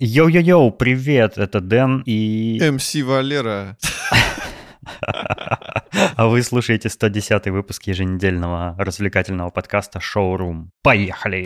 Йоу-йоу-йоу, 0.00 0.70
привет, 0.70 1.38
это 1.38 1.60
Дэн 1.60 2.04
и... 2.06 2.60
MC 2.70 2.94
Валера. 2.94 3.76
А 5.02 6.28
вы 6.28 6.44
слушаете 6.44 6.88
110 6.88 7.48
выпуск 7.48 7.82
еженедельного 7.88 8.76
развлекательного 8.78 9.50
подкаста 9.50 9.98
«Шоурум». 9.98 10.70
Поехали! 10.82 11.44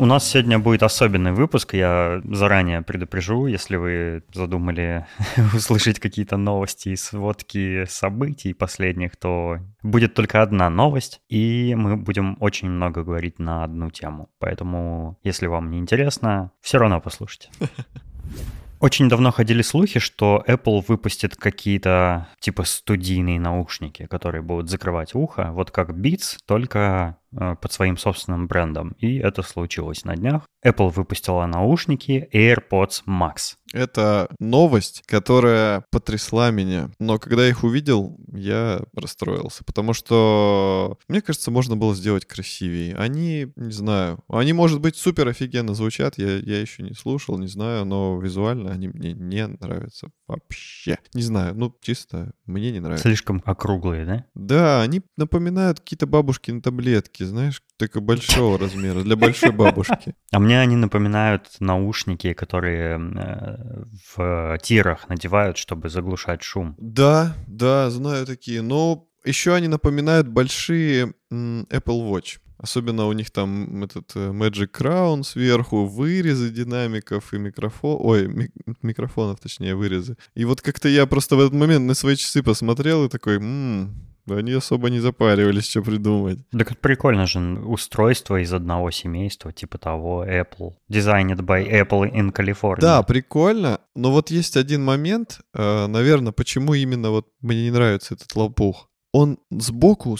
У 0.00 0.06
нас 0.06 0.26
сегодня 0.26 0.58
будет 0.58 0.82
особенный 0.82 1.32
выпуск. 1.32 1.74
Я 1.74 2.22
заранее 2.24 2.80
предупрежу, 2.80 3.46
если 3.46 3.76
вы 3.76 4.22
задумали 4.32 5.04
услышать 5.54 6.00
какие-то 6.00 6.38
новости 6.38 6.88
и 6.88 6.96
сводки 6.96 7.84
событий 7.86 8.54
последних, 8.54 9.18
то 9.18 9.58
будет 9.82 10.14
только 10.14 10.40
одна 10.40 10.70
новость, 10.70 11.20
и 11.28 11.74
мы 11.74 11.98
будем 11.98 12.38
очень 12.40 12.70
много 12.70 13.04
говорить 13.04 13.38
на 13.38 13.62
одну 13.62 13.90
тему. 13.90 14.30
Поэтому, 14.38 15.18
если 15.22 15.48
вам 15.48 15.70
не 15.70 15.78
интересно, 15.78 16.50
все 16.62 16.78
равно 16.78 17.02
послушайте. 17.02 17.50
Очень 18.80 19.10
давно 19.10 19.30
ходили 19.30 19.60
слухи, 19.60 20.00
что 20.00 20.42
Apple 20.46 20.82
выпустит 20.88 21.36
какие-то 21.36 22.28
типа 22.38 22.64
студийные 22.64 23.38
наушники, 23.38 24.06
которые 24.06 24.40
будут 24.40 24.70
закрывать 24.70 25.14
ухо, 25.14 25.50
вот 25.52 25.70
как 25.70 25.90
Beats, 25.90 26.38
только 26.46 27.18
под 27.32 27.72
своим 27.72 27.96
собственным 27.96 28.46
брендом. 28.46 28.96
И 28.98 29.16
это 29.16 29.42
случилось 29.42 30.04
на 30.04 30.16
днях. 30.16 30.42
Apple 30.64 30.90
выпустила 30.90 31.46
наушники 31.46 32.28
AirPods 32.32 33.04
Max. 33.06 33.56
Это 33.72 34.28
новость, 34.40 35.02
которая 35.06 35.84
потрясла 35.90 36.50
меня. 36.50 36.90
Но 36.98 37.18
когда 37.18 37.48
их 37.48 37.62
увидел, 37.62 38.18
я 38.32 38.80
расстроился. 38.94 39.64
Потому 39.64 39.92
что, 39.92 40.98
мне 41.08 41.22
кажется, 41.22 41.50
можно 41.50 41.76
было 41.76 41.94
сделать 41.94 42.26
красивее. 42.26 42.96
Они, 42.96 43.52
не 43.56 43.72
знаю, 43.72 44.24
они, 44.28 44.52
может 44.52 44.80
быть, 44.80 44.96
супер 44.96 45.28
офигенно 45.28 45.74
звучат. 45.74 46.18
Я, 46.18 46.36
я 46.38 46.60
еще 46.60 46.82
не 46.82 46.94
слушал, 46.94 47.38
не 47.38 47.46
знаю, 47.46 47.84
но 47.84 48.18
визуально 48.20 48.72
они 48.72 48.88
мне 48.88 49.12
не 49.12 49.46
нравятся 49.46 50.10
вообще. 50.26 50.98
Не 51.14 51.22
знаю, 51.22 51.54
ну, 51.54 51.74
чисто 51.80 52.32
мне 52.46 52.72
не 52.72 52.80
нравится. 52.80 53.08
Слишком 53.08 53.42
округлые, 53.44 54.04
да? 54.04 54.24
Да, 54.34 54.82
они 54.82 55.02
напоминают 55.16 55.80
какие-то 55.80 56.06
бабушкины 56.06 56.60
таблетки 56.60 57.19
наушники, 57.20 57.24
знаешь, 57.24 57.62
только 57.76 58.00
большого 58.00 58.58
размера, 58.58 59.02
для 59.02 59.16
большой 59.16 59.52
бабушки. 59.52 60.14
А 60.32 60.38
мне 60.38 60.60
они 60.60 60.76
напоминают 60.76 61.48
наушники, 61.60 62.32
которые 62.32 62.98
э, 62.98 63.84
в 64.14 64.58
тирах 64.62 65.08
надевают, 65.08 65.56
чтобы 65.56 65.88
заглушать 65.88 66.42
шум. 66.42 66.74
Да, 66.78 67.34
да, 67.46 67.90
знаю 67.90 68.26
такие. 68.26 68.62
Но 68.62 69.06
еще 69.24 69.54
они 69.54 69.68
напоминают 69.68 70.28
большие 70.28 71.14
Apple 71.30 72.10
Watch. 72.10 72.38
Особенно 72.62 73.06
у 73.06 73.12
них 73.12 73.30
там 73.30 73.82
этот 73.82 74.12
э, 74.14 74.30
Magic 74.30 74.70
Crown 74.70 75.24
сверху, 75.24 75.86
вырезы 75.86 76.50
динамиков 76.50 77.32
и 77.32 77.38
микрофон... 77.38 77.96
Ой, 78.00 78.28
ми... 78.28 78.50
микрофонов, 78.82 79.40
точнее, 79.40 79.74
вырезы. 79.74 80.16
И 80.34 80.44
вот 80.44 80.60
как-то 80.60 80.88
я 80.88 81.06
просто 81.06 81.36
в 81.36 81.40
этот 81.40 81.54
момент 81.54 81.86
на 81.86 81.94
свои 81.94 82.16
часы 82.16 82.42
посмотрел 82.42 83.04
и 83.04 83.08
такой, 83.08 83.36
м-м, 83.36 83.94
они 84.28 84.52
особо 84.52 84.90
не 84.90 85.00
запаривались, 85.00 85.68
что 85.68 85.82
придумать. 85.82 86.38
Так 86.50 86.72
это 86.72 86.80
прикольно 86.80 87.26
же, 87.26 87.40
устройство 87.40 88.40
из 88.40 88.52
одного 88.52 88.90
семейства, 88.90 89.52
типа 89.52 89.78
того 89.78 90.24
Apple. 90.24 90.74
Designed 90.90 91.40
by 91.40 91.66
Apple 91.66 92.12
in 92.12 92.32
California. 92.32 92.80
Да, 92.80 93.02
прикольно. 93.02 93.80
Но 93.94 94.10
вот 94.12 94.30
есть 94.30 94.56
один 94.56 94.84
момент, 94.84 95.40
э, 95.54 95.86
наверное, 95.86 96.32
почему 96.32 96.74
именно 96.74 97.10
вот 97.10 97.26
мне 97.40 97.62
не 97.62 97.70
нравится 97.70 98.14
этот 98.14 98.34
лопух. 98.36 98.88
Он 99.12 99.38
сбоку 99.50 100.16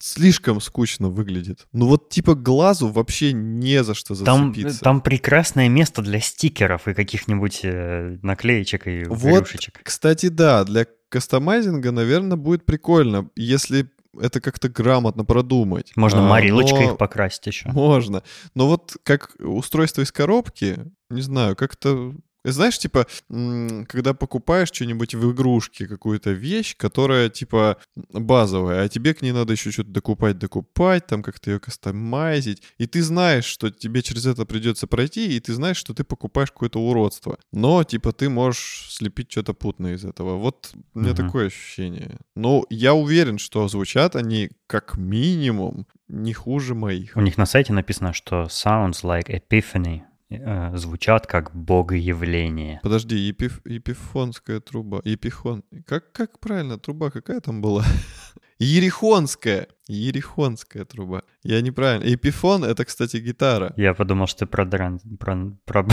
слишком 0.00 0.60
скучно 0.60 1.08
выглядит. 1.08 1.66
Ну 1.72 1.86
вот 1.86 2.08
типа 2.08 2.34
глазу 2.34 2.88
вообще 2.88 3.32
не 3.32 3.84
за 3.84 3.94
что 3.94 4.14
зацепиться. 4.14 4.80
Там, 4.80 4.96
там 4.96 5.00
прекрасное 5.00 5.68
место 5.68 6.02
для 6.02 6.20
стикеров 6.20 6.88
и 6.88 6.94
каких-нибудь 6.94 7.60
э, 7.62 8.18
наклеечек 8.22 8.86
и 8.86 9.04
вот, 9.04 9.54
Кстати, 9.82 10.28
да, 10.28 10.64
для 10.64 10.86
кастомайзинга, 11.08 11.92
наверное, 11.92 12.36
будет 12.36 12.64
прикольно, 12.64 13.28
если 13.36 13.90
это 14.18 14.40
как-то 14.40 14.68
грамотно 14.68 15.24
продумать. 15.24 15.92
Можно 15.96 16.24
а, 16.26 16.28
морилочкой 16.28 16.86
их 16.86 16.98
покрасить 16.98 17.46
еще. 17.46 17.68
Можно. 17.68 18.22
Но 18.54 18.66
вот 18.66 18.96
как 19.04 19.36
устройство 19.38 20.02
из 20.02 20.10
коробки, 20.10 20.78
не 21.10 21.20
знаю, 21.20 21.54
как-то 21.56 22.14
знаешь, 22.44 22.78
типа, 22.78 23.06
когда 23.28 24.14
покупаешь 24.14 24.68
что-нибудь 24.68 25.14
в 25.14 25.32
игрушке, 25.32 25.86
какую-то 25.86 26.30
вещь, 26.30 26.76
которая, 26.76 27.28
типа, 27.28 27.78
базовая, 28.12 28.82
а 28.82 28.88
тебе 28.88 29.14
к 29.14 29.22
ней 29.22 29.32
надо 29.32 29.52
еще 29.52 29.70
что-то 29.70 29.90
докупать, 29.90 30.38
докупать, 30.38 31.06
там 31.06 31.22
как-то 31.22 31.50
ее 31.50 31.60
кастомайзить, 31.60 32.62
и 32.78 32.86
ты 32.86 33.02
знаешь, 33.02 33.44
что 33.44 33.70
тебе 33.70 34.02
через 34.02 34.26
это 34.26 34.44
придется 34.46 34.86
пройти, 34.86 35.36
и 35.36 35.40
ты 35.40 35.52
знаешь, 35.54 35.76
что 35.76 35.94
ты 35.94 36.04
покупаешь 36.04 36.50
какое-то 36.50 36.80
уродство. 36.80 37.38
Но, 37.52 37.84
типа, 37.84 38.12
ты 38.12 38.28
можешь 38.28 38.88
слепить 38.90 39.30
что-то 39.30 39.54
путное 39.54 39.94
из 39.94 40.04
этого. 40.04 40.36
Вот 40.36 40.72
у 40.94 40.98
меня 40.98 41.12
uh-huh. 41.12 41.16
такое 41.16 41.46
ощущение. 41.46 42.16
Но 42.34 42.64
я 42.70 42.94
уверен, 42.94 43.38
что 43.38 43.68
звучат 43.68 44.16
они 44.16 44.50
как 44.66 44.96
минимум 44.96 45.86
не 46.08 46.32
хуже 46.32 46.74
моих. 46.74 47.16
У 47.16 47.20
них 47.20 47.38
на 47.38 47.46
сайте 47.46 47.72
написано, 47.72 48.12
что 48.12 48.44
sounds 48.44 49.02
like 49.02 49.28
epiphany. 49.28 50.02
Э, 50.30 50.76
звучат 50.76 51.26
как 51.26 51.54
богоявление. 51.54 52.80
Подожди, 52.82 53.16
епиф, 53.16 53.60
епифонская 53.64 54.60
труба. 54.60 55.00
Епихон. 55.04 55.64
Как, 55.86 56.12
как 56.12 56.38
правильно, 56.38 56.78
труба 56.78 57.10
какая 57.10 57.40
там 57.40 57.60
была? 57.60 57.84
Ерехонская. 58.58 59.66
Ерехонская 59.88 60.84
труба. 60.84 61.22
Я 61.42 61.60
неправильно. 61.60 62.04
Епифон— 62.04 62.62
это, 62.64 62.84
кстати, 62.84 63.16
гитара. 63.16 63.72
Я 63.76 63.92
подумал, 63.92 64.28
что 64.28 64.40
ты 64.40 64.46
про 64.46 64.64
дран... 64.64 65.00
Про... 65.18 65.52
про... 65.64 65.86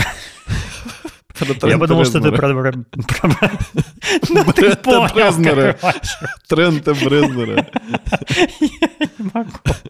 Я 1.62 1.78
подумал, 1.78 2.04
что 2.04 2.20
ты 2.20 2.32
про... 2.32 2.48
Ну 4.30 4.52
ты 4.52 4.76
понял, 4.76 5.08
Трента 6.48 6.94
Брезнера. 6.94 7.66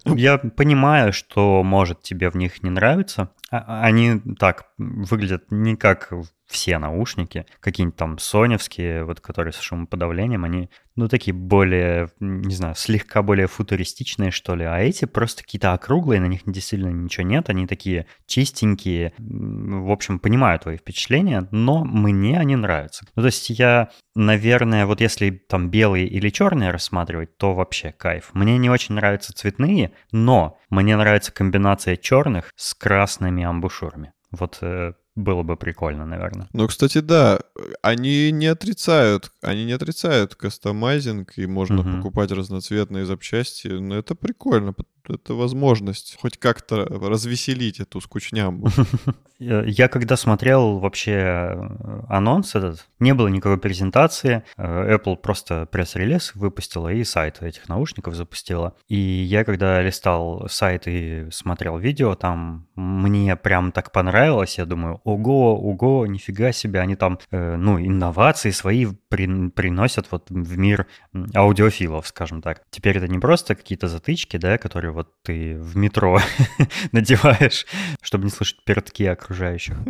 Я 0.05 0.39
понимаю, 0.39 1.13
что 1.13 1.63
может 1.63 2.03
тебе 2.03 2.31
в 2.31 2.37
них 2.37 2.63
не 2.63 2.71
нравиться. 2.71 3.31
А, 3.51 3.65
а 3.67 3.83
они 3.85 4.21
так 4.39 4.67
выглядят 4.79 5.45
не 5.51 5.77
как 5.77 6.13
все 6.49 6.79
наушники, 6.79 7.47
какие-нибудь 7.61 7.97
там 7.97 8.19
соневские, 8.19 9.05
вот 9.05 9.21
которые 9.21 9.53
с 9.53 9.61
шумоподавлением, 9.61 10.45
они, 10.45 10.71
ну, 10.97 11.07
такие 11.07 11.35
более, 11.35 12.09
не 12.21 12.55
знаю, 12.55 12.75
слегка 12.75 13.23
более 13.23 13.47
футуристичные, 13.47 14.31
что 14.31 14.55
ли, 14.55 14.65
а 14.65 14.79
эти 14.79 15.05
просто 15.05 15.45
какие-то 15.45 15.75
округлые, 15.75 16.21
на 16.21 16.27
них 16.27 16.41
действительно 16.47 16.91
ничего 16.91 17.27
нет, 17.27 17.51
они 17.51 17.67
такие 17.67 18.07
чистенькие, 18.27 19.13
в 19.19 19.91
общем, 19.91 20.19
понимаю 20.19 20.59
твои 20.59 20.79
впечатления, 20.79 21.38
но 21.51 21.85
мне 21.85 22.39
они 22.39 22.57
нравятся. 22.57 23.07
Ну, 23.15 23.23
то 23.23 23.27
есть 23.27 23.51
я, 23.51 23.91
наверное, 24.15 24.87
вот 24.87 25.01
если 25.01 25.31
там 25.31 25.71
белые 25.71 26.07
или 26.07 26.31
черные 26.31 26.71
рассматривать, 26.71 27.37
то 27.37 27.55
вообще 27.55 27.93
кайф. 27.93 28.31
Мне 28.33 28.59
не 28.59 28.71
очень 28.71 28.95
нравятся 28.95 29.33
цветные, 29.33 29.93
но 30.13 30.59
мне 30.71 30.97
нравится 30.97 31.33
комбинация 31.33 31.97
черных 31.97 32.53
с 32.57 32.75
красными 32.75 33.45
амбушюрами. 33.45 34.13
Вот 34.31 34.59
э, 34.61 34.93
было 35.19 35.43
бы 35.43 35.57
прикольно, 35.57 36.07
наверное. 36.07 36.49
Ну, 36.53 36.69
кстати, 36.69 36.99
да, 36.99 37.41
они 37.83 38.31
не 38.31 38.47
отрицают, 38.47 39.33
они 39.43 39.65
не 39.65 39.73
отрицают 39.73 40.35
кастомайзинг, 40.37 41.39
и 41.39 41.47
можно 41.47 41.81
угу. 41.81 41.97
покупать 41.97 42.31
разноцветные 42.31 43.05
запчасти, 43.05 43.69
но 43.69 43.97
это 43.97 44.15
прикольно, 44.15 44.75
это 45.09 45.35
возможность 45.35 46.17
хоть 46.21 46.39
как-то 46.39 46.85
развеселить 46.85 47.81
эту 47.81 48.01
скучняму. 48.01 48.69
Я 49.39 49.87
когда 49.87 50.17
смотрел 50.17 50.79
вообще 50.79 51.13
э, 51.13 52.01
анонс 52.09 52.57
этот, 52.57 52.89
не 52.99 53.15
было 53.15 53.29
никакой 53.29 53.59
презентации, 53.59 54.43
э, 54.57 54.97
Apple 54.97 55.17
просто 55.17 55.67
пресс-релиз 55.67 56.35
выпустила 56.35 56.89
и 56.89 57.05
сайт 57.05 57.41
этих 57.41 57.69
наушников 57.69 58.17
запустила. 58.17 58.75
И 58.89 58.97
я 58.97 59.45
когда 59.45 59.81
листал 59.81 60.49
сайт 60.49 60.89
и 60.89 61.29
смотрел 61.31 61.79
видео, 61.79 62.17
там 62.17 62.67
мне 62.75 63.37
прям 63.37 63.71
так 63.71 63.93
понравилось, 63.93 64.59
я 64.59 64.65
думаю, 64.65 65.01
ого, 65.05 65.57
ого, 65.57 66.07
нифига 66.07 66.51
себе, 66.51 66.81
они 66.81 66.97
там, 66.97 67.21
э, 67.31 67.55
ну, 67.57 67.79
инновации 67.79 68.51
свои 68.51 68.87
при, 69.09 69.51
приносят 69.51 70.11
вот 70.11 70.31
в 70.31 70.59
мир 70.59 70.89
аудиофилов, 71.37 72.09
скажем 72.09 72.43
так. 72.43 72.63
Теперь 72.71 72.99
это 72.99 73.07
не 73.07 73.21
просто 73.21 73.55
какие-то 73.55 73.87
затычки, 73.87 74.37
да, 74.37 74.59
которые 74.59 74.91
вот 74.99 75.13
ты 75.23 75.57
в 75.57 75.77
метро 75.77 76.19
надеваешь, 76.93 77.67
чтобы 78.03 78.25
не 78.25 78.31
слышать 78.31 78.65
пердки 78.65 79.05
окружающих. 79.05 79.77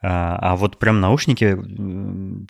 А, 0.00 0.38
а 0.40 0.54
вот 0.54 0.78
прям 0.78 1.00
наушники 1.00 1.58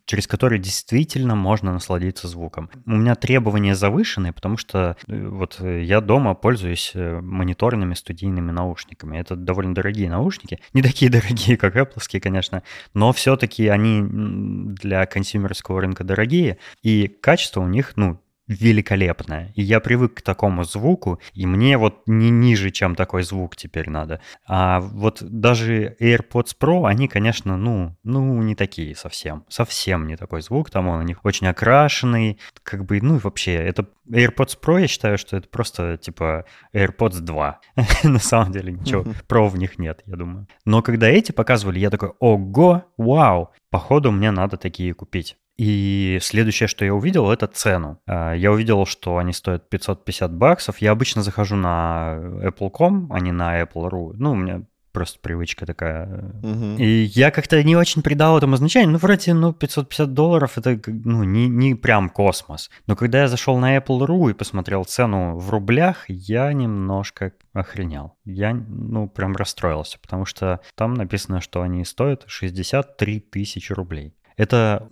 через 0.05 0.27
который 0.27 0.59
действительно 0.59 1.35
можно 1.35 1.73
насладиться 1.73 2.29
звуком. 2.29 2.69
У 2.85 2.91
меня 2.91 3.15
требования 3.15 3.75
завышенные, 3.75 4.35
потому 4.35 4.59
что 4.59 4.99
э, 5.07 5.27
вот 5.29 5.57
э, 5.61 5.83
я 5.83 6.03
дома 6.03 6.35
пользуюсь 6.35 6.93
э, 6.95 7.21
мониторными 7.23 7.95
студийными 7.95 8.51
наушниками. 8.51 9.17
Это 9.17 9.35
довольно 9.35 9.75
дорогие 9.75 10.11
наушники. 10.11 10.61
Не 10.75 10.83
такие 10.83 11.11
дорогие, 11.11 11.57
как 11.57 11.75
Apple, 11.75 12.21
конечно, 12.21 12.63
но 12.93 13.15
все-таки 13.15 13.69
они 13.69 14.03
для 14.03 15.07
консюмерского 15.07 15.81
рынка 15.81 16.05
дорогие, 16.05 16.59
и 16.83 17.09
качество 17.09 17.63
у 17.63 17.67
них, 17.67 17.95
ну, 17.97 18.21
великолепная. 18.49 19.53
И 19.55 19.63
я 19.63 19.79
привык 19.79 20.15
к 20.15 20.23
такому 20.23 20.65
звуку, 20.65 21.21
и 21.35 21.47
мне 21.47 21.77
вот 21.79 22.03
не 22.07 22.31
ниже, 22.31 22.71
чем 22.71 22.95
такой 22.95 23.23
звук 23.23 23.57
теперь 23.57 23.91
надо. 23.91 24.21
А 24.47 24.81
вот 24.81 25.23
даже 25.23 25.97
AirPods 26.01 26.57
Pro, 26.59 26.87
они, 26.87 27.09
конечно, 27.09 27.57
ну, 27.57 27.97
ну 28.03 28.43
не 28.43 28.55
такие 28.55 28.97
совсем. 28.97 29.45
Совсем 29.49 30.07
не 30.07 30.17
такой 30.17 30.41
звук. 30.41 30.71
Там 30.71 30.89
он 30.89 31.01
у 31.01 31.03
них 31.03 31.25
очень 31.25 31.47
окрашенный. 31.47 32.39
Как 32.63 32.85
бы, 32.85 33.01
ну 33.03 33.17
и 33.17 33.21
вообще, 33.21 33.55
это 33.55 33.87
AirPods 34.11 34.59
Pro, 34.61 34.81
я 34.81 34.89
считаю, 34.89 35.19
что 35.19 35.37
это 35.37 35.49
просто 35.49 35.99
типа 35.99 36.47
AirPods 36.73 37.21
2. 37.21 37.61
На 38.05 38.19
самом 38.19 38.53
деле 38.53 38.73
ничего 38.73 39.03
Pro 39.29 39.49
в 39.49 39.57
них 39.57 39.79
нет, 39.79 40.03
я 40.07 40.17
думаю. 40.17 40.49
Но 40.65 40.83
когда 40.83 41.09
эти 41.09 41.33
показывали, 41.33 41.79
я 41.79 41.91
такой, 41.91 42.13
ого, 42.19 42.85
вау, 42.97 43.53
походу 43.71 44.11
мне 44.11 44.31
надо 44.31 44.57
такие 44.57 44.95
купить. 44.95 45.37
И 45.59 46.19
следующее, 46.23 46.69
что 46.69 46.85
я 46.85 46.95
увидел, 46.95 47.31
это 47.31 47.49
цену. 47.49 48.01
А, 48.07 48.33
я 48.33 48.53
увидел, 48.53 48.87
что 48.87 49.19
они 49.19 49.33
стоят 49.33 49.69
550 49.69 50.33
баксов. 50.33 50.79
Я 50.79 50.93
обычно 50.93 51.23
захожу 51.23 51.57
на 51.57 52.17
Apple.com, 52.43 53.13
а 53.13 53.19
не 53.19 53.33
на 53.33 53.61
Apple.ru. 53.61 54.13
Ну, 54.17 54.33
у 54.33 54.35
меня 54.37 54.63
просто 54.93 55.19
привычка 55.21 55.67
такая. 55.67 56.33
Угу. 56.43 56.77
И 56.79 57.11
я 57.13 57.33
как-то 57.33 57.63
не 57.63 57.77
очень 57.77 58.03
придал 58.03 58.39
этому 58.39 58.57
значению. 58.57 58.91
Ну, 58.91 58.99
вроде, 58.99 59.35
ну, 59.35 59.53
550 59.53 60.15
долларов 60.15 60.59
это, 60.59 60.81
ну, 60.87 61.25
не, 61.25 61.49
не 61.49 61.75
прям 61.75 62.09
космос. 62.09 62.71
Но 62.87 62.95
когда 62.95 63.23
я 63.23 63.29
зашел 63.29 63.59
на 63.59 63.77
Apple.ru 63.77 64.31
и 64.31 64.35
посмотрел 64.35 64.85
цену 64.85 65.39
в 65.39 65.51
рублях, 65.51 66.05
я 66.09 66.53
немножко 66.53 67.33
охренел. 67.53 68.15
Я, 68.25 68.55
ну, 68.55 69.09
прям 69.09 69.35
расстроился, 69.35 69.99
потому 70.01 70.25
что 70.25 70.61
там 70.77 70.95
написано, 70.95 71.41
что 71.41 71.63
они 71.63 71.85
стоят 71.85 72.25
63 72.29 73.21
тысячи 73.21 73.73
рублей. 73.73 74.15
Это 74.39 74.87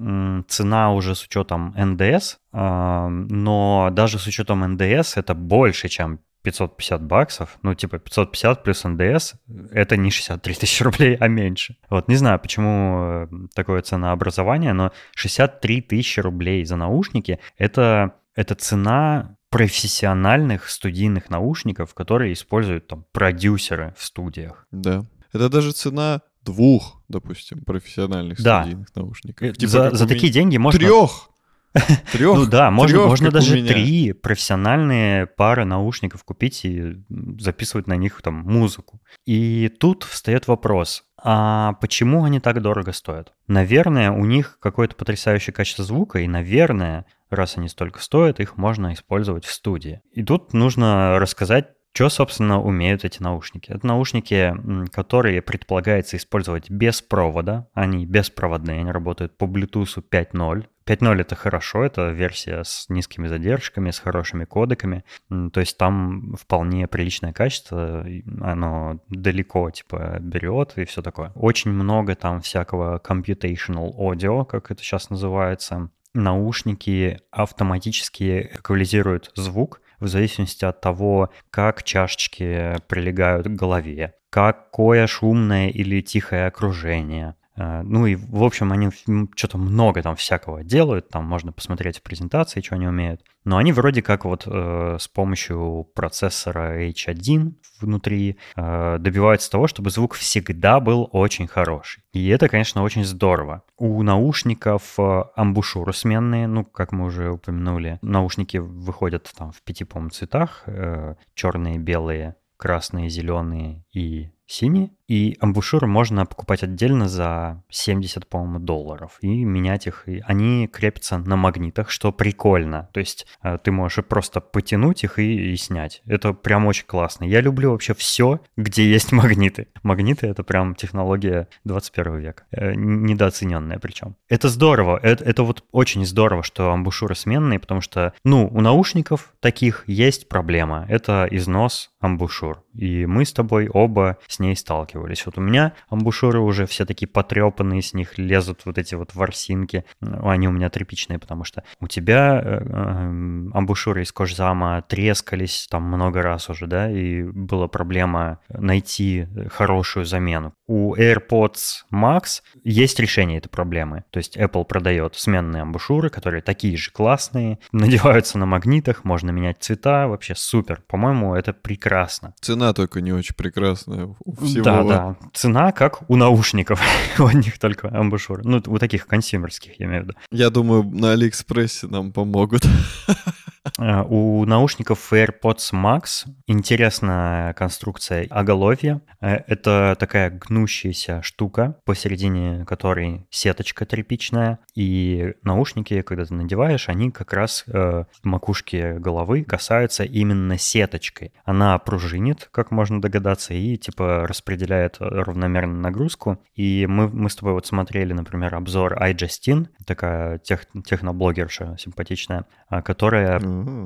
цена 0.49 0.93
уже 0.93 1.15
с 1.15 1.25
учетом 1.25 1.75
НДС, 1.79 2.37
а, 2.53 3.09
но 3.09 3.89
даже 3.93 4.19
с 4.19 4.27
учетом 4.27 4.61
НДС 4.73 5.17
это 5.17 5.35
больше, 5.35 5.89
чем 5.89 6.19
550 6.43 7.03
баксов, 7.03 7.59
ну, 7.63 7.75
типа 7.75 7.99
550 7.99 8.63
плюс 8.63 8.85
НДС, 8.85 9.35
это 9.73 9.97
не 9.97 10.11
63 10.11 10.55
тысячи 10.55 10.83
рублей, 10.83 11.17
а 11.21 11.29
меньше. 11.29 11.77
Вот, 11.91 12.09
не 12.09 12.17
знаю, 12.17 12.39
почему 12.39 12.99
э, 13.01 13.29
такое 13.55 13.83
ценообразование, 13.83 14.73
но 14.73 14.93
63 15.15 15.81
тысячи 15.81 16.21
рублей 16.21 16.65
за 16.65 16.77
наушники— 16.77 17.39
это, 17.59 18.15
это 18.35 18.55
цена 18.55 19.37
профессиональных 19.51 20.69
студийных 20.69 21.31
наушников, 21.31 21.95
которые 21.95 22.33
используют 22.33 22.89
там 22.89 23.05
продюсеры 23.13 23.95
в 23.97 24.05
студиях. 24.05 24.67
Да. 24.71 25.05
Это 25.33 25.49
даже 25.49 25.73
цена 25.73 26.23
двух, 26.47 27.03
допустим, 27.09 27.63
профессиональных 27.63 28.41
да. 28.43 28.63
студийных 28.63 28.95
наушников. 28.95 29.49
Э, 29.49 29.53
типа, 29.53 29.71
за, 29.71 29.91
за 29.91 30.09
такие 30.09 30.33
деньги 30.33 30.57
можно... 30.57 30.81
Трех! 30.81 31.31
Трех? 32.13 32.37
Ну 32.37 32.47
да, 32.47 32.71
можно, 32.71 32.99
трех, 32.99 33.09
можно 33.09 33.31
даже 33.31 33.63
три 33.67 34.13
профессиональные 34.13 35.27
пары 35.27 35.67
наушников 35.67 36.25
купить 36.25 36.65
и 36.65 37.03
записывать 37.39 37.87
на 37.87 37.97
них 37.97 38.23
там 38.23 38.35
музыку. 38.35 39.03
И 39.27 39.71
тут 39.79 40.05
встает 40.05 40.49
вопрос, 40.49 41.05
а 41.23 41.75
почему 41.75 42.25
они 42.25 42.41
так 42.41 42.63
дорого 42.63 42.93
стоят? 42.93 43.35
Наверное, 43.47 44.11
у 44.11 44.25
них 44.25 44.59
какое-то 44.61 44.97
потрясающее 44.97 45.53
качество 45.53 45.85
звука, 45.85 46.21
и, 46.21 46.29
наверное, 46.29 47.05
раз 47.31 47.59
они 47.59 47.69
столько 47.69 48.01
стоят, 48.01 48.41
их 48.41 48.57
можно 48.57 48.93
использовать 48.95 49.45
в 49.45 49.53
студии. 49.53 50.01
И 50.13 50.23
тут 50.23 50.53
нужно 50.53 51.19
рассказать 51.19 51.71
что, 51.97 52.11
собственно, 52.11 52.61
умеют 52.61 53.07
эти 53.07 53.23
наушники? 53.23 53.71
Это 53.71 53.87
наушники, 53.87 54.55
которые 54.93 55.41
предполагается 55.41 56.19
использовать 56.19 56.69
без 56.69 57.01
провода. 57.01 57.69
Они 57.73 58.05
беспроводные, 58.05 58.81
они 58.81 58.91
работают 58.91 59.39
по 59.39 59.47
Bluetooth 59.47 60.05
5.0. 60.11 60.67
5.0 60.85 61.21
это 61.23 61.35
хорошо, 61.37 61.85
это 61.85 62.11
версия 62.11 62.65
с 62.65 62.91
низкими 62.91 63.29
задержками, 63.29 63.91
с 63.91 63.99
хорошими 63.99 64.45
кодеками. 64.45 65.05
То 65.31 65.59
есть 65.59 65.79
там 65.79 66.37
вполне 66.39 66.87
приличное 66.87 67.33
качество, 67.33 68.05
оно 68.43 69.01
далеко 69.09 69.71
типа 69.71 70.19
берет 70.21 70.75
и 70.77 70.85
все 70.85 71.01
такое. 71.01 71.33
Очень 71.35 71.71
много 71.71 72.15
там 72.15 72.43
всякого 72.43 72.99
computational 72.99 73.91
audio, 73.97 74.45
как 74.45 74.71
это 74.71 74.83
сейчас 74.83 75.09
называется. 75.09 75.89
Наушники 76.13 77.21
автоматически 77.31 78.51
эквализируют 78.55 79.33
звук, 79.35 79.81
в 80.01 80.09
зависимости 80.09 80.65
от 80.65 80.81
того, 80.81 81.31
как 81.51 81.83
чашечки 81.83 82.77
прилегают 82.89 83.47
к 83.47 83.51
голове, 83.51 84.15
какое 84.31 85.07
шумное 85.07 85.69
или 85.69 86.01
тихое 86.01 86.47
окружение, 86.47 87.35
ну 87.56 88.06
и, 88.06 88.17
в 88.17 88.44
общем, 88.44 88.73
они 88.73 88.91
что-то 89.35 89.58
много 89.58 90.03
там 90.03 90.17
всякого 90.17 90.62
делают, 90.62 91.08
там 91.08 91.25
можно 91.25 91.53
посмотреть 91.53 91.99
в 91.99 92.03
презентации, 92.03 92.61
что 92.61 92.75
они 92.75 92.87
умеют. 92.87 93.23
Но 93.47 93.58
они 93.58 93.73
вроде 93.73 94.03
как 94.03 94.25
вот 94.25 94.43
э, 94.47 94.97
с 94.99 95.06
помощью 95.06 95.88
процессора 95.94 96.85
H1 96.88 97.55
внутри 97.81 98.38
э, 98.56 98.99
добиваются 98.99 99.50
того, 99.50 99.69
чтобы 99.69 99.91
звук 99.91 100.14
всегда 100.14 100.81
был 100.81 101.08
очень 101.12 101.47
хороший. 101.47 102.03
И 102.12 102.26
это, 102.29 102.49
конечно, 102.49 102.82
очень 102.82 103.05
здорово. 103.05 103.62
У 103.79 104.02
наушников 104.02 104.99
э, 104.99 105.23
амбушюры 105.37 105.93
сменные, 105.93 106.49
ну, 106.49 106.64
как 106.64 106.91
мы 106.91 107.05
уже 107.05 107.31
упомянули, 107.31 108.00
наушники 108.02 108.56
выходят 108.56 109.31
там 109.38 109.52
в 109.52 109.62
пяти, 109.62 109.85
по 109.85 110.06
цветах, 110.11 110.64
э, 110.67 111.14
черные, 111.35 111.79
белые, 111.79 112.35
красные, 112.56 113.09
зеленые 113.09 113.85
и 113.93 114.31
синие. 114.47 114.91
И 115.09 115.37
амбушюры 115.41 115.87
можно 115.87 116.27
покупать 116.27 116.63
отдельно 116.63 117.09
за 117.09 117.63
70, 117.71 118.27
по-моему, 118.27 118.59
долларов 118.59 119.19
и 119.21 119.45
менять 119.45 119.87
их. 119.87 120.09
И 120.09 120.23
они 120.27 120.67
крепятся 120.67 121.19
на 121.19 121.37
магнитах, 121.37 121.91
что 121.91 122.11
прикольно. 122.13 122.89
То 122.93 123.01
есть 123.01 123.27
э, 123.43 123.59
ты 123.63 123.71
можешь 123.71 124.05
просто 124.05 124.41
потянуть 124.41 125.05
их 125.05 125.19
и, 125.19 125.53
и 125.53 125.57
снять. 125.57 126.03
Это 126.07 126.33
прям 126.33 126.67
очень 126.67 126.87
классно. 126.87 127.25
Я 127.25 127.41
люблю 127.41 127.71
вообще 127.71 127.95
все, 127.95 128.41
где 128.57 128.91
есть 128.91 129.13
магниты. 129.13 129.69
Магниты— 129.83 130.27
это 130.29 130.43
прям 130.43 130.75
технология 130.75 131.49
21 131.65 132.19
века. 132.19 132.45
Э, 132.51 132.75
недооцененная 132.75 133.79
причем. 133.79 134.17
Это 134.29 134.49
здорово. 134.49 134.99
Это, 135.03 135.23
это 135.23 135.45
вот 135.45 135.65
очень 135.71 136.05
здорово, 136.05 136.43
что 136.43 136.73
амбушюры 136.73 137.15
сменные, 137.15 137.61
потому 137.61 137.81
что, 137.81 138.13
ну, 138.25 138.49
у 138.53 138.61
наушников 138.61 139.35
таких 139.41 139.85
есть 139.87 140.29
проблема. 140.29 140.85
Это 140.89 141.29
износ 141.31 141.91
амбушюр. 142.01 142.63
И 142.76 143.06
мы 143.06 143.25
с 143.25 143.32
тобой 143.32 143.69
оба 143.69 144.19
с 144.26 144.38
ней 144.38 144.56
сталкивались. 144.56 145.26
Вот 145.26 145.38
у 145.38 145.40
меня 145.40 145.73
амбушюры 145.88 146.40
уже 146.40 146.67
все 146.67 146.84
такие 146.84 147.08
потрепанные, 147.08 147.82
с 147.82 147.94
них 147.94 148.19
лезут 148.19 148.62
вот 148.64 148.78
эти 148.78 148.94
вот 148.94 149.14
ворсинки. 149.14 149.84
Они 150.00 150.49
у 150.49 150.52
меня 150.52 150.70
тряпичные, 150.70 151.19
потому 151.19 151.44
что 151.44 151.64
у 151.81 151.88
тебя 151.88 152.40
э, 152.42 152.62
э, 152.64 153.50
амбушюры 153.54 154.02
из 154.02 154.12
кожзама 154.12 154.83
трескались 154.83 155.66
там 155.71 155.85
много 155.85 156.23
раз 156.23 156.49
уже, 156.50 156.66
да, 156.66 156.90
и 156.90 157.23
была 157.23 157.68
проблема 157.68 158.40
найти 158.49 159.26
хорошую 159.50 160.04
замену. 160.04 160.52
У 160.66 160.97
AirPods 160.97 161.85
Max 161.92 162.42
есть 162.64 162.99
решение 162.99 163.38
этой 163.38 163.49
проблемы. 163.49 164.04
То 164.11 164.18
есть 164.18 164.37
Apple 164.37 164.64
продает 164.64 165.14
сменные 165.14 165.62
амбушюры, 165.62 166.11
которые 166.11 166.42
такие 166.42 166.76
же 166.76 166.90
классные, 166.90 167.59
надеваются 167.73 168.38
на 168.38 168.47
магнитах, 168.47 169.04
можно 169.04 169.30
менять 169.30 169.59
цвета, 169.61 170.09
вообще 170.09 170.35
супер. 170.35 170.83
По-моему, 170.87 171.35
это 171.35 171.52
прекрасно. 171.52 172.35
Цена 172.40 172.65
только 172.73 173.00
не 173.00 173.12
очень 173.12 173.35
прекрасная 173.35 174.14
у 174.25 174.37
всего. 174.44 174.64
Да, 174.64 174.85
да. 174.85 175.16
Цена 175.32 175.73
как 175.73 176.08
у 176.08 176.16
наушников. 176.16 176.80
у 177.18 177.30
них 177.30 177.58
только 177.58 177.88
амбушюры. 177.88 178.42
Ну, 178.44 178.62
у 178.66 178.78
таких 178.78 179.06
консюмерских, 179.06 179.78
я 179.80 179.87
имею 179.87 180.02
в 180.02 180.04
виду. 180.06 180.14
Я 180.30 180.50
думаю, 180.50 180.82
на 180.82 181.12
Алиэкспрессе 181.12 181.87
нам 181.87 182.12
помогут. 182.12 182.66
Э, 183.78 184.02
у 184.08 184.44
наушников 184.44 185.12
AirPods 185.12 185.73
Max 185.73 186.26
интересная 186.46 187.52
конструкция 187.54 188.26
оголовья. 188.30 189.00
Э, 189.20 189.37
это 189.46 189.96
такая 189.99 190.30
гнущаяся 190.30 191.23
штука, 191.23 191.76
посередине 191.85 192.64
которой 192.64 193.26
сеточка 193.30 193.85
тряпичная. 193.87 194.58
И 194.75 195.35
наушники, 195.42 196.02
когда 196.02 196.25
ты 196.25 196.35
надеваешь, 196.35 196.88
они 196.88 197.11
как 197.11 197.32
раз 197.32 197.64
э, 197.66 198.04
в 198.23 198.25
макушке 198.25 198.94
головы 198.94 199.44
касаются 199.44 200.04
именно 200.04 200.58
сеточкой. 200.58 201.32
Она 201.44 201.78
пружинит, 201.78 202.49
как 202.52 202.70
можно 202.70 203.00
догадаться, 203.00 203.54
и 203.54 203.76
типа 203.76 204.26
распределяет 204.26 204.96
равномерно 205.00 205.75
нагрузку. 205.75 206.40
И 206.54 206.87
мы, 206.87 207.08
мы 207.08 207.30
с 207.30 207.37
тобой 207.37 207.54
вот 207.54 207.66
смотрели, 207.66 208.12
например, 208.12 208.54
обзор 208.54 208.94
iJustine, 209.02 209.68
такая 209.85 210.38
тех, 210.38 210.66
техноблогерша 210.85 211.76
симпатичная, 211.78 212.44
которая 212.85 213.40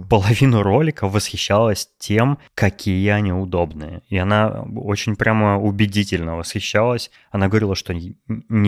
Половину 0.09 0.63
ролика 0.63 1.09
восхищалась 1.09 1.89
тем, 1.99 2.39
какие 2.55 3.09
они 3.11 3.33
удобные. 3.33 4.03
И 4.09 4.17
она 4.17 4.65
очень 4.77 5.17
прямо 5.17 5.59
убедительно 5.61 6.37
восхищалась. 6.37 7.11
Она 7.31 7.49
говорила, 7.49 7.75
что 7.75 7.95
не 7.95 8.17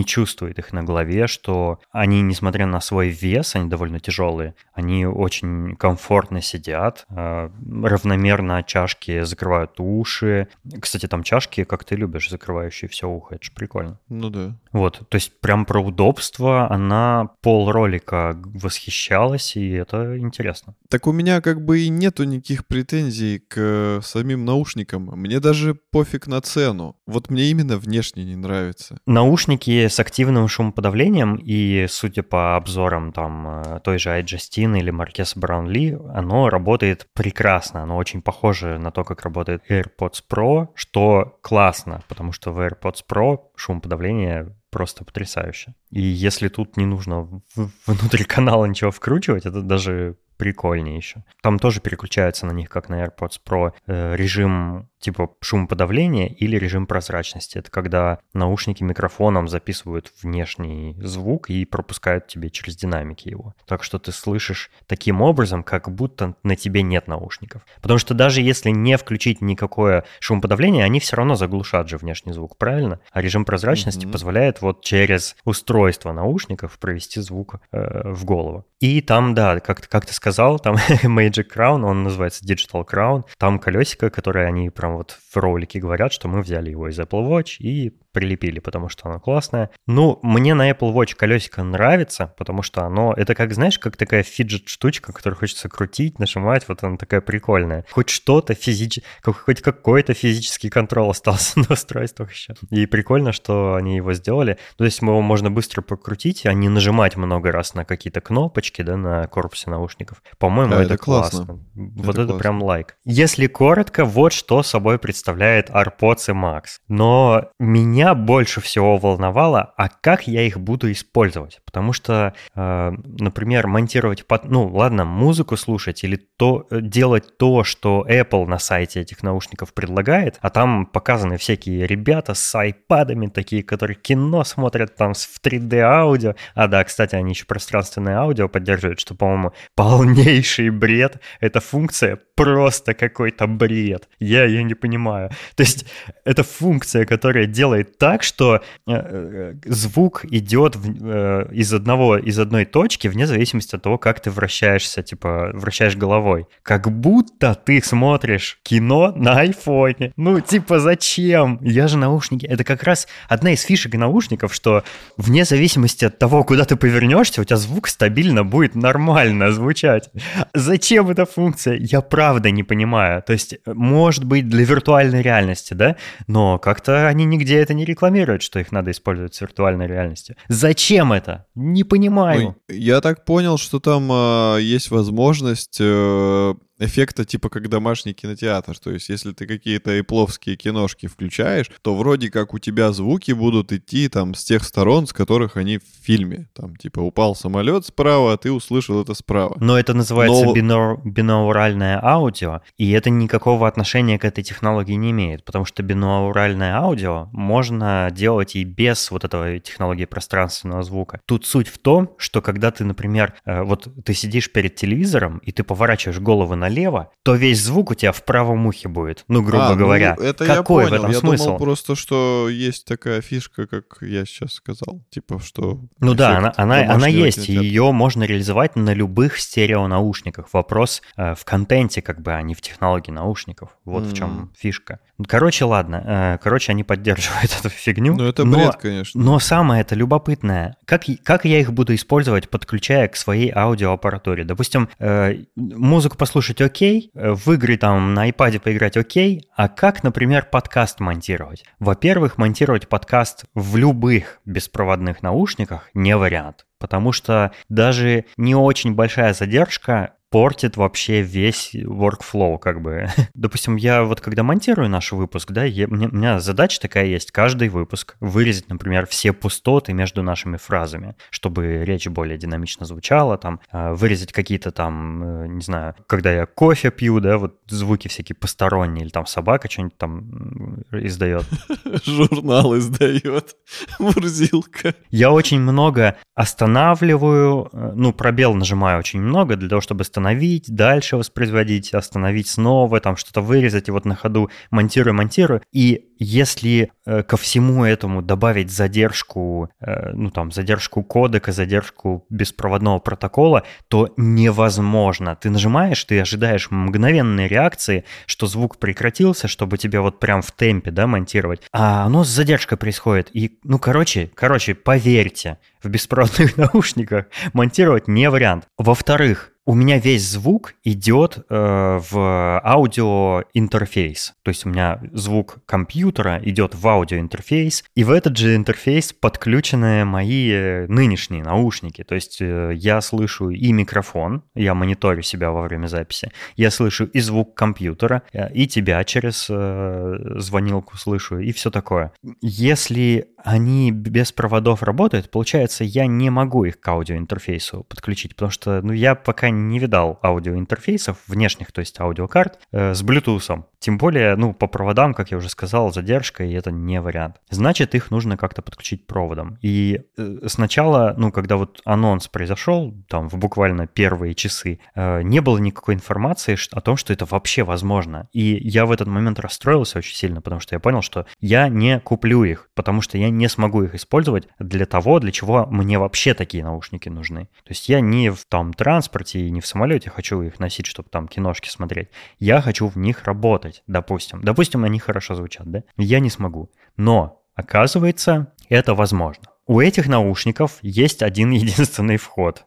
не 0.02 0.04
чувствует 0.04 0.58
их 0.58 0.72
на 0.72 0.82
голове, 0.82 1.26
что 1.26 1.78
они, 1.90 2.22
несмотря 2.22 2.66
на 2.66 2.80
свой 2.80 3.08
вес, 3.08 3.54
они 3.54 3.68
довольно 3.68 4.00
тяжелые, 4.00 4.54
они 4.72 5.06
очень 5.06 5.76
комфортно 5.76 6.40
сидят, 6.40 7.06
э, 7.10 7.50
равномерно 7.82 8.62
чашки 8.62 9.22
закрывают 9.22 9.72
уши. 9.78 10.48
Кстати, 10.80 11.06
там 11.06 11.22
чашки, 11.22 11.64
как 11.64 11.84
ты 11.84 11.96
любишь, 11.96 12.30
закрывающие 12.30 12.88
все 12.88 13.08
ухо, 13.08 13.36
это 13.36 13.44
же 13.44 13.52
прикольно. 13.52 13.98
Ну 14.08 14.30
да. 14.30 14.54
Вот, 14.72 15.02
то 15.08 15.16
есть 15.16 15.40
прям 15.40 15.64
про 15.64 15.80
удобство 15.80 16.70
она 16.70 17.30
пол 17.42 17.70
ролика 17.70 18.36
восхищалась, 18.44 19.56
и 19.56 19.70
это 19.72 20.18
интересно. 20.18 20.74
Так 20.92 21.06
у 21.06 21.12
меня 21.12 21.40
как 21.40 21.64
бы 21.64 21.80
и 21.80 21.88
нету 21.88 22.24
никаких 22.24 22.66
претензий 22.66 23.38
к 23.38 23.54
э, 23.56 24.00
самим 24.02 24.44
наушникам. 24.44 25.04
Мне 25.04 25.40
даже 25.40 25.74
пофиг 25.74 26.26
на 26.26 26.42
цену. 26.42 27.00
Вот 27.06 27.30
мне 27.30 27.44
именно 27.44 27.78
внешне 27.78 28.26
не 28.26 28.36
нравится. 28.36 28.98
Наушники 29.06 29.88
с 29.88 29.98
активным 29.98 30.48
шумоподавлением, 30.48 31.36
и 31.36 31.86
судя 31.88 32.22
по 32.22 32.56
обзорам 32.56 33.14
там 33.14 33.62
э, 33.62 33.80
той 33.82 33.98
же 33.98 34.10
iJustine 34.10 34.80
или 34.80 34.90
Маркеса 34.90 35.40
Браунли, 35.40 35.98
оно 36.12 36.50
работает 36.50 37.08
прекрасно, 37.14 37.84
оно 37.84 37.96
очень 37.96 38.20
похоже 38.20 38.76
на 38.76 38.90
то, 38.90 39.02
как 39.02 39.22
работает 39.22 39.62
AirPods 39.70 40.22
Pro, 40.30 40.68
что 40.74 41.38
классно, 41.40 42.02
потому 42.06 42.32
что 42.32 42.52
в 42.52 42.60
AirPods 42.60 43.00
Pro 43.10 43.38
шумоподавление 43.56 44.54
просто 44.70 45.04
потрясающе. 45.04 45.74
И 45.90 46.02
если 46.02 46.48
тут 46.48 46.76
не 46.76 46.84
нужно 46.84 47.42
внутрь 47.86 48.24
канала 48.28 48.66
ничего 48.66 48.90
вкручивать, 48.90 49.46
это 49.46 49.62
даже 49.62 50.16
прикольнее 50.42 50.96
еще. 50.96 51.22
Там 51.40 51.60
тоже 51.60 51.80
переключается 51.80 52.46
на 52.46 52.50
них, 52.50 52.68
как 52.68 52.88
на 52.88 53.04
AirPods 53.04 53.38
Pro, 53.46 53.72
э, 53.86 54.16
режим 54.16 54.88
типа 55.02 55.30
шумоподавления 55.40 56.28
или 56.28 56.56
режим 56.56 56.86
прозрачности. 56.86 57.58
Это 57.58 57.70
когда 57.70 58.18
наушники 58.32 58.82
микрофоном 58.82 59.48
записывают 59.48 60.12
внешний 60.22 60.96
звук 61.00 61.50
и 61.50 61.64
пропускают 61.64 62.26
тебе 62.28 62.48
через 62.50 62.76
динамики 62.76 63.28
его. 63.28 63.54
Так 63.66 63.82
что 63.84 63.98
ты 63.98 64.12
слышишь 64.12 64.70
таким 64.86 65.20
образом, 65.20 65.62
как 65.62 65.90
будто 65.90 66.34
на 66.42 66.56
тебе 66.56 66.82
нет 66.82 67.08
наушников. 67.08 67.66
Потому 67.82 67.98
что 67.98 68.14
даже 68.14 68.40
если 68.40 68.70
не 68.70 68.96
включить 68.96 69.40
никакое 69.42 70.04
шумоподавление, 70.20 70.84
они 70.84 71.00
все 71.00 71.16
равно 71.16 71.34
заглушат 71.34 71.88
же 71.88 71.96
внешний 71.98 72.32
звук, 72.32 72.56
правильно? 72.56 73.00
А 73.12 73.20
режим 73.20 73.44
прозрачности 73.44 74.06
Мгм. 74.06 74.12
позволяет 74.12 74.62
вот 74.62 74.82
через 74.82 75.36
устройство 75.44 76.12
наушников 76.12 76.78
провести 76.78 77.20
звук 77.20 77.56
э, 77.72 78.12
в 78.12 78.24
голову. 78.24 78.64
И 78.80 79.00
там, 79.00 79.34
да, 79.34 79.60
как, 79.60 79.88
как 79.88 80.06
ты 80.06 80.14
сказал, 80.14 80.58
там 80.58 80.74
Magic 81.04 81.46
Crown, 81.54 81.84
он 81.84 82.02
называется 82.04 82.44
Digital 82.44 82.84
Crown, 82.88 83.24
там 83.38 83.58
колесико, 83.58 84.10
которое 84.10 84.46
они 84.46 84.70
прям 84.70 84.91
вот 84.96 85.18
в 85.30 85.36
ролике 85.36 85.80
говорят, 85.80 86.12
что 86.12 86.28
мы 86.28 86.42
взяли 86.42 86.70
его 86.70 86.88
из 86.88 86.98
Apple 86.98 87.28
Watch 87.28 87.56
и 87.58 87.90
прилепили, 88.12 88.58
потому 88.60 88.88
что 88.88 89.08
оно 89.08 89.20
классное. 89.20 89.70
Ну, 89.86 90.18
мне 90.22 90.54
на 90.54 90.70
Apple 90.70 90.92
Watch 90.92 91.14
колесико 91.16 91.62
нравится, 91.62 92.34
потому 92.38 92.62
что 92.62 92.84
оно, 92.84 93.12
это 93.16 93.34
как, 93.34 93.52
знаешь, 93.54 93.78
как 93.78 93.96
такая 93.96 94.22
фиджет-штучка, 94.22 95.12
которую 95.12 95.38
хочется 95.38 95.68
крутить, 95.68 96.18
нажимать, 96.18 96.68
вот 96.68 96.82
она 96.84 96.96
такая 96.96 97.20
прикольная. 97.20 97.84
Хоть 97.90 98.10
что-то 98.10 98.54
физически, 98.54 99.06
хоть 99.24 99.62
какой-то 99.62 100.14
физический 100.14 100.68
контроль 100.68 101.10
остался 101.10 101.58
на 101.60 101.66
устройствах 101.70 102.30
еще. 102.32 102.54
И 102.70 102.86
прикольно, 102.86 103.32
что 103.32 103.74
они 103.74 103.96
его 103.96 104.12
сделали. 104.12 104.58
То 104.76 104.84
есть 104.84 105.00
его 105.02 105.20
можно 105.20 105.50
быстро 105.50 105.82
покрутить, 105.82 106.46
а 106.46 106.52
не 106.52 106.68
нажимать 106.68 107.16
много 107.16 107.50
раз 107.52 107.74
на 107.74 107.84
какие-то 107.84 108.20
кнопочки, 108.20 108.82
да, 108.82 108.96
на 108.96 109.26
корпусе 109.26 109.70
наушников. 109.70 110.22
По-моему, 110.38 110.72
Да, 110.72 110.82
это, 110.82 110.94
это 110.94 111.02
классно. 111.04 111.46
классно. 111.46 111.64
Вот 111.74 112.02
Это 112.02 112.10
это, 112.10 112.16
классно. 112.24 112.38
прям 112.38 112.62
лайк. 112.62 112.96
Если 113.04 113.46
коротко, 113.46 114.04
вот 114.04 114.32
что 114.32 114.62
собой 114.62 114.98
представляет 114.98 115.70
AirPods 115.70 116.28
и 116.28 116.32
Max. 116.32 116.62
Но 116.88 117.50
меня 117.58 118.01
больше 118.14 118.60
всего 118.60 118.98
волновало, 118.98 119.72
а 119.76 119.88
как 119.88 120.26
я 120.26 120.42
их 120.42 120.58
буду 120.58 120.90
использовать? 120.92 121.60
Потому 121.64 121.92
что, 121.92 122.34
э, 122.54 122.92
например, 123.04 123.66
монтировать, 123.66 124.26
под, 124.26 124.44
ну 124.44 124.66
ладно, 124.68 125.04
музыку 125.04 125.56
слушать 125.56 126.04
или 126.04 126.16
то, 126.16 126.66
э, 126.70 126.80
делать 126.80 127.38
то, 127.38 127.64
что 127.64 128.06
Apple 128.08 128.46
на 128.46 128.58
сайте 128.58 129.00
этих 129.00 129.22
наушников 129.22 129.72
предлагает, 129.72 130.38
а 130.40 130.50
там 130.50 130.86
показаны 130.86 131.36
всякие 131.36 131.86
ребята 131.86 132.34
с 132.34 132.54
айпадами, 132.54 133.28
такие, 133.28 133.62
которые 133.62 133.96
кино 133.96 134.44
смотрят 134.44 134.96
там 134.96 135.14
в 135.14 135.40
3D 135.42 135.80
аудио. 135.80 136.34
А 136.54 136.68
да, 136.68 136.84
кстати, 136.84 137.14
они 137.14 137.30
еще 137.30 137.46
пространственное 137.46 138.18
аудио 138.18 138.48
поддерживают, 138.48 139.00
что, 139.00 139.14
по-моему, 139.14 139.52
полнейший 139.74 140.70
бред. 140.70 141.20
Эта 141.40 141.60
функция 141.60 142.18
просто 142.34 142.94
какой-то 142.94 143.46
бред. 143.46 144.08
Я 144.18 144.44
ее 144.44 144.64
не 144.64 144.74
понимаю. 144.74 145.30
То 145.54 145.62
есть 145.62 145.86
это 146.24 146.42
функция, 146.42 147.04
которая 147.04 147.46
делает 147.46 147.91
так, 147.98 148.22
что 148.22 148.56
э, 148.56 148.60
э, 148.86 149.54
звук 149.64 150.24
идет 150.24 150.76
э, 150.76 151.48
из 151.52 151.72
одного 151.72 152.18
из 152.18 152.38
одной 152.38 152.64
точки 152.64 153.08
вне 153.08 153.26
зависимости 153.26 153.76
от 153.76 153.82
того, 153.82 153.98
как 153.98 154.20
ты 154.20 154.30
вращаешься, 154.30 155.02
типа 155.02 155.50
вращаешь 155.54 155.96
головой. 155.96 156.46
Как 156.62 156.90
будто 156.90 157.54
ты 157.54 157.82
смотришь 157.82 158.58
кино 158.62 159.12
на 159.16 159.38
айфоне. 159.38 160.12
Ну, 160.16 160.40
типа, 160.40 160.80
зачем? 160.80 161.58
Я 161.62 161.88
же 161.88 161.98
наушники. 161.98 162.46
Это 162.46 162.64
как 162.64 162.82
раз 162.82 163.06
одна 163.28 163.52
из 163.52 163.62
фишек 163.62 163.94
наушников, 163.94 164.54
что 164.54 164.84
вне 165.16 165.44
зависимости 165.44 166.04
от 166.04 166.18
того, 166.18 166.44
куда 166.44 166.64
ты 166.64 166.76
повернешься, 166.76 167.40
у 167.40 167.44
тебя 167.44 167.56
звук 167.56 167.88
стабильно 167.88 168.44
будет 168.44 168.74
нормально 168.74 169.52
звучать. 169.52 170.10
Зачем 170.54 171.10
эта 171.10 171.26
функция? 171.26 171.76
Я 171.76 172.00
правда 172.00 172.50
не 172.50 172.62
понимаю. 172.62 173.22
То 173.22 173.32
есть, 173.32 173.56
может 173.66 174.24
быть, 174.24 174.48
для 174.48 174.64
виртуальной 174.64 175.22
реальности, 175.22 175.74
да? 175.74 175.96
Но 176.26 176.58
как-то 176.58 177.08
они 177.08 177.24
нигде 177.24 177.58
это 177.58 177.74
не 177.74 177.81
рекламируют, 177.84 178.42
что 178.42 178.58
их 178.58 178.72
надо 178.72 178.90
использовать 178.90 179.34
с 179.34 179.40
виртуальной 179.40 179.86
реальностью. 179.86 180.36
Зачем 180.48 181.12
это? 181.12 181.46
Не 181.54 181.84
понимаю. 181.84 182.56
Ой, 182.68 182.76
я 182.76 183.00
так 183.00 183.24
понял, 183.24 183.58
что 183.58 183.80
там 183.80 184.08
а, 184.10 184.56
есть 184.56 184.90
возможность 184.90 185.78
э, 185.80 186.54
эффекта 186.84 187.24
типа 187.24 187.48
как 187.48 187.68
домашний 187.68 188.12
кинотеатр. 188.12 188.78
То 188.78 188.90
есть 188.90 189.08
если 189.08 189.32
ты 189.32 189.46
какие-то 189.46 189.98
эпловские 190.00 190.56
киношки 190.56 191.06
включаешь, 191.06 191.70
то 191.82 191.94
вроде 191.94 192.30
как 192.30 192.54
у 192.54 192.58
тебя 192.58 192.92
звуки 192.92 193.32
будут 193.32 193.72
идти 193.72 194.08
там 194.08 194.34
с 194.34 194.44
тех 194.44 194.64
сторон, 194.64 195.06
с 195.06 195.12
которых 195.12 195.56
они 195.56 195.78
в 195.78 195.82
фильме. 196.02 196.48
Там 196.54 196.76
типа 196.76 197.00
упал 197.00 197.34
самолет 197.34 197.86
справа, 197.86 198.32
а 198.34 198.36
ты 198.36 198.50
услышал 198.52 199.00
это 199.02 199.14
справа. 199.14 199.56
Но 199.60 199.78
это 199.78 199.94
называется 199.94 200.44
Но- 200.44 200.52
бинор- 200.54 201.00
бинауральное 201.04 202.00
аудио, 202.02 202.60
и 202.76 202.90
это 202.92 203.10
никакого 203.10 203.66
отношения 203.68 204.18
к 204.18 204.24
этой 204.24 204.44
технологии 204.44 204.94
не 204.94 205.10
имеет, 205.10 205.44
потому 205.44 205.64
что 205.64 205.82
бинауральное 205.82 206.74
аудио 206.76 207.28
можно 207.32 208.08
делать 208.12 208.56
и 208.56 208.64
без 208.64 209.10
вот 209.10 209.24
этого 209.24 209.58
технологии 209.58 210.04
пространственного 210.04 210.82
звука. 210.82 211.20
Тут 211.26 211.46
суть 211.46 211.68
в 211.68 211.78
том, 211.78 212.10
что 212.18 212.42
когда 212.42 212.70
ты, 212.70 212.84
например, 212.84 213.34
э, 213.44 213.62
вот 213.62 213.88
ты 214.04 214.14
сидишь 214.14 214.50
перед 214.52 214.74
телевизором, 214.74 215.38
и 215.38 215.52
ты 215.52 215.62
поворачиваешь 215.62 216.18
голову 216.20 216.54
налево, 216.72 217.10
то 217.22 217.34
весь 217.34 217.62
звук 217.62 217.90
у 217.90 217.94
тебя 217.94 218.12
в 218.12 218.24
правом 218.24 218.66
ухе 218.66 218.88
будет, 218.88 219.24
ну, 219.28 219.42
грубо 219.42 219.66
А, 219.68 219.70
ну, 219.72 219.76
говоря. 219.78 220.16
это 220.20 220.44
я 220.44 220.56
Какой 220.56 220.84
понял. 220.84 220.96
в 220.96 221.00
этом 221.00 221.10
я 221.12 221.18
смысл? 221.18 221.44
думал 221.44 221.58
просто, 221.58 221.94
что 221.94 222.48
есть 222.48 222.86
такая 222.86 223.20
фишка, 223.20 223.66
как 223.66 223.98
я 224.00 224.24
сейчас 224.24 224.54
сказал. 224.54 225.02
Типа, 225.10 225.38
что... 225.40 225.80
Ну 226.00 226.14
да, 226.14 226.38
она, 226.38 226.52
она, 226.56 226.92
она 226.94 227.06
есть, 227.06 227.48
и 227.48 227.52
ее 227.52 227.92
можно 227.92 228.24
реализовать 228.24 228.76
на 228.76 228.94
любых 228.94 229.38
стереонаушниках. 229.38 230.46
Вопрос 230.52 231.02
э, 231.16 231.34
в 231.34 231.44
контенте, 231.44 232.02
как 232.02 232.20
бы, 232.22 232.32
а 232.32 232.42
не 232.42 232.54
в 232.54 232.60
технологии 232.60 233.10
наушников. 233.10 233.70
Вот 233.84 234.04
в 234.04 234.14
чем 234.14 234.50
фишка. 234.58 235.00
Ну, 235.18 235.26
Короче, 235.28 235.64
ладно. 235.64 236.02
э, 236.04 236.38
короче, 236.42 236.72
они 236.72 236.84
поддерживают 236.84 237.54
эту 237.60 237.68
фигню. 237.68 238.14
Ну 238.16 238.24
это 238.24 238.44
но- 238.44 238.56
бред, 238.58 238.76
конечно. 238.76 239.20
но 239.22 239.38
самое 239.38 239.82
это 239.82 239.94
любопытное, 239.94 240.76
как, 240.84 241.02
как 241.22 241.44
я 241.44 241.60
их 241.60 241.72
буду 241.72 241.94
использовать, 241.94 242.48
подключая 242.48 243.08
к 243.08 243.16
своей 243.16 243.52
аудиоаппаратуре? 243.54 244.44
Допустим, 244.44 244.88
э, 244.98 245.44
музыку 245.56 246.16
послушать 246.16 246.60
окей, 246.62 247.10
э, 247.14 247.32
в 247.32 247.52
игры 247.52 247.76
там 247.76 248.14
на 248.14 248.28
iPad 248.28 248.60
поиграть 248.60 248.96
окей, 248.96 249.48
а 249.56 249.68
как, 249.68 250.02
например, 250.02 250.46
подкаст 250.50 251.00
монтировать? 251.00 251.64
Во-первых, 251.78 252.38
монтировать 252.38 252.88
подкаст 252.88 253.44
в 253.54 253.76
любых 253.76 254.40
беспроводных 254.44 255.22
наушниках 255.22 255.90
не 255.94 256.16
вариант, 256.16 256.66
потому 256.78 257.12
что 257.12 257.52
даже 257.68 258.24
не 258.36 258.54
очень 258.54 258.94
большая 258.94 259.34
задержка 259.34 260.14
портит 260.32 260.76
вообще 260.78 261.20
весь 261.20 261.74
workflow, 261.74 262.58
как 262.58 262.80
бы. 262.80 263.06
Допустим, 263.34 263.76
я 263.76 264.02
вот 264.02 264.20
когда 264.22 264.42
монтирую 264.42 264.88
наш 264.88 265.12
выпуск, 265.12 265.52
да, 265.52 265.64
я- 265.64 265.86
мне- 265.86 266.08
у 266.08 266.14
меня 266.14 266.40
задача 266.40 266.80
такая 266.80 267.04
есть, 267.04 267.30
каждый 267.30 267.68
выпуск 267.68 268.16
вырезать, 268.18 268.68
например, 268.70 269.06
все 269.06 269.32
пустоты 269.34 269.92
между 269.92 270.22
нашими 270.22 270.56
фразами, 270.56 271.14
чтобы 271.30 271.84
речь 271.84 272.08
более 272.08 272.38
динамично 272.38 272.86
звучала, 272.86 273.36
там, 273.36 273.60
э, 273.70 273.92
вырезать 273.92 274.32
какие-то 274.32 274.70
там, 274.72 275.22
э, 275.22 275.46
не 275.48 275.60
знаю, 275.60 275.94
когда 276.06 276.32
я 276.32 276.46
кофе 276.46 276.90
пью, 276.90 277.20
да, 277.20 277.36
вот 277.36 277.58
звуки 277.68 278.08
всякие 278.08 278.34
посторонние, 278.34 279.04
или 279.04 279.10
там 279.10 279.26
собака 279.26 279.70
что-нибудь 279.70 279.98
там 279.98 280.82
издает. 280.92 281.44
Журнал 282.06 282.76
издает. 282.78 283.54
Мурзилка. 283.98 284.94
Я 285.10 285.30
очень 285.30 285.60
много 285.60 286.16
останавливаю, 286.34 287.68
э, 287.72 287.92
ну, 287.94 288.12
пробел 288.12 288.54
нажимаю 288.54 288.98
очень 288.98 289.20
много 289.20 289.56
для 289.56 289.68
того, 289.68 289.80
чтобы 289.82 290.00
остановить 290.02 290.21
остановить, 290.22 290.72
дальше 290.72 291.16
воспроизводить, 291.16 291.94
остановить 291.94 292.48
снова, 292.48 293.00
там 293.00 293.16
что-то 293.16 293.40
вырезать, 293.40 293.88
и 293.88 293.90
вот 293.90 294.04
на 294.04 294.14
ходу 294.14 294.50
монтирую, 294.70 295.14
монтирую. 295.14 295.62
И 295.72 296.12
если 296.18 296.92
э, 297.04 297.22
ко 297.22 297.36
всему 297.36 297.84
этому 297.84 298.22
добавить 298.22 298.70
задержку, 298.70 299.68
э, 299.80 300.12
ну 300.12 300.30
там, 300.30 300.52
задержку 300.52 301.02
кодека, 301.02 301.52
задержку 301.52 302.24
беспроводного 302.30 303.00
протокола, 303.00 303.64
то 303.88 304.12
невозможно. 304.16 305.34
Ты 305.34 305.50
нажимаешь, 305.50 306.04
ты 306.04 306.20
ожидаешь 306.20 306.70
мгновенной 306.70 307.48
реакции, 307.48 308.04
что 308.26 308.46
звук 308.46 308.76
прекратился, 308.76 309.48
чтобы 309.48 309.78
тебе 309.78 310.00
вот 310.00 310.20
прям 310.20 310.42
в 310.42 310.52
темпе, 310.52 310.90
да, 310.92 311.06
монтировать. 311.06 311.62
А 311.72 312.04
оно 312.04 312.22
с 312.22 312.28
задержкой 312.28 312.78
происходит. 312.78 313.30
И, 313.32 313.58
ну, 313.64 313.78
короче, 313.78 314.30
короче, 314.34 314.74
поверьте, 314.74 315.58
в 315.82 315.88
беспроводных 315.88 316.56
наушниках 316.72 317.26
монтировать 317.52 318.06
не 318.06 318.30
вариант. 318.30 318.68
Во-вторых, 318.78 319.51
у 319.64 319.74
меня 319.74 319.98
весь 319.98 320.28
звук 320.28 320.74
идет 320.82 321.38
э, 321.48 322.00
в 322.10 322.60
аудиоинтерфейс. 322.64 324.34
То 324.42 324.48
есть 324.48 324.66
у 324.66 324.68
меня 324.68 325.00
звук 325.12 325.58
компьютера 325.66 326.40
идет 326.42 326.74
в 326.74 326.86
аудиоинтерфейс, 326.88 327.84
и 327.94 328.04
в 328.04 328.10
этот 328.10 328.36
же 328.36 328.56
интерфейс 328.56 329.12
подключены 329.12 330.04
мои 330.04 330.50
э, 330.50 330.86
нынешние 330.88 331.44
наушники. 331.44 332.02
То 332.02 332.16
есть 332.16 332.38
э, 332.40 332.72
я 332.74 333.00
слышу 333.00 333.50
и 333.50 333.72
микрофон, 333.72 334.42
я 334.54 334.74
мониторю 334.74 335.22
себя 335.22 335.52
во 335.52 335.62
время 335.62 335.86
записи, 335.86 336.32
я 336.56 336.70
слышу 336.70 337.04
и 337.04 337.20
звук 337.20 337.54
компьютера, 337.54 338.22
э, 338.32 338.52
и 338.52 338.66
тебя 338.66 339.04
через 339.04 339.46
э, 339.48 340.18
звонилку 340.38 340.96
слышу, 340.96 341.38
и 341.38 341.52
все 341.52 341.70
такое. 341.70 342.12
Если 342.40 343.28
они 343.44 343.90
без 343.90 344.32
проводов 344.32 344.82
работают, 344.82 345.30
получается, 345.30 345.84
я 345.84 346.06
не 346.06 346.30
могу 346.30 346.64
их 346.64 346.80
к 346.80 346.88
аудиоинтерфейсу 346.88 347.84
подключить, 347.88 348.34
потому 348.34 348.50
что 348.50 348.80
ну, 348.82 348.92
я 348.92 349.14
пока 349.14 349.50
не 349.50 349.78
видал 349.78 350.18
аудиоинтерфейсов 350.22 351.18
внешних, 351.26 351.72
то 351.72 351.80
есть 351.80 352.00
аудиокарт, 352.00 352.60
э, 352.72 352.94
с 352.94 353.02
Bluetooth. 353.02 353.64
Тем 353.78 353.98
более, 353.98 354.36
ну, 354.36 354.54
по 354.54 354.68
проводам, 354.68 355.12
как 355.12 355.32
я 355.32 355.36
уже 355.36 355.48
сказал, 355.48 355.92
задержка, 355.92 356.44
и 356.44 356.52
это 356.52 356.70
не 356.70 357.00
вариант. 357.00 357.36
Значит, 357.50 357.96
их 357.96 358.12
нужно 358.12 358.36
как-то 358.36 358.62
подключить 358.62 359.06
проводом. 359.06 359.58
И 359.60 360.02
э, 360.16 360.38
сначала, 360.46 361.14
ну, 361.16 361.32
когда 361.32 361.56
вот 361.56 361.80
анонс 361.84 362.28
произошел, 362.28 362.94
там, 363.08 363.28
в 363.28 363.36
буквально 363.36 363.88
первые 363.88 364.34
часы, 364.34 364.78
э, 364.94 365.22
не 365.22 365.40
было 365.40 365.58
никакой 365.58 365.94
информации 365.94 366.56
о 366.70 366.80
том, 366.80 366.96
что 366.96 367.12
это 367.12 367.24
вообще 367.24 367.64
возможно. 367.64 368.28
И 368.32 368.56
я 368.62 368.86
в 368.86 368.92
этот 368.92 369.08
момент 369.08 369.40
расстроился 369.40 369.98
очень 369.98 370.14
сильно, 370.14 370.40
потому 370.40 370.60
что 370.60 370.76
я 370.76 370.80
понял, 370.80 371.02
что 371.02 371.26
я 371.40 371.68
не 371.68 371.98
куплю 371.98 372.44
их, 372.44 372.68
потому 372.74 373.00
что 373.00 373.18
я 373.18 373.31
не 373.36 373.48
смогу 373.48 373.82
их 373.82 373.94
использовать 373.94 374.48
для 374.58 374.86
того, 374.86 375.18
для 375.18 375.32
чего 375.32 375.66
мне 375.66 375.98
вообще 375.98 376.34
такие 376.34 376.64
наушники 376.64 377.08
нужны. 377.08 377.44
То 377.64 377.70
есть 377.70 377.88
я 377.88 378.00
не 378.00 378.30
в 378.30 378.44
там 378.46 378.72
транспорте 378.72 379.40
и 379.40 379.50
не 379.50 379.60
в 379.60 379.66
самолете 379.66 380.10
хочу 380.10 380.42
их 380.42 380.58
носить, 380.60 380.86
чтобы 380.86 381.08
там 381.08 381.28
киношки 381.28 381.68
смотреть. 381.68 382.08
Я 382.38 382.60
хочу 382.60 382.88
в 382.88 382.96
них 382.96 383.24
работать, 383.24 383.82
допустим. 383.86 384.42
Допустим, 384.42 384.84
они 384.84 384.98
хорошо 384.98 385.34
звучат, 385.34 385.70
да? 385.70 385.82
Я 385.96 386.20
не 386.20 386.30
смогу. 386.30 386.70
Но, 386.96 387.42
оказывается, 387.54 388.52
это 388.68 388.94
возможно. 388.94 389.48
У 389.66 389.80
этих 389.80 390.08
наушников 390.08 390.78
есть 390.82 391.22
один 391.22 391.50
единственный 391.52 392.16
вход. 392.16 392.66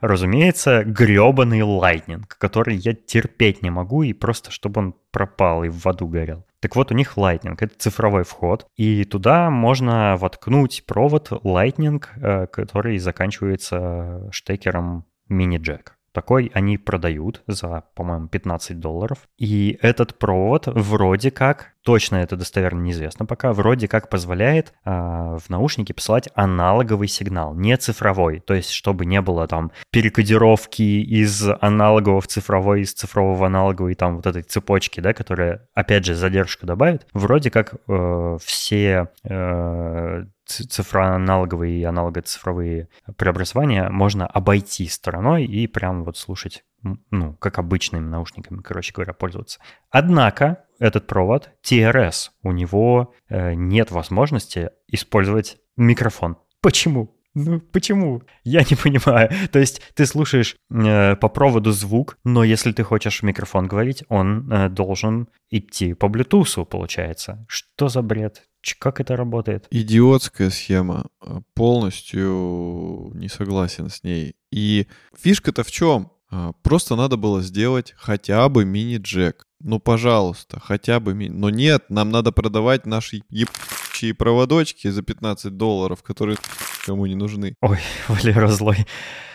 Разумеется, 0.00 0.82
гребаный 0.84 1.60
Lightning, 1.60 2.24
который 2.26 2.76
я 2.76 2.94
терпеть 2.94 3.62
не 3.62 3.70
могу, 3.70 4.02
и 4.02 4.12
просто 4.12 4.50
чтобы 4.50 4.80
он 4.80 4.94
пропал 5.12 5.64
и 5.64 5.68
в 5.68 5.86
аду 5.86 6.08
горел. 6.08 6.44
Так 6.66 6.74
вот, 6.74 6.90
у 6.90 6.94
них 6.94 7.16
Lightning— 7.16 7.54
это 7.60 7.78
цифровой 7.78 8.24
вход, 8.24 8.66
и 8.74 9.04
туда 9.04 9.50
можно 9.50 10.16
воткнуть 10.16 10.82
провод 10.84 11.30
Lightning, 11.30 12.02
э, 12.16 12.48
который 12.48 12.98
заканчивается 12.98 14.28
штекером 14.32 15.04
мини-джек. 15.28 15.95
Такой 16.16 16.50
они 16.54 16.78
продают 16.78 17.42
за, 17.46 17.84
по-моему, 17.94 18.28
15 18.28 18.80
долларов. 18.80 19.18
И 19.36 19.78
этот 19.82 20.18
провод 20.18 20.66
вроде 20.66 21.30
как, 21.30 21.74
точно 21.82 22.16
это 22.16 22.38
достоверно 22.38 22.80
неизвестно 22.80 23.26
пока, 23.26 23.52
вроде 23.52 23.86
как 23.86 24.08
позволяет 24.08 24.72
э, 24.86 24.90
в 24.90 25.42
наушники 25.50 25.92
посылать 25.92 26.30
аналоговый 26.34 27.08
сигнал, 27.08 27.54
не 27.54 27.76
цифровой. 27.76 28.40
То 28.40 28.54
есть, 28.54 28.70
чтобы 28.70 29.04
не 29.04 29.20
было 29.20 29.46
там 29.46 29.72
перекодировки 29.90 30.80
из 30.80 31.46
аналогового 31.60 32.22
в 32.22 32.28
цифровой, 32.28 32.80
из 32.80 32.94
цифрового 32.94 33.36
в 33.36 33.44
аналоговый, 33.44 33.94
там 33.94 34.16
вот 34.16 34.26
этой 34.26 34.40
цепочки, 34.40 35.00
да, 35.00 35.12
которая, 35.12 35.68
опять 35.74 36.06
же, 36.06 36.14
задержку 36.14 36.64
добавит. 36.64 37.06
Вроде 37.12 37.50
как 37.50 37.74
э, 37.86 38.38
все 38.42 39.10
э, 39.22 40.24
цифроаналоговые 40.46 41.80
и 41.80 41.84
аналогоцифровые 41.84 42.88
преобразования 43.16 43.88
можно 43.88 44.26
обойти 44.26 44.86
стороной 44.86 45.44
и 45.44 45.66
прям 45.66 46.04
вот 46.04 46.16
слушать, 46.16 46.64
ну, 47.10 47.34
как 47.34 47.58
обычными 47.58 48.06
наушниками, 48.06 48.62
короче 48.62 48.92
говоря, 48.92 49.12
пользоваться. 49.12 49.60
Однако 49.90 50.64
этот 50.78 51.06
провод 51.06 51.50
TRS, 51.64 52.30
у 52.42 52.52
него 52.52 53.14
э, 53.28 53.54
нет 53.54 53.90
возможности 53.90 54.70
использовать 54.88 55.58
микрофон. 55.76 56.36
Почему? 56.60 57.16
Ну, 57.34 57.60
почему? 57.60 58.22
Я 58.44 58.60
не 58.60 58.76
понимаю. 58.82 59.30
То 59.52 59.58
есть 59.58 59.82
ты 59.94 60.06
слушаешь 60.06 60.56
э, 60.70 61.16
по 61.16 61.28
проводу 61.28 61.70
звук, 61.72 62.18
но 62.24 62.42
если 62.44 62.72
ты 62.72 62.82
хочешь 62.82 63.20
в 63.20 63.22
микрофон 63.24 63.66
говорить, 63.66 64.04
он 64.08 64.50
э, 64.50 64.68
должен 64.70 65.28
идти 65.50 65.92
по 65.94 66.06
Bluetooth, 66.06 66.64
получается. 66.64 67.44
Что 67.46 67.88
за 67.88 68.02
бред? 68.02 68.42
Как 68.74 69.00
это 69.00 69.16
работает? 69.16 69.66
Идиотская 69.70 70.50
схема. 70.50 71.06
А, 71.20 71.40
полностью 71.54 73.10
не 73.14 73.28
согласен 73.28 73.88
с 73.88 74.02
ней. 74.02 74.34
И 74.50 74.86
фишка-то 75.16 75.62
в 75.62 75.70
чем? 75.70 76.10
А, 76.30 76.52
просто 76.62 76.96
надо 76.96 77.16
было 77.16 77.42
сделать 77.42 77.94
хотя 77.96 78.48
бы 78.48 78.64
мини-джек. 78.64 79.46
Ну, 79.60 79.78
пожалуйста, 79.78 80.60
хотя 80.60 81.00
бы 81.00 81.14
мини... 81.14 81.32
Но 81.32 81.50
нет, 81.50 81.84
нам 81.88 82.10
надо 82.10 82.32
продавать 82.32 82.86
наши 82.86 83.22
ебучие 83.30 84.14
проводочки 84.14 84.88
за 84.88 85.02
15 85.02 85.56
долларов, 85.56 86.02
которые 86.02 86.38
кому 86.84 87.06
не 87.06 87.14
нужны. 87.14 87.54
Ой, 87.60 87.78
Валера 88.08 88.48
злой. 88.48 88.86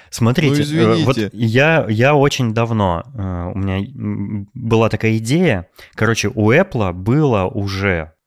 Смотрите, 0.10 0.66
ну, 0.76 1.06
вот 1.06 1.18
я, 1.32 1.86
я 1.88 2.16
очень 2.16 2.54
давно, 2.54 3.04
э, 3.16 3.52
у 3.56 3.58
меня 3.58 4.46
была 4.54 4.90
такая 4.90 5.18
идея, 5.20 5.70
короче, 5.96 6.30
у 6.36 6.52
Apple 6.52 6.92
было 6.92 7.46
уже 7.46 8.12
Э, 8.12 8.21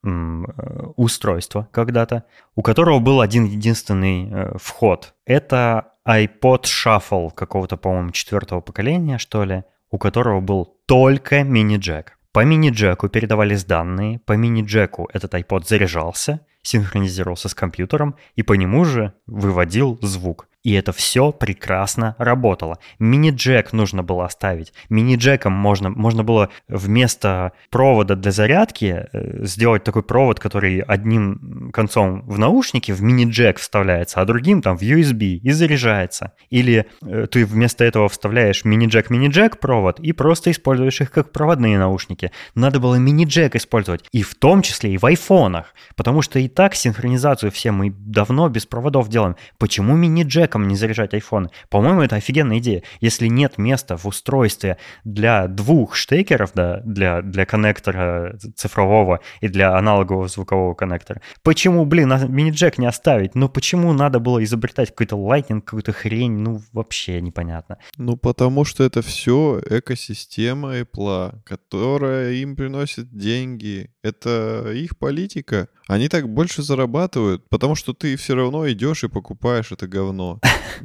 устройство 0.97 1.69
когда-то, 1.73 2.25
у 2.55 2.63
которого 2.63 2.99
был 2.99 3.21
один 3.21 3.45
единственный 3.45 4.31
э, 4.31 4.59
вход. 4.59 5.15
Это 5.25 5.93
iPod 6.07 6.65
Shuffle 6.65 7.31
какого-то, 7.35 7.77
по-моему, 7.77 8.11
четвертого 8.11 8.61
поколения, 8.61 9.19
что 9.19 9.45
ли, 9.45 9.65
у 9.91 9.99
которого 9.99 10.41
был 10.41 10.77
только 10.87 11.43
мини-джек. 11.43 12.19
По 12.33 12.45
мини-джеку 12.45 13.09
передавались 13.09 13.65
данные, 13.65 14.19
по 14.19 14.33
мини-джеку 14.33 15.09
этот 15.13 15.35
iPod 15.35 15.67
заряжался, 15.67 16.41
синхронизировался 16.63 17.49
с 17.49 17.55
компьютером 17.55 18.17
и 18.35 18.43
по 18.43 18.55
нему 18.55 18.85
же 18.85 19.13
выводил 19.27 19.99
звук. 20.03 20.49
И 20.65 20.73
это 20.73 20.93
все 20.93 21.31
прекрасно 21.31 22.17
работало. 22.19 22.79
Мини-джек 22.99 23.75
нужно 23.75 24.03
было 24.03 24.25
оставить. 24.25 24.73
Мини-джеком 24.89 25.53
можно, 25.53 25.91
можно 25.91 26.25
было 26.25 26.49
вместо 26.69 27.53
провода 27.71 28.17
для 28.17 28.33
зарядки 28.33 29.07
э, 29.13 29.45
сделать 29.45 29.85
такой 29.85 30.03
провод, 30.03 30.41
который 30.41 30.81
одним 30.81 31.71
концом 31.73 32.23
в 32.23 32.39
наушники 32.39 32.93
в 32.93 33.03
мини-джек 33.03 33.59
вставляется, 33.59 34.23
а 34.23 34.25
другим 34.25 34.63
там 34.63 34.79
в 34.79 34.83
USB 34.83 35.37
и 35.37 35.51
заряжается. 35.51 36.33
Или 36.49 36.87
э, 37.03 37.27
ты 37.31 37.45
вместо 37.45 37.85
этого 37.85 38.09
вставляешь 38.09 38.65
мини-джек, 38.65 39.11
мини-джек 39.11 39.61
провод 39.61 40.01
и 40.01 40.13
просто 40.13 40.51
используешь 40.51 41.03
их 41.03 41.11
как 41.11 41.31
проводные 41.31 41.79
наушники. 41.79 42.31
Надо 42.55 42.81
было 42.81 42.95
мини-джек 42.95 43.55
использовать. 43.55 44.05
И 44.13 44.23
в 44.23 44.35
том 44.35 44.63
числе 44.63 44.95
и 44.95 44.99
в 44.99 45.05
айфонах. 45.05 45.75
Потому 45.95 46.23
что 46.23 46.39
и 46.39 46.49
так 46.49 46.75
синхронизацию 46.75 47.53
все 47.53 47.71
мы 47.71 47.91
давно 47.91 48.49
без 48.49 48.65
проводов 48.65 49.11
делаем. 49.11 49.37
Почему 49.59 49.95
мини-джек 49.95 50.54
человеком 50.55 50.69
не 50.69 50.77
заряжать 50.77 51.15
iPhone. 51.15 51.51
По-моему, 51.69 52.03
это 52.03 52.17
офигенная 52.17 52.59
идея. 52.59 52.83
Если 53.01 53.29
нет 53.29 53.59
места 53.59 53.97
в 53.97 54.07
устройстве 54.07 54.77
для 55.05 55.49
двух 55.49 55.95
штекеров, 55.95 56.53
да, 56.55 56.81
для, 56.85 57.23
для 57.23 57.47
коннектора 57.47 58.39
цифрового 58.57 59.21
и 59.43 59.49
для 59.49 59.77
аналогового 59.77 60.29
звукового 60.29 60.75
коннектора, 60.75 61.21
почему, 61.43 61.85
блин, 61.85 62.13
мини-джек 62.29 62.79
не 62.79 62.87
оставить? 62.87 63.35
Ну 63.35 63.49
почему 63.49 63.93
надо 63.93 64.21
было 64.21 64.43
изобретать 64.45 64.91
какой-то 64.91 65.17
Lightning, 65.17 65.61
какую-то 65.61 65.93
хрень? 65.93 66.39
Ну 66.39 66.61
вообще 66.73 67.21
непонятно. 67.21 67.77
Ну 67.97 68.17
потому 68.17 68.65
что 68.65 68.85
это 68.85 69.03
все 69.03 69.61
экосистема 69.71 70.79
Apple, 70.79 71.33
которая 71.45 72.33
им 72.33 72.57
приносит 72.57 73.17
деньги. 73.17 73.91
Это 74.03 74.73
их 74.75 74.97
политика. 74.99 75.69
Они 75.89 76.09
так 76.09 76.29
больше 76.29 76.63
зарабатывают, 76.63 77.49
потому 77.49 77.75
что 77.75 77.93
ты 77.93 78.17
все 78.17 78.35
равно 78.35 78.71
идешь 78.71 79.05
и 79.05 79.09
покупаешь 79.09 79.73
это 79.73 79.87
говно. 79.87 80.41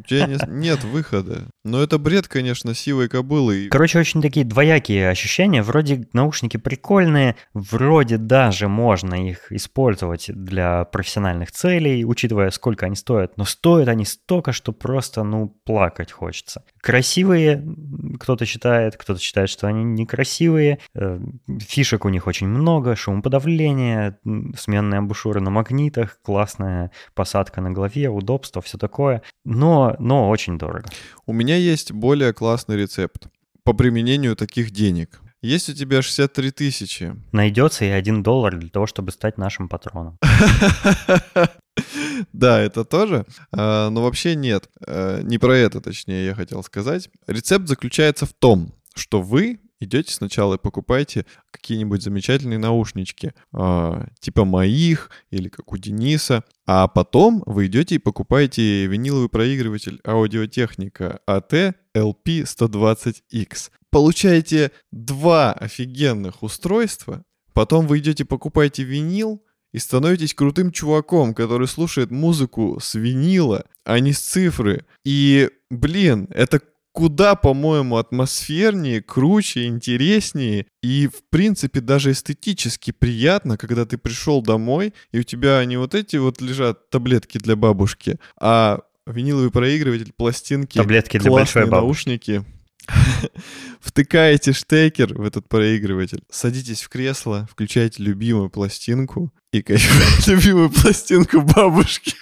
Не- 0.10 0.40
нет 0.48 0.84
выхода. 0.84 1.48
Но 1.64 1.82
это 1.82 1.98
бред, 1.98 2.28
конечно, 2.28 2.74
сивой 2.74 3.10
кобылы. 3.10 3.68
Короче, 3.70 4.00
очень 4.00 4.22
такие 4.22 4.46
двоякие 4.46 5.10
ощущения. 5.10 5.62
Вроде 5.62 6.08
наушники 6.14 6.58
прикольные, 6.58 7.36
вроде 7.54 8.18
даже 8.18 8.68
можно 8.68 9.30
их 9.30 9.52
использовать 9.52 10.26
для 10.34 10.86
профессиональных 10.86 11.52
целей, 11.52 12.06
учитывая, 12.06 12.52
сколько 12.52 12.86
они 12.86 12.96
стоят. 12.96 13.38
Но 13.38 13.46
стоят 13.46 13.88
они 13.88 14.06
столько, 14.06 14.52
что 14.52 14.72
просто, 14.72 15.24
ну, 15.24 15.50
плакать 15.66 16.12
хочется. 16.12 16.64
Красивые, 16.82 17.64
кто-то 18.20 18.46
считает, 18.46 18.98
кто-то 18.98 19.20
считает, 19.20 19.50
что 19.50 19.68
они 19.68 19.84
некрасивые. 19.84 20.80
Э, 20.96 21.20
Фишек 21.60 22.06
у 22.06 22.10
них 22.10 22.28
очень 22.28 22.48
много, 22.48 22.96
шумоподавление, 22.96 24.18
сменные 24.58 25.00
амбушюры 25.00 25.42
на 25.42 25.50
магнитах, 25.50 26.20
классная 26.24 26.92
посадка 27.14 27.62
на 27.62 27.72
голове, 27.72 28.10
удобство, 28.10 28.62
все 28.62 28.78
такое. 28.78 29.22
Но, 29.52 29.96
но 29.98 30.30
очень 30.30 30.60
дорого. 30.60 30.86
У 31.26 31.34
меня 31.34 31.56
есть 31.56 31.92
более 31.92 32.34
классный 32.34 32.78
рецепт 32.78 33.30
по 33.64 33.74
применению 33.74 34.36
таких 34.36 34.70
денег. 34.70 35.20
Есть 35.42 35.70
у 35.70 35.74
тебя 35.74 36.04
63 36.04 36.52
тысячи. 36.52 37.16
Найдется 37.32 37.84
и 37.86 37.88
один 37.88 38.22
доллар 38.22 38.56
для 38.56 38.70
того, 38.70 38.86
чтобы 38.86 39.12
стать 39.12 39.38
нашим 39.38 39.68
патроном. 39.68 40.18
Да, 42.34 42.60
это 42.60 42.84
тоже. 42.84 43.26
А, 43.54 43.90
Но 43.90 44.04
вообще 44.04 44.36
нет. 44.36 44.70
А, 44.86 45.22
Не 45.22 45.38
про 45.38 45.56
это, 45.58 45.80
точнее, 45.80 46.26
я 46.26 46.36
хотел 46.36 46.62
сказать. 46.62 47.10
Рецепт 47.26 47.68
заключается 47.70 48.26
в 48.26 48.34
том, 48.34 48.74
что 48.94 49.22
вы 49.22 49.62
идете 49.80 50.14
сначала 50.14 50.56
и 50.56 50.60
покупаете 50.60 51.26
какие-нибудь 51.52 52.04
замечательные 52.04 52.60
наушнички, 52.60 53.34
а, 53.52 54.08
типа 54.20 54.46
моих 54.46 55.10
или 55.32 55.50
как 55.50 55.72
у 55.72 55.78
Дениса, 55.78 56.44
а 56.66 56.88
потом 56.88 57.44
вы 57.46 57.68
идете 57.68 57.96
и 57.96 58.00
покупаете 58.00 58.86
виниловый 58.86 59.30
проигрыватель 59.30 60.00
аудиотехника 60.06 61.22
AT 61.28 61.74
LP120X. 61.96 63.72
Получаете 63.90 64.72
два 64.92 65.54
офигенных 65.54 66.44
устройства, 66.44 67.24
потом 67.54 67.88
вы 67.88 68.00
идете 68.00 68.26
покупаете 68.26 68.84
винил, 68.84 69.44
и 69.72 69.78
становитесь 69.78 70.34
крутым 70.34 70.72
чуваком, 70.72 71.34
который 71.34 71.68
слушает 71.68 72.12
музыку 72.12 72.80
с 72.82 72.96
винила, 72.96 73.66
а 73.84 74.00
не 74.00 74.14
с 74.14 74.20
цифры. 74.20 74.86
И, 75.04 75.50
блин, 75.70 76.28
это 76.32 76.62
куда, 77.00 77.36
по-моему, 77.36 77.96
атмосфернее, 77.96 79.02
круче, 79.02 79.68
интереснее 79.68 80.66
и, 80.84 81.08
в 81.08 81.24
принципе, 81.30 81.80
даже 81.80 82.12
эстетически 82.12 82.92
приятно, 82.92 83.56
когда 83.56 83.86
ты 83.86 83.98
пришел 83.98 84.42
домой, 84.42 84.94
и 85.14 85.20
у 85.20 85.24
тебя 85.24 85.64
не 85.64 85.78
вот 85.78 85.96
эти 85.96 86.18
вот 86.18 86.42
лежат 86.42 86.90
таблетки 86.90 87.38
для 87.38 87.56
бабушки, 87.56 88.20
а 88.38 88.82
виниловый 89.08 89.50
проигрыватель, 89.50 90.12
пластинки, 90.12 90.78
Таблетки 90.78 91.18
для 91.20 91.32
большой 91.32 91.68
бабушки. 91.68 92.10
наушники. 92.10 92.46
Втыкаете 93.80 94.52
штекер 94.52 95.14
в 95.14 95.22
этот 95.22 95.48
проигрыватель, 95.48 96.24
садитесь 96.30 96.82
в 96.82 96.90
кресло, 96.90 97.48
включаете 97.50 98.04
любимую 98.04 98.50
пластинку 98.50 99.34
и 99.54 99.62
кайфуете 99.62 100.32
любимую 100.36 100.70
пластинку 100.70 101.40
бабушки. 101.44 102.14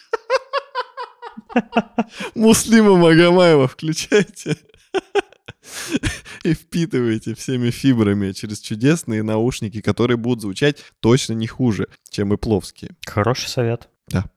Муслима 2.35 2.95
Магомаева 2.97 3.67
включайте. 3.67 4.57
И 6.43 6.53
впитываете 6.53 7.35
всеми 7.35 7.71
фибрами 7.71 8.31
через 8.31 8.59
чудесные 8.59 9.21
наушники, 9.21 9.81
которые 9.81 10.17
будут 10.17 10.41
звучать 10.41 10.77
точно 11.01 11.33
не 11.33 11.47
хуже, 11.47 11.87
чем 12.09 12.33
и 12.33 12.37
пловские. 12.37 12.91
Хороший 13.05 13.49
совет. 13.49 13.89
Да. 14.07 14.29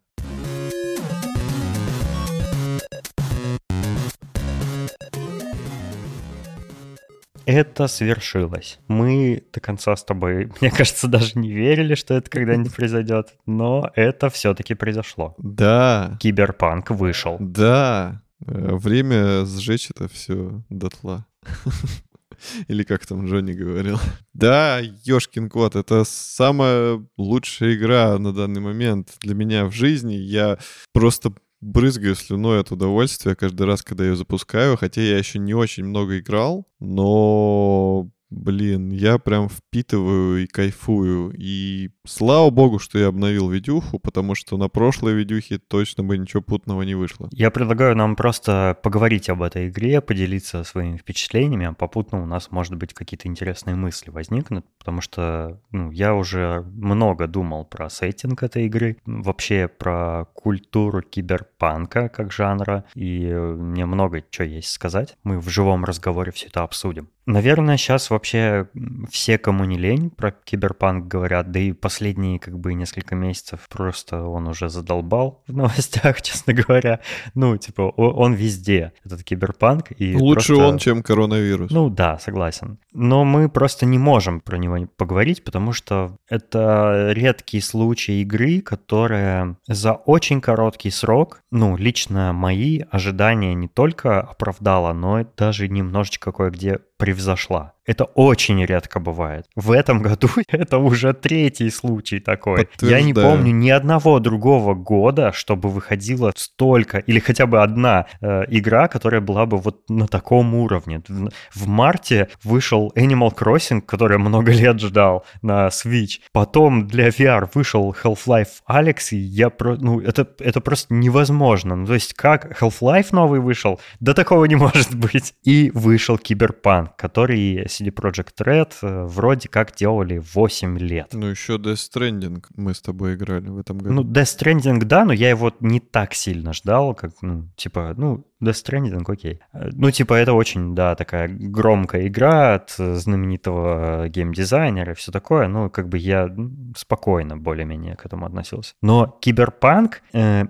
Это 7.51 7.89
свершилось. 7.89 8.79
Мы 8.87 9.43
до 9.53 9.59
конца 9.61 9.97
с 9.97 10.05
тобой, 10.05 10.53
мне 10.61 10.71
кажется, 10.71 11.09
даже 11.09 11.37
не 11.37 11.51
верили, 11.51 11.97
что 11.97 12.15
это 12.15 12.31
когда-нибудь 12.31 12.75
произойдет, 12.75 13.35
но 13.45 13.91
это 13.97 14.31
все-таки 14.31 14.75
произошло. 14.75 15.35
Да, 15.39 16.17
Киберпанк 16.21 16.91
вышел. 16.91 17.37
да. 17.41 18.23
Э, 18.47 18.75
Время 18.77 19.45
сжечь 19.45 19.91
это 19.91 20.09
все 20.09 20.63
дотла. 20.71 21.27
Или 22.69 22.85
как 22.85 23.05
там 23.05 23.27
Джонни 23.27 23.53
говорил. 23.53 23.99
Да, 24.33 24.81
ёшкин 25.05 25.51
кот, 25.51 25.77
это 25.77 26.05
самая 26.05 27.05
лучшая 27.19 27.75
игра 27.75 28.17
на 28.19 28.33
данный 28.33 28.61
момент 28.63 29.11
для 29.21 29.35
меня 29.35 29.67
в 29.67 29.73
жизни. 29.73 30.15
Я 30.15 30.57
просто 30.93 31.33
брызгаю 31.61 32.15
слюной 32.15 32.61
от 32.61 32.71
удовольствия 32.71 33.35
каждый 33.35 33.67
раз, 33.67 33.83
когда 33.83 34.05
ее 34.05 34.17
запускаю, 34.17 34.77
хотя 34.77 35.01
я 35.03 35.19
еще 35.19 35.39
не 35.39 35.55
очень 35.55 35.85
много 35.85 36.19
играл, 36.19 36.67
но, 36.79 38.11
блин, 38.31 38.91
я 38.91 39.19
прям 39.19 39.49
впитываю 39.49 40.43
и 40.43 40.47
кайфую. 40.47 41.33
И 41.37 41.91
слава 42.11 42.51
богу, 42.51 42.79
что 42.79 42.99
я 42.99 43.09
обновил 43.09 43.49
видюху, 43.49 43.99
потому 43.99 44.35
что 44.35 44.57
на 44.57 44.69
прошлой 44.69 45.15
видюхе 45.15 45.59
точно 45.59 46.05
бы 46.05 46.19
ничего 46.19 46.43
путного 46.43 46.83
не 46.83 46.95
вышло. 46.95 47.29
Я 47.33 47.51
предлагаю 47.51 47.97
нам 47.97 48.17
просто 48.17 48.77
поговорить 48.83 49.31
об 49.31 49.43
этой 49.43 49.69
игре, 49.69 50.01
поделиться 50.01 50.65
своими 50.65 50.97
впечатлениями, 50.97 51.67
а 51.67 51.73
попутно 51.73 52.23
у 52.23 52.27
нас, 52.27 52.51
может 52.51 52.75
быть, 52.75 52.93
какие-то 52.95 53.29
интересные 53.29 53.77
мысли 53.77 54.11
возникнут, 54.11 54.67
потому 54.79 55.01
что 55.01 55.61
ну, 55.71 55.91
я 55.91 56.15
уже 56.15 56.65
много 56.75 57.27
думал 57.27 57.65
про 57.65 57.89
сеттинг 57.89 58.43
этой 58.43 58.67
игры, 58.67 58.97
вообще 59.07 59.69
про 59.69 60.27
культуру 60.35 61.03
киберпанка 61.03 62.09
как 62.09 62.33
жанра, 62.33 62.85
и 62.95 63.33
мне 63.33 63.87
много 63.87 64.23
чего 64.31 64.47
есть 64.47 64.71
сказать. 64.71 65.17
Мы 65.23 65.39
в 65.39 65.49
живом 65.49 65.85
разговоре 65.85 66.33
все 66.33 66.49
это 66.49 66.63
обсудим. 66.63 67.09
Наверное, 67.27 67.77
сейчас 67.77 68.11
вообще 68.11 68.69
все, 69.09 69.39
кому 69.39 69.65
не 69.65 69.79
лень, 69.79 70.11
про 70.11 70.33
киберпанк 70.33 71.07
говорят, 71.07 71.53
да 71.53 71.61
и 71.61 71.73
последние 71.73 72.00
как 72.39 72.59
бы 72.59 72.75
несколько 72.75 73.15
месяцев 73.15 73.69
просто 73.69 74.23
он 74.23 74.49
уже 74.49 74.69
задолбал 74.69 75.43
в 75.47 75.57
новостях, 75.57 76.23
честно 76.23 76.53
говоря. 76.53 77.01
Ну, 77.35 77.57
типа, 77.57 77.83
он 77.83 78.35
везде, 78.35 78.93
этот 79.05 79.23
киберпанк. 79.23 79.93
И 79.99 80.17
Лучше 80.17 80.55
просто- 80.55 80.69
он, 80.69 80.79
чем 80.79 81.03
коронавирус. 81.03 81.71
ну 81.71 81.89
да, 81.91 82.19
согласен. 82.19 82.79
Но 82.93 83.25
мы 83.25 83.49
просто 83.49 83.87
не 83.87 83.99
можем 83.99 84.41
про 84.41 84.57
него 84.57 84.87
поговорить, 84.97 85.45
потому 85.45 85.73
что 85.73 86.17
это 86.29 87.11
редкий 87.13 87.61
случай 87.61 88.23
игры, 88.23 88.61
которая 88.61 89.57
за 89.69 89.93
очень 89.93 90.41
короткий 90.41 90.91
срок, 90.91 91.41
ну, 91.51 91.77
лично 91.77 92.33
мои 92.33 92.81
ожидания 92.91 93.55
не 93.55 93.69
только 93.69 94.21
оправдала, 94.21 94.93
но 94.93 95.25
даже 95.37 95.69
немножечко 95.69 96.33
кое-где 96.33 96.81
превзошла. 96.97 97.73
Это 97.91 98.05
очень 98.05 98.65
редко 98.65 99.01
бывает. 99.01 99.47
В 99.57 99.73
этом 99.73 100.01
году 100.01 100.29
это 100.49 100.79
уже 100.79 101.13
третий 101.13 101.71
случай 101.71 102.21
такой. 102.21 102.69
Я 102.81 103.03
не 103.03 103.13
помню 103.13 103.51
ни 103.53 103.69
одного 103.69 104.21
другого 104.21 104.75
года, 104.75 105.33
чтобы 105.33 105.69
выходила 105.69 106.33
столько, 106.37 106.99
или 106.99 107.19
хотя 107.19 107.47
бы 107.47 107.61
одна 107.65 108.07
э, 108.21 108.45
игра, 108.47 108.87
которая 108.87 109.21
была 109.21 109.45
бы 109.45 109.57
вот 109.57 109.91
на 109.91 110.07
таком 110.07 110.55
уровне. 110.55 111.03
В, 111.09 111.31
в 111.53 111.67
марте 111.67 112.29
вышел 112.45 112.93
Animal 112.95 113.35
Crossing, 113.37 113.81
который 113.81 114.19
много 114.19 114.53
лет 114.61 114.79
ждал 114.79 115.25
на 115.43 115.67
Switch. 115.67 116.21
Потом 116.33 116.87
для 116.87 117.09
VR 117.09 117.49
вышел 117.53 117.93
Half-Life 118.05 118.63
Alex, 118.69 119.09
и 119.11 119.17
я 119.17 119.51
про... 119.51 119.75
Ну, 119.75 120.01
это, 120.01 120.29
это 120.39 120.61
просто 120.61 120.95
невозможно. 120.95 121.75
Ну, 121.75 121.87
то 121.87 121.95
есть 121.95 122.15
как 122.15 122.63
Half-Life 122.63 123.09
новый 123.11 123.41
вышел? 123.41 123.81
Да 123.99 124.15
такого 124.15 124.45
не 124.45 124.55
может 124.67 124.95
быть. 124.95 125.35
И 125.43 125.73
вышел 125.75 126.19
Киберпанк, 126.19 126.95
который 126.95 127.67
CD 127.81 127.91
Projekt 127.91 128.35
Red 128.41 128.73
э, 128.83 129.05
вроде 129.05 129.49
как 129.49 129.75
делали 129.75 130.23
8 130.35 130.79
лет. 130.79 131.09
Ну, 131.13 131.27
еще 131.27 131.55
Death 131.57 131.91
Stranding 131.93 132.45
мы 132.57 132.75
с 132.75 132.81
тобой 132.81 133.15
играли 133.15 133.49
в 133.49 133.59
этом 133.59 133.79
году. 133.79 133.95
Ну, 133.95 134.03
Death 134.03 134.39
Stranding, 134.39 134.85
да, 134.85 135.05
но 135.05 135.13
я 135.13 135.31
его 135.31 135.53
не 135.61 135.81
так 135.81 136.15
сильно 136.15 136.53
ждал, 136.53 136.95
как, 136.95 137.13
ну, 137.23 137.49
типа, 137.57 137.95
ну, 137.97 138.25
Death 138.43 138.65
Stranding, 138.65 139.05
окей. 139.07 139.41
Э, 139.53 139.71
Ну, 139.73 139.91
типа, 139.91 140.15
это 140.15 140.33
очень, 140.33 140.75
да, 140.75 140.95
такая 140.95 141.29
громкая 141.29 142.07
игра 142.07 142.55
от 142.55 142.75
э, 142.79 142.95
знаменитого 142.95 144.09
геймдизайнера 144.09 144.93
и 144.93 144.95
все 144.95 145.13
такое. 145.13 145.49
Ну, 145.49 145.71
как 145.71 145.89
бы 145.89 145.99
я 145.99 146.29
спокойно 146.77 147.37
более-менее 147.37 147.97
к 147.97 148.07
этому 148.07 148.27
относился. 148.27 148.75
Но 148.83 149.07
Киберпанк, 149.21 150.03
э, 150.13 150.45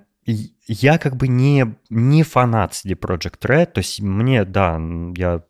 я 0.67 0.99
как 0.99 1.17
бы 1.17 1.29
не, 1.29 1.75
не 1.89 2.23
фанат 2.23 2.73
CD 2.73 2.95
Projekt 2.95 3.41
Red, 3.43 3.67
то 3.67 3.79
есть 3.79 4.01
мне, 4.01 4.45
да, 4.45 4.81
я 5.17 5.43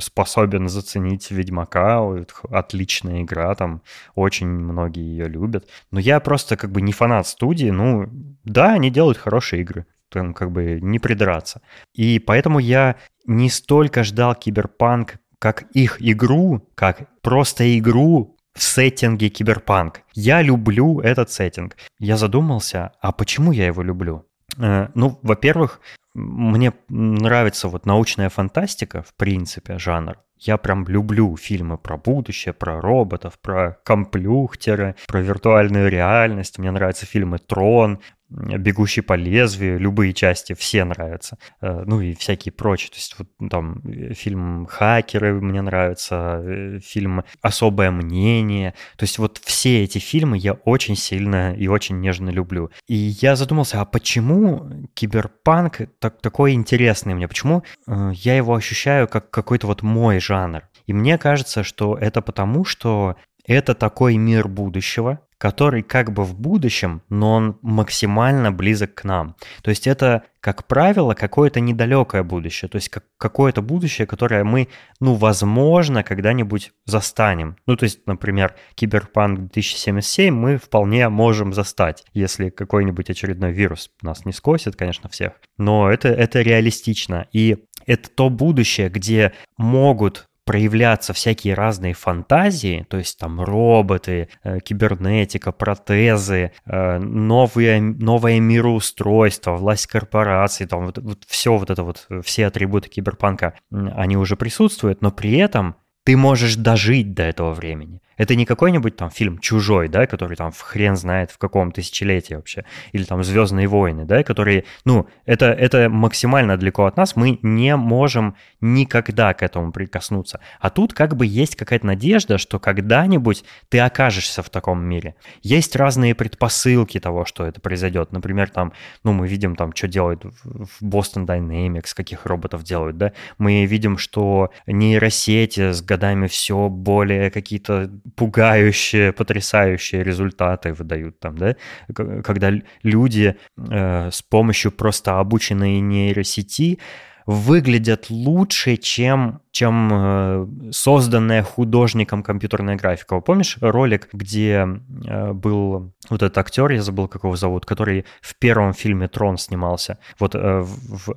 способен 0.00 0.68
заценить 0.68 1.30
Ведьмака, 1.30 2.02
отличная 2.50 3.22
игра, 3.22 3.54
там 3.54 3.82
очень 4.14 4.48
многие 4.48 5.04
ее 5.04 5.28
любят, 5.28 5.68
но 5.90 6.00
я 6.00 6.20
просто 6.20 6.56
как 6.56 6.70
бы 6.70 6.80
не 6.82 6.92
фанат 6.92 7.26
студии, 7.26 7.70
ну, 7.70 8.06
да, 8.44 8.74
они 8.74 8.90
делают 8.90 9.18
хорошие 9.18 9.62
игры, 9.62 9.86
там 10.08 10.34
как 10.34 10.50
бы 10.52 10.78
не 10.80 10.98
придраться. 10.98 11.62
И 11.94 12.18
поэтому 12.18 12.58
я 12.58 12.96
не 13.26 13.50
столько 13.50 14.04
ждал 14.04 14.34
Киберпанк 14.34 15.18
как 15.40 15.62
их 15.72 15.96
игру, 16.00 16.68
как 16.74 17.08
просто 17.22 17.76
игру 17.78 18.36
в 18.54 18.62
сеттинге 18.62 19.28
киберпанк. 19.28 20.02
Я 20.14 20.42
люблю 20.42 21.00
этот 21.00 21.30
сеттинг. 21.30 21.76
Я 21.98 22.16
задумался, 22.16 22.92
а 23.00 23.12
почему 23.12 23.52
я 23.52 23.66
его 23.66 23.82
люблю? 23.82 24.26
Э, 24.58 24.88
Ну, 24.94 25.18
во-первых, 25.22 25.80
мне 26.14 26.72
нравится 26.88 27.68
вот 27.68 27.86
научная 27.86 28.28
фантастика, 28.28 29.02
в 29.02 29.14
принципе, 29.14 29.78
жанр. 29.78 30.18
Я 30.38 30.56
прям 30.56 30.86
люблю 30.88 31.36
фильмы 31.36 31.76
про 31.78 31.96
будущее, 31.96 32.52
про 32.52 32.80
роботов, 32.80 33.38
про 33.42 33.76
комплюхтеры, 33.84 34.96
про 35.06 35.20
виртуальную 35.20 35.90
реальность. 35.90 36.58
Мне 36.58 36.70
нравятся 36.70 37.06
фильмы 37.06 37.38
«Трон», 37.38 38.00
«Бегущий 38.30 39.00
по 39.00 39.14
лезвию», 39.14 39.78
любые 39.78 40.12
части, 40.12 40.54
все 40.54 40.84
нравятся. 40.84 41.38
Э, 41.60 41.82
ну 41.86 42.00
и 42.00 42.14
всякие 42.14 42.52
прочие. 42.52 42.90
То 42.90 42.96
есть 42.96 43.16
вот 43.18 43.50
там 43.50 43.82
э, 43.84 44.14
фильм 44.14 44.66
«Хакеры» 44.66 45.40
мне 45.40 45.62
нравится, 45.62 46.40
э, 46.42 46.80
фильм 46.80 47.24
«Особое 47.42 47.90
мнение». 47.90 48.74
То 48.96 49.04
есть 49.04 49.18
вот 49.18 49.38
все 49.38 49.82
эти 49.82 49.98
фильмы 49.98 50.38
я 50.38 50.52
очень 50.52 50.96
сильно 50.96 51.54
и 51.54 51.66
очень 51.66 52.00
нежно 52.00 52.30
люблю. 52.30 52.70
И 52.86 52.94
я 52.94 53.36
задумался, 53.36 53.80
а 53.80 53.84
почему 53.84 54.88
киберпанк 54.94 55.80
так, 55.98 56.20
такой 56.20 56.52
интересный 56.52 57.14
мне? 57.14 57.28
Почему 57.28 57.64
я 57.86 58.36
его 58.36 58.54
ощущаю 58.54 59.08
как 59.08 59.30
какой-то 59.30 59.66
вот 59.66 59.82
мой 59.82 60.20
жанр? 60.20 60.62
И 60.86 60.92
мне 60.92 61.18
кажется, 61.18 61.62
что 61.62 61.96
это 61.96 62.22
потому, 62.22 62.64
что 62.64 63.16
это 63.46 63.74
такой 63.74 64.16
мир 64.16 64.48
будущего, 64.48 65.20
который 65.40 65.82
как 65.82 66.12
бы 66.12 66.24
в 66.24 66.38
будущем, 66.38 67.00
но 67.08 67.32
он 67.32 67.58
максимально 67.62 68.52
близок 68.52 68.92
к 68.92 69.04
нам. 69.04 69.36
То 69.62 69.70
есть 69.70 69.86
это, 69.86 70.24
как 70.40 70.66
правило, 70.66 71.14
какое-то 71.14 71.60
недалекое 71.60 72.22
будущее, 72.22 72.68
то 72.68 72.76
есть 72.76 72.90
как, 72.90 73.04
какое-то 73.16 73.62
будущее, 73.62 74.06
которое 74.06 74.44
мы, 74.44 74.68
ну, 75.00 75.14
возможно, 75.14 76.02
когда-нибудь 76.02 76.72
застанем. 76.84 77.56
Ну, 77.66 77.76
то 77.76 77.84
есть, 77.84 78.06
например, 78.06 78.54
Киберпанк 78.74 79.38
2077 79.38 80.34
мы 80.34 80.58
вполне 80.58 81.08
можем 81.08 81.54
застать, 81.54 82.04
если 82.12 82.50
какой-нибудь 82.50 83.08
очередной 83.08 83.52
вирус 83.52 83.90
нас 84.02 84.26
не 84.26 84.34
скосит, 84.34 84.76
конечно, 84.76 85.08
всех. 85.08 85.32
Но 85.56 85.90
это, 85.90 86.08
это 86.08 86.42
реалистично. 86.42 87.28
И 87.32 87.64
это 87.86 88.10
то 88.10 88.28
будущее, 88.28 88.90
где 88.90 89.32
могут 89.56 90.28
проявляться 90.44 91.12
всякие 91.12 91.54
разные 91.54 91.94
фантазии, 91.94 92.86
то 92.88 92.96
есть 92.96 93.18
там 93.18 93.40
роботы, 93.40 94.28
э, 94.42 94.60
кибернетика, 94.60 95.52
протезы, 95.52 96.52
э, 96.66 96.98
новые, 96.98 97.80
новое 97.80 98.40
мироустройство, 98.40 99.52
власть 99.52 99.86
корпораций, 99.86 100.66
там 100.66 100.86
вот, 100.86 100.98
вот 100.98 101.24
все 101.26 101.56
вот 101.56 101.70
это 101.70 101.82
вот, 101.82 102.06
все 102.24 102.46
атрибуты 102.46 102.88
киберпанка, 102.88 103.54
они 103.70 104.16
уже 104.16 104.36
присутствуют, 104.36 105.02
но 105.02 105.10
при 105.10 105.36
этом 105.36 105.76
ты 106.04 106.16
можешь 106.16 106.56
дожить 106.56 107.14
до 107.14 107.22
этого 107.24 107.52
времени. 107.52 108.00
Это 108.20 108.36
не 108.36 108.44
какой-нибудь 108.44 108.96
там 108.96 109.08
фильм 109.08 109.38
«Чужой», 109.38 109.88
да, 109.88 110.06
который 110.06 110.36
там 110.36 110.52
в 110.52 110.60
хрен 110.60 110.94
знает 110.94 111.30
в 111.30 111.38
каком 111.38 111.72
тысячелетии 111.72 112.34
вообще, 112.34 112.66
или 112.92 113.04
там 113.04 113.24
«Звездные 113.24 113.66
войны», 113.66 114.04
да, 114.04 114.22
которые, 114.22 114.64
ну, 114.84 115.08
это, 115.24 115.46
это 115.46 115.88
максимально 115.88 116.58
далеко 116.58 116.84
от 116.84 116.98
нас, 116.98 117.16
мы 117.16 117.38
не 117.40 117.74
можем 117.76 118.36
никогда 118.60 119.32
к 119.32 119.42
этому 119.42 119.72
прикоснуться. 119.72 120.40
А 120.60 120.68
тут 120.68 120.92
как 120.92 121.16
бы 121.16 121.24
есть 121.24 121.56
какая-то 121.56 121.86
надежда, 121.86 122.36
что 122.36 122.58
когда-нибудь 122.58 123.42
ты 123.70 123.78
окажешься 123.78 124.42
в 124.42 124.50
таком 124.50 124.84
мире. 124.84 125.14
Есть 125.40 125.74
разные 125.74 126.14
предпосылки 126.14 127.00
того, 127.00 127.24
что 127.24 127.46
это 127.46 127.58
произойдет. 127.62 128.12
Например, 128.12 128.50
там, 128.50 128.74
ну, 129.02 129.14
мы 129.14 129.28
видим 129.28 129.56
там, 129.56 129.74
что 129.74 129.88
делают 129.88 130.26
в 130.44 130.84
Boston 130.84 131.24
Dynamics, 131.24 131.94
каких 131.96 132.26
роботов 132.26 132.64
делают, 132.64 132.98
да. 132.98 133.12
Мы 133.38 133.64
видим, 133.64 133.96
что 133.96 134.50
нейросети 134.66 135.72
с 135.72 135.80
годами 135.80 136.26
все 136.26 136.68
более 136.68 137.30
какие-то 137.30 137.90
пугающие, 138.16 139.12
потрясающие 139.12 140.02
результаты 140.02 140.72
выдают 140.72 141.18
там, 141.20 141.36
да, 141.36 141.56
когда 141.94 142.52
люди 142.82 143.36
э, 143.56 144.10
с 144.10 144.22
помощью 144.22 144.72
просто 144.72 145.18
обученной 145.18 145.80
нейросети 145.80 146.78
выглядят 147.26 148.10
лучше, 148.10 148.76
чем, 148.76 149.40
чем 149.52 149.90
э, 149.92 150.46
созданная 150.72 151.42
художником 151.42 152.22
компьютерная 152.22 152.76
графика. 152.76 153.20
Помнишь 153.20 153.56
ролик, 153.60 154.08
где 154.12 154.66
э, 155.06 155.32
был 155.32 155.92
вот 156.10 156.22
этот 156.22 156.36
актер, 156.38 156.70
я 156.70 156.82
забыл, 156.82 157.08
как 157.08 157.24
его 157.24 157.36
зовут, 157.36 157.64
который 157.64 158.04
в 158.20 158.34
первом 158.36 158.74
фильме 158.74 159.08
«Трон» 159.08 159.38
снимался. 159.38 159.98
Вот 160.18 160.34
э, 160.34 160.60
в, 160.60 161.14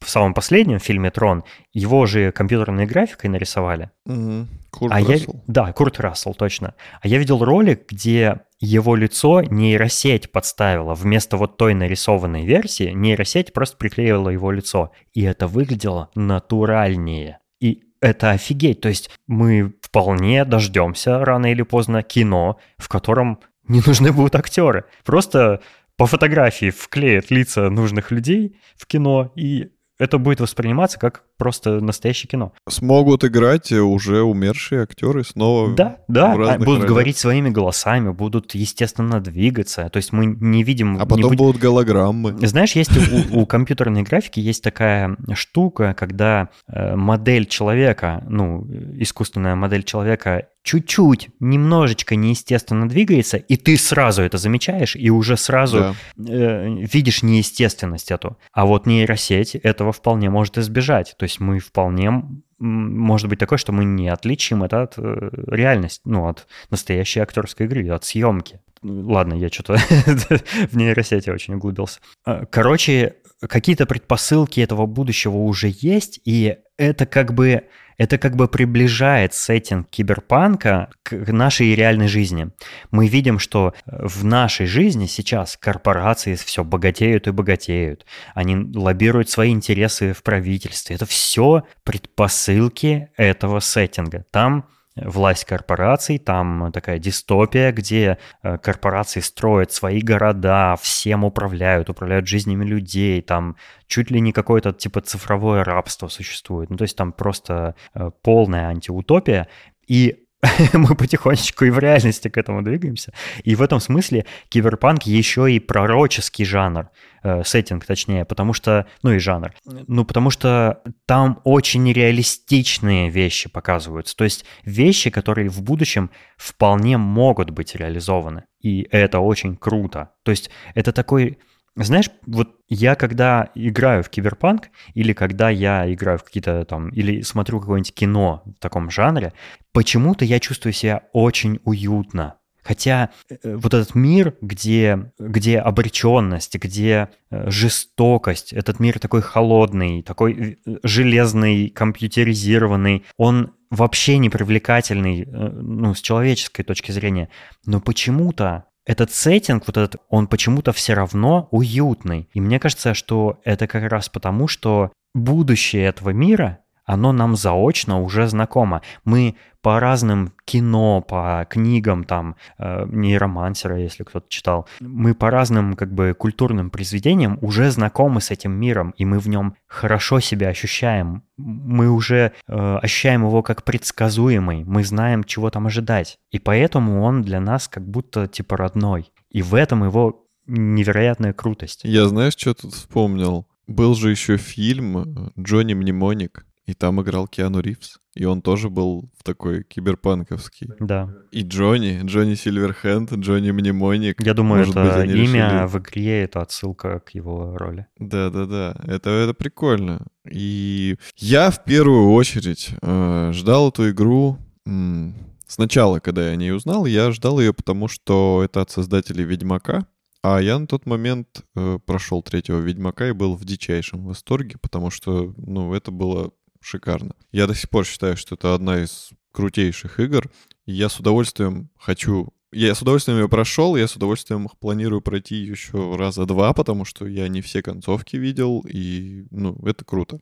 в 0.00 0.08
самом 0.08 0.34
последнем 0.34 0.78
фильме 0.78 1.10
«Трон» 1.10 1.44
его 1.72 2.06
же 2.06 2.32
компьютерной 2.32 2.86
графикой 2.86 3.30
нарисовали. 3.30 3.90
Угу. 4.06 4.46
Курт 4.70 4.92
а 4.92 4.98
Рассел. 4.98 5.34
Я, 5.34 5.40
да, 5.46 5.72
Курт 5.72 6.00
Рассел, 6.00 6.34
точно. 6.34 6.74
А 7.00 7.08
я 7.08 7.18
видел 7.18 7.44
ролик, 7.44 7.90
где 7.90 8.40
его 8.58 8.96
лицо 8.96 9.42
нейросеть 9.42 10.32
подставила. 10.32 10.94
Вместо 10.94 11.36
вот 11.36 11.56
той 11.56 11.74
нарисованной 11.74 12.44
версии 12.44 12.90
нейросеть 12.90 13.52
просто 13.52 13.76
приклеила 13.76 14.28
его 14.28 14.50
лицо. 14.50 14.92
И 15.12 15.22
это 15.22 15.46
выглядело 15.46 16.10
натуральнее. 16.14 17.38
И 17.60 17.82
это 18.00 18.30
офигеть. 18.30 18.80
То 18.80 18.88
есть 18.88 19.10
мы 19.26 19.74
вполне 19.80 20.44
дождемся 20.44 21.24
рано 21.24 21.52
или 21.52 21.62
поздно 21.62 22.02
кино, 22.02 22.58
в 22.78 22.88
котором 22.88 23.40
не 23.68 23.82
нужны 23.86 24.12
будут 24.12 24.34
актеры. 24.34 24.84
Просто 25.04 25.60
по 25.96 26.06
фотографии 26.06 26.70
вклеят 26.70 27.30
лица 27.30 27.70
нужных 27.70 28.10
людей 28.10 28.58
в 28.76 28.86
кино, 28.86 29.32
и 29.36 29.70
это 29.98 30.18
будет 30.18 30.40
восприниматься 30.40 30.98
как 30.98 31.24
просто 31.38 31.80
настоящее 31.80 32.28
кино. 32.28 32.52
Смогут 32.68 33.24
играть 33.24 33.72
уже 33.72 34.22
умершие 34.22 34.82
актеры 34.82 35.24
снова. 35.24 35.74
Да, 35.74 35.98
да, 36.08 36.32
а 36.32 36.58
будут 36.58 36.68
ролях. 36.68 36.88
говорить 36.88 37.18
своими 37.18 37.50
голосами, 37.50 38.10
будут 38.10 38.54
естественно 38.54 39.20
двигаться. 39.20 39.88
То 39.90 39.96
есть 39.96 40.12
мы 40.12 40.26
не 40.26 40.62
видим. 40.62 40.96
А 41.00 41.06
потом 41.06 41.32
не 41.32 41.36
будут 41.36 41.60
голограммы. 41.60 42.36
Знаешь, 42.46 42.72
есть 42.72 42.92
у, 42.96 43.40
у 43.40 43.46
компьютерной 43.46 44.02
графики 44.02 44.40
есть 44.40 44.62
такая 44.62 45.16
штука, 45.34 45.94
когда 45.98 46.48
э, 46.68 46.94
модель 46.96 47.46
человека, 47.46 48.24
ну 48.28 48.66
искусственная 48.98 49.54
модель 49.54 49.82
человека 49.82 50.48
чуть-чуть, 50.62 51.30
немножечко 51.40 52.14
неестественно 52.14 52.88
двигается, 52.88 53.36
и 53.36 53.56
ты 53.56 53.76
сразу 53.76 54.22
это 54.22 54.38
замечаешь, 54.38 54.94
и 54.94 55.10
уже 55.10 55.36
сразу 55.36 55.94
да. 56.16 56.32
э, 56.32 56.68
видишь 56.68 57.22
неестественность 57.22 58.10
эту. 58.10 58.38
А 58.52 58.64
вот 58.64 58.86
нейросеть 58.86 59.56
этого 59.56 59.92
вполне 59.92 60.30
может 60.30 60.58
избежать. 60.58 61.16
То 61.22 61.26
есть 61.26 61.38
мы 61.38 61.60
вполне 61.60 62.24
может 62.58 63.28
быть 63.28 63.38
такое, 63.38 63.56
что 63.56 63.70
мы 63.70 63.84
не 63.84 64.08
отличим 64.08 64.64
это 64.64 64.82
от 64.82 64.94
э, 64.96 65.30
реальности, 65.46 66.00
ну, 66.04 66.26
от 66.26 66.48
настоящей 66.68 67.20
актерской 67.20 67.66
игры, 67.66 67.88
от 67.90 68.04
съемки. 68.04 68.58
Ладно, 68.82 69.34
я 69.34 69.48
что-то 69.48 69.76
в 69.76 70.76
нейросети 70.76 71.30
очень 71.30 71.54
углубился. 71.54 72.00
А, 72.24 72.44
короче, 72.44 73.18
какие-то 73.40 73.86
предпосылки 73.86 74.58
этого 74.58 74.86
будущего 74.86 75.36
уже 75.36 75.72
есть, 75.72 76.18
и 76.24 76.56
это 76.76 77.06
как 77.06 77.34
бы 77.34 77.68
это 77.98 78.18
как 78.18 78.36
бы 78.36 78.48
приближает 78.48 79.34
сеттинг 79.34 79.88
киберпанка 79.90 80.90
к 81.02 81.12
нашей 81.32 81.74
реальной 81.74 82.08
жизни. 82.08 82.50
Мы 82.90 83.08
видим, 83.08 83.38
что 83.38 83.74
в 83.86 84.24
нашей 84.24 84.66
жизни 84.66 85.06
сейчас 85.06 85.56
корпорации 85.56 86.34
все 86.34 86.64
богатеют 86.64 87.26
и 87.28 87.32
богатеют. 87.32 88.06
Они 88.34 88.56
лоббируют 88.56 89.30
свои 89.30 89.50
интересы 89.50 90.12
в 90.12 90.22
правительстве. 90.22 90.96
Это 90.96 91.06
все 91.06 91.64
предпосылки 91.84 93.10
этого 93.16 93.60
сеттинга. 93.60 94.24
Там 94.30 94.66
власть 94.96 95.44
корпораций, 95.44 96.18
там 96.18 96.70
такая 96.72 96.98
дистопия, 96.98 97.72
где 97.72 98.18
э, 98.42 98.58
корпорации 98.58 99.20
строят 99.20 99.72
свои 99.72 100.00
города, 100.00 100.76
всем 100.80 101.24
управляют, 101.24 101.88
управляют 101.88 102.26
жизнями 102.26 102.64
людей, 102.64 103.22
там 103.22 103.56
чуть 103.86 104.10
ли 104.10 104.20
не 104.20 104.32
какое-то 104.32 104.72
типа 104.72 105.00
цифровое 105.00 105.64
рабство 105.64 106.08
существует. 106.08 106.70
Ну, 106.70 106.76
то 106.76 106.82
есть 106.82 106.96
там 106.96 107.12
просто 107.12 107.74
э, 107.94 108.10
полная 108.22 108.68
антиутопия. 108.68 109.48
И 109.86 110.21
мы 110.72 110.94
потихонечку 110.96 111.64
и 111.64 111.70
в 111.70 111.78
реальности 111.78 112.28
к 112.28 112.36
этому 112.36 112.62
двигаемся. 112.62 113.12
И 113.44 113.54
в 113.54 113.62
этом 113.62 113.80
смысле 113.80 114.26
киберпанк 114.48 115.04
еще 115.04 115.52
и 115.52 115.60
пророческий 115.60 116.44
жанр, 116.44 116.90
э, 117.22 117.44
сеттинг 117.44 117.84
точнее, 117.84 118.24
потому 118.24 118.52
что, 118.52 118.86
ну 119.02 119.12
и 119.12 119.18
жанр, 119.18 119.52
ну 119.64 120.04
потому 120.04 120.30
что 120.30 120.82
там 121.06 121.40
очень 121.44 121.92
реалистичные 121.92 123.08
вещи 123.08 123.48
показываются, 123.48 124.16
то 124.16 124.24
есть 124.24 124.44
вещи, 124.64 125.10
которые 125.10 125.48
в 125.48 125.62
будущем 125.62 126.10
вполне 126.36 126.98
могут 126.98 127.50
быть 127.50 127.76
реализованы, 127.76 128.44
и 128.60 128.88
это 128.90 129.20
очень 129.20 129.56
круто. 129.56 130.10
То 130.24 130.32
есть 130.32 130.50
это 130.74 130.92
такой 130.92 131.38
знаешь, 131.76 132.10
вот 132.26 132.56
я 132.68 132.94
когда 132.94 133.50
играю 133.54 134.02
в 134.02 134.10
киберпанк, 134.10 134.68
или 134.94 135.12
когда 135.12 135.50
я 135.50 135.90
играю 135.92 136.18
в 136.18 136.24
какие-то 136.24 136.64
там, 136.64 136.90
или 136.90 137.22
смотрю 137.22 137.60
какое-нибудь 137.60 137.94
кино 137.94 138.42
в 138.44 138.60
таком 138.60 138.90
жанре, 138.90 139.32
почему-то 139.72 140.24
я 140.24 140.38
чувствую 140.38 140.72
себя 140.72 141.02
очень 141.12 141.60
уютно. 141.64 142.36
Хотя 142.62 143.10
э, 143.28 143.56
вот 143.56 143.74
этот 143.74 143.94
мир, 143.94 144.36
где, 144.40 145.10
где 145.18 145.58
обреченность, 145.58 146.56
где 146.56 147.08
э, 147.30 147.50
жестокость, 147.50 148.52
этот 148.52 148.78
мир 148.78 148.98
такой 149.00 149.20
холодный, 149.20 150.02
такой 150.02 150.58
э, 150.64 150.76
железный, 150.84 151.70
компьютеризированный, 151.70 153.04
он 153.16 153.54
вообще 153.70 154.18
не 154.18 154.28
привлекательный 154.28 155.26
ну, 155.26 155.94
с 155.94 156.00
человеческой 156.00 156.62
точки 156.62 156.92
зрения. 156.92 157.30
Но 157.64 157.80
почему-то 157.80 158.66
этот 158.84 159.12
сеттинг, 159.12 159.66
вот 159.66 159.76
этот, 159.76 160.00
он 160.08 160.26
почему-то 160.26 160.72
все 160.72 160.94
равно 160.94 161.48
уютный. 161.50 162.28
И 162.32 162.40
мне 162.40 162.58
кажется, 162.58 162.94
что 162.94 163.40
это 163.44 163.66
как 163.66 163.90
раз 163.90 164.08
потому, 164.08 164.48
что 164.48 164.92
будущее 165.14 165.84
этого 165.84 166.10
мира 166.10 166.58
оно 166.84 167.12
нам 167.12 167.36
заочно 167.36 168.00
уже 168.00 168.28
знакомо. 168.28 168.82
Мы 169.04 169.36
по 169.62 169.78
разным 169.78 170.32
кино, 170.44 171.00
по 171.00 171.46
книгам, 171.48 172.04
там, 172.04 172.36
э, 172.58 172.84
нейромансера, 172.88 173.78
если 173.78 174.02
кто-то 174.02 174.26
читал, 174.28 174.66
мы 174.80 175.14
по 175.14 175.30
разным, 175.30 175.74
как 175.74 175.92
бы, 175.92 176.14
культурным 176.18 176.70
произведениям 176.70 177.38
уже 177.40 177.70
знакомы 177.70 178.20
с 178.20 178.30
этим 178.32 178.52
миром, 178.52 178.92
и 178.96 179.04
мы 179.04 179.20
в 179.20 179.28
нем 179.28 179.54
хорошо 179.68 180.18
себя 180.20 180.48
ощущаем. 180.48 181.22
Мы 181.36 181.88
уже 181.88 182.32
э, 182.48 182.76
ощущаем 182.82 183.24
его 183.24 183.42
как 183.42 183.62
предсказуемый, 183.62 184.64
мы 184.64 184.84
знаем, 184.84 185.22
чего 185.22 185.50
там 185.50 185.66
ожидать. 185.68 186.18
И 186.32 186.40
поэтому 186.40 187.02
он 187.02 187.22
для 187.22 187.40
нас 187.40 187.68
как 187.68 187.88
будто, 187.88 188.26
типа, 188.26 188.56
родной. 188.56 189.12
И 189.30 189.42
в 189.42 189.54
этом 189.54 189.84
его 189.84 190.26
невероятная 190.46 191.32
крутость. 191.32 191.82
Я 191.84 192.06
знаешь, 192.08 192.34
что 192.36 192.54
тут 192.54 192.74
вспомнил? 192.74 193.46
Был 193.68 193.94
же 193.94 194.10
еще 194.10 194.36
фильм 194.36 195.32
«Джонни 195.38 195.74
Мнемоник». 195.74 196.44
И 196.66 196.74
там 196.74 197.00
играл 197.02 197.26
Киану 197.26 197.60
Ривз. 197.60 197.98
И 198.14 198.24
он 198.24 198.42
тоже 198.42 198.68
был 198.68 199.10
в 199.18 199.24
такой 199.24 199.64
киберпанковский. 199.64 200.70
Да. 200.78 201.12
И 201.30 201.42
Джонни, 201.42 202.02
Джонни 202.04 202.34
Сильверхенд, 202.34 203.12
Джонни 203.14 203.50
Мнемоник. 203.50 204.20
Я 204.20 204.34
думаю, 204.34 204.58
Может 204.60 204.76
это 204.76 205.00
быть, 205.00 205.10
имя 205.10 205.16
решили... 205.16 205.66
в 205.66 205.78
игре— 205.78 206.22
это 206.24 206.42
отсылка 206.42 207.00
к 207.00 207.10
его 207.10 207.56
роли. 207.56 207.86
Да-да-да, 207.98 208.76
это, 208.84 209.10
это 209.10 209.34
прикольно. 209.34 210.06
И 210.30 210.96
я 211.16 211.50
в 211.50 211.64
первую 211.64 212.12
очередь 212.12 212.70
э, 212.82 213.30
ждал 213.32 213.70
эту 213.70 213.90
игру... 213.90 214.38
М- 214.66 215.14
Сначала, 215.46 215.98
когда 215.98 216.28
я 216.28 216.32
о 216.32 216.36
ней 216.36 216.50
узнал, 216.50 216.86
я 216.86 217.10
ждал 217.12 217.38
ее, 217.38 217.52
потому 217.52 217.86
что 217.86 218.40
это 218.42 218.62
от 218.62 218.70
создателей 218.70 219.24
Ведьмака. 219.24 219.86
А 220.22 220.40
я 220.40 220.58
на 220.58 220.66
тот 220.66 220.86
момент 220.86 221.44
э, 221.56 221.78
прошел 221.84 222.22
третьего 222.22 222.58
Ведьмака 222.60 223.08
и 223.08 223.12
был 223.12 223.34
в 223.36 223.44
дичайшем 223.44 224.06
восторге, 224.06 224.56
потому 224.62 224.90
что, 224.90 225.34
ну, 225.36 225.74
это 225.74 225.90
было 225.90 226.30
шикарно. 226.62 227.14
Я 227.30 227.46
до 227.46 227.54
сих 227.54 227.68
пор 227.68 227.84
считаю, 227.84 228.16
что 228.16 228.34
это 228.34 228.54
одна 228.54 228.82
из 228.82 229.10
крутейших 229.32 230.00
игр. 230.00 230.30
Я 230.66 230.88
с 230.88 230.98
удовольствием 230.98 231.70
хочу... 231.78 232.32
Я 232.54 232.74
с 232.74 232.82
удовольствием 232.82 233.18
ее 233.18 233.30
прошел, 233.30 233.76
я 233.76 233.88
с 233.88 233.96
удовольствием 233.96 234.46
планирую 234.60 235.00
пройти 235.00 235.36
еще 235.36 235.96
раза 235.96 236.26
два, 236.26 236.52
потому 236.52 236.84
что 236.84 237.06
я 237.06 237.28
не 237.28 237.40
все 237.40 237.62
концовки 237.62 238.16
видел, 238.16 238.62
и, 238.68 239.24
ну, 239.30 239.58
это 239.64 239.86
круто. 239.86 240.20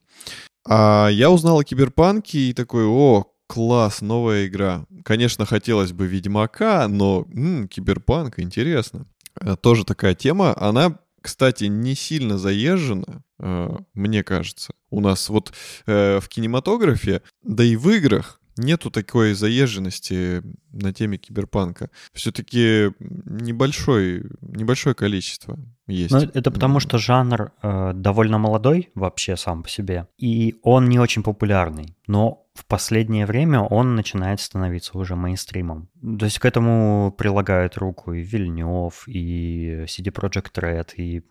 А 0.65 1.09
я 1.09 1.29
узнал 1.29 1.59
о 1.59 1.65
Киберпанке 1.65 2.39
и 2.39 2.53
такой, 2.53 2.85
о, 2.87 3.25
класс, 3.49 4.01
новая 4.01 4.47
игра. 4.47 4.87
Конечно, 5.05 5.45
хотелось 5.45 5.93
бы 5.93 6.07
Ведьмака, 6.07 6.87
но 6.87 7.27
м, 7.35 7.67
Киберпанк, 7.67 8.39
интересно. 8.39 9.07
Э, 9.41 9.57
тоже 9.57 9.85
такая 9.85 10.15
тема. 10.15 10.57
Она 10.57 11.01
кстати, 11.21 11.65
не 11.65 11.95
сильно 11.95 12.39
заезжена, 12.39 13.23
э, 13.39 13.77
мне 13.95 14.25
кажется. 14.25 14.73
У 14.91 15.01
нас 15.01 15.29
вот 15.29 15.53
э, 15.87 16.21
в 16.21 16.29
кинематографе, 16.29 17.23
да 17.43 17.65
и 17.65 17.77
в 17.77 17.89
играх 17.91 18.41
нету 18.57 18.91
такой 18.91 19.35
заезженности 19.35 20.43
на 20.73 20.93
теме 20.93 21.19
киберпанка. 21.19 21.91
Все-таки 22.13 22.93
небольшой, 22.99 24.25
небольшое 24.41 24.95
количество 24.95 25.59
есть. 25.91 26.13
Ну, 26.13 26.21
это 26.21 26.51
потому, 26.51 26.81
что 26.81 26.99
жанр 26.99 27.53
э, 27.63 27.93
довольно 27.95 28.39
молодой 28.39 28.91
вообще 28.95 29.37
сам 29.37 29.63
по 29.63 29.69
себе, 29.69 30.07
и 30.19 30.57
он 30.63 30.89
не 30.89 30.99
очень 30.99 31.23
популярный. 31.23 31.97
Но 32.07 32.47
в 32.55 32.67
последнее 32.67 33.27
время 33.27 33.61
он 33.61 33.95
начинает 33.95 34.41
становиться 34.41 34.99
уже 34.99 35.17
мейнстримом. 35.17 35.89
То 36.19 36.25
есть 36.25 36.39
к 36.39 36.45
этому 36.45 37.15
прилагают 37.17 37.77
руку 37.77 38.13
и 38.13 38.23
Вильнев, 38.23 39.05
и 39.07 39.85
CD 39.85 40.13
Projekt 40.13 40.53
Red, 40.57 40.95
и 40.97 41.23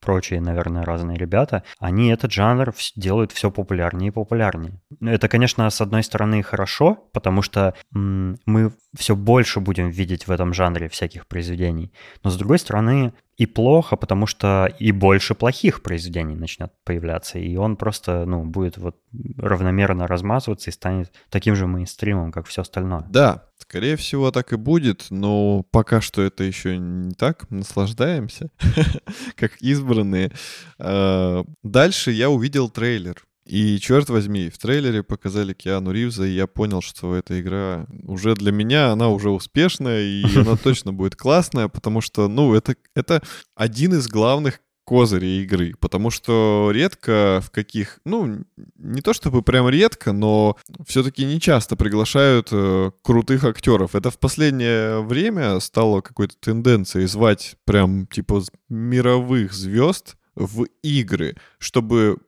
прочие, 0.00 0.40
наверное, 0.40 0.84
разные 0.84 1.16
ребята, 1.16 1.64
они 1.78 2.08
этот 2.08 2.30
жанр 2.30 2.74
делают 2.94 3.32
все 3.32 3.50
популярнее 3.50 4.08
и 4.08 4.12
популярнее. 4.12 4.80
Это, 5.00 5.28
конечно, 5.28 5.68
с 5.68 5.80
одной 5.80 6.02
стороны 6.02 6.42
хорошо, 6.42 7.08
потому 7.12 7.42
что 7.42 7.74
мы 7.90 8.72
все 8.96 9.16
больше 9.16 9.60
будем 9.60 9.90
видеть 9.90 10.26
в 10.26 10.30
этом 10.30 10.54
жанре 10.54 10.88
всяких 10.88 11.26
произведений, 11.26 11.92
но 12.22 12.30
с 12.30 12.36
другой 12.36 12.58
стороны 12.58 13.12
и 13.36 13.46
плохо, 13.46 13.96
потому 13.96 14.26
что 14.26 14.72
и 14.78 14.92
больше 14.92 15.34
плохих 15.34 15.82
произведений 15.82 16.36
начнет 16.36 16.72
появляться, 16.84 17.38
и 17.38 17.56
он 17.56 17.76
просто, 17.76 18.24
ну, 18.26 18.44
будет 18.44 18.78
вот 18.78 18.96
равномерно 19.36 20.06
размазываться 20.06 20.70
и 20.70 20.72
станет 20.72 21.12
таким 21.30 21.56
же 21.56 21.66
мейнстримом, 21.66 22.30
как 22.30 22.46
все 22.46 22.62
остальное. 22.62 23.04
Да, 23.08 23.48
скорее 23.58 23.96
всего 23.96 24.30
так 24.30 24.52
и 24.52 24.56
будет, 24.56 25.06
но 25.10 25.64
пока 25.70 26.00
что 26.00 26.22
это 26.22 26.44
еще 26.44 26.78
не 26.78 27.14
так, 27.14 27.50
наслаждаемся, 27.50 28.50
как 29.36 29.56
избранные. 29.60 30.30
А, 30.78 31.44
дальше 31.62 32.12
я 32.12 32.30
увидел 32.30 32.70
трейлер 32.70 33.24
и 33.44 33.78
черт 33.78 34.08
возьми, 34.08 34.48
в 34.48 34.58
трейлере 34.58 35.02
показали 35.02 35.52
Киану 35.52 35.92
Ривза, 35.92 36.24
и 36.24 36.34
я 36.34 36.46
понял, 36.46 36.80
что 36.80 37.14
эта 37.14 37.40
игра 37.40 37.86
уже 38.04 38.34
для 38.34 38.52
меня, 38.52 38.90
она 38.90 39.10
уже 39.10 39.30
успешная, 39.30 40.02
и 40.02 40.24
она 40.38 40.56
точно 40.56 40.92
будет 40.92 41.16
классная, 41.16 41.68
потому 41.68 42.00
что, 42.00 42.28
ну, 42.28 42.54
это, 42.54 42.76
это 42.94 43.22
один 43.54 43.94
из 43.94 44.08
главных 44.08 44.60
козырей 44.84 45.42
игры, 45.42 45.74
потому 45.80 46.10
что 46.10 46.70
редко 46.72 47.40
в 47.42 47.50
каких, 47.50 48.00
ну, 48.04 48.44
не 48.76 49.00
то 49.00 49.12
чтобы 49.12 49.42
прям 49.42 49.68
редко, 49.68 50.12
но 50.12 50.56
все-таки 50.86 51.24
не 51.24 51.40
часто 51.40 51.74
приглашают 51.74 52.48
э, 52.52 52.90
крутых 53.02 53.44
актеров. 53.44 53.94
Это 53.94 54.10
в 54.10 54.18
последнее 54.18 55.00
время 55.00 55.58
стало 55.60 56.02
какой-то 56.02 56.34
тенденцией 56.38 57.06
звать 57.06 57.56
прям 57.64 58.06
типа 58.06 58.42
мировых 58.68 59.54
звезд 59.54 60.16
в 60.34 60.64
игры, 60.82 61.36
чтобы 61.58 62.18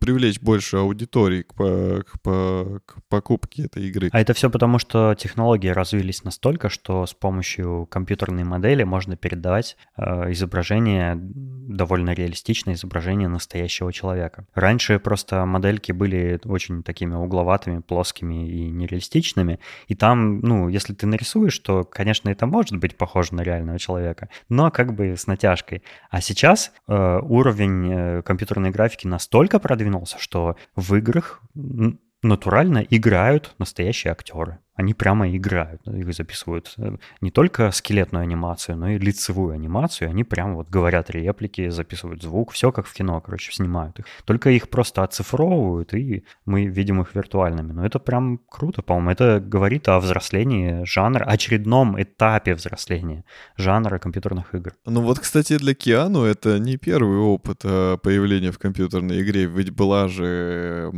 привлечь 0.00 0.40
больше 0.40 0.78
аудитории 0.78 1.42
к, 1.42 1.54
к, 1.54 2.80
к 2.86 3.02
покупке 3.08 3.64
этой 3.64 3.88
игры. 3.88 4.08
А 4.12 4.20
это 4.20 4.34
все 4.34 4.50
потому, 4.50 4.78
что 4.78 5.14
технологии 5.14 5.68
развились 5.68 6.24
настолько, 6.24 6.68
что 6.68 7.06
с 7.06 7.14
помощью 7.14 7.86
компьютерной 7.90 8.44
модели 8.44 8.82
можно 8.82 9.16
передавать 9.16 9.76
э, 9.96 10.32
изображение, 10.32 11.16
довольно 11.18 12.10
реалистичное 12.10 12.74
изображение 12.74 13.28
настоящего 13.28 13.92
человека. 13.92 14.46
Раньше 14.54 14.98
просто 14.98 15.44
модельки 15.46 15.92
были 15.92 16.40
очень 16.44 16.82
такими 16.82 17.14
угловатыми, 17.14 17.80
плоскими 17.80 18.48
и 18.48 18.70
нереалистичными, 18.70 19.58
и 19.88 19.94
там, 19.94 20.40
ну, 20.40 20.68
если 20.68 20.94
ты 20.94 21.06
нарисуешь, 21.06 21.58
то, 21.58 21.84
конечно, 21.84 22.28
это 22.28 22.46
может 22.46 22.76
быть 22.76 22.96
похоже 22.96 23.34
на 23.34 23.42
реального 23.42 23.78
человека, 23.78 24.28
но 24.48 24.70
как 24.70 24.94
бы 24.94 25.16
с 25.16 25.26
натяжкой. 25.26 25.82
А 26.10 26.20
сейчас 26.20 26.72
э, 26.88 27.18
уровень 27.22 27.92
э, 27.92 28.22
компьютерной 28.22 28.70
графики 28.70 29.06
настолько 29.06 29.58
продвинулся, 29.70 30.18
что 30.18 30.56
в 30.74 30.96
играх 30.96 31.40
натурально 32.22 32.84
играют 32.90 33.54
настоящие 33.58 34.10
актеры 34.10 34.58
они 34.80 34.94
прямо 34.94 35.28
играют. 35.36 35.86
Их 35.86 36.12
записывают 36.14 36.74
э, 36.78 36.96
не 37.20 37.30
только 37.30 37.70
скелетную 37.70 38.22
анимацию, 38.22 38.76
но 38.76 38.88
и 38.88 38.98
лицевую 38.98 39.54
анимацию. 39.54 40.10
Они 40.10 40.24
прямо 40.24 40.54
вот 40.54 40.70
говорят 40.70 41.10
реплики, 41.10 41.70
записывают 41.70 42.22
звук, 42.22 42.52
все 42.52 42.72
как 42.72 42.86
в 42.86 42.92
кино, 42.92 43.20
короче, 43.20 43.52
снимают 43.52 43.98
их. 43.98 44.06
Только 44.24 44.50
их 44.50 44.68
просто 44.68 45.02
оцифровывают, 45.02 45.94
и 45.94 46.24
мы 46.46 46.66
видим 46.66 47.00
их 47.00 47.14
виртуальными. 47.14 47.72
Но 47.72 47.84
это 47.84 47.98
прям 47.98 48.40
круто, 48.48 48.82
по-моему. 48.82 49.10
Это 49.10 49.40
говорит 49.40 49.88
о 49.88 50.00
взрослении 50.00 50.84
жанра, 50.84 51.24
очередном 51.24 52.02
этапе 52.02 52.54
взросления 52.54 53.24
жанра 53.56 53.98
компьютерных 53.98 54.54
игр. 54.54 54.72
Ну 54.86 55.02
вот, 55.02 55.18
кстати, 55.18 55.58
для 55.58 55.74
Киану 55.74 56.24
это 56.24 56.58
не 56.58 56.76
первый 56.76 57.18
опыт 57.18 57.60
э, 57.64 57.98
появления 58.02 58.50
в 58.50 58.58
компьютерной 58.58 59.22
игре. 59.22 59.44
Ведь 59.44 59.70
была 59.70 60.08
же 60.08 60.90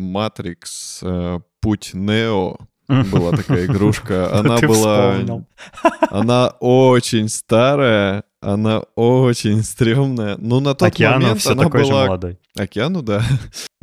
э, 1.03 1.41
Путь 1.63 1.91
Нео, 1.95 2.57
была 2.89 3.33
такая 3.33 3.67
игрушка. 3.67 4.33
Она 4.39 4.59
была... 4.59 5.17
Она 6.11 6.49
очень 6.61 7.29
старая, 7.29 8.25
она 8.41 8.83
очень 8.97 9.63
стрёмная. 9.63 10.37
Но 10.37 10.61
на 10.61 10.75
тот 10.75 10.89
Океану 10.89 11.21
момент 11.21 11.41
все 11.41 11.53
она 11.53 11.63
такой 11.65 11.83
была... 11.83 12.03
же 12.03 12.07
молодой. 12.09 12.39
Океану, 12.59 13.03
да. 13.03 13.23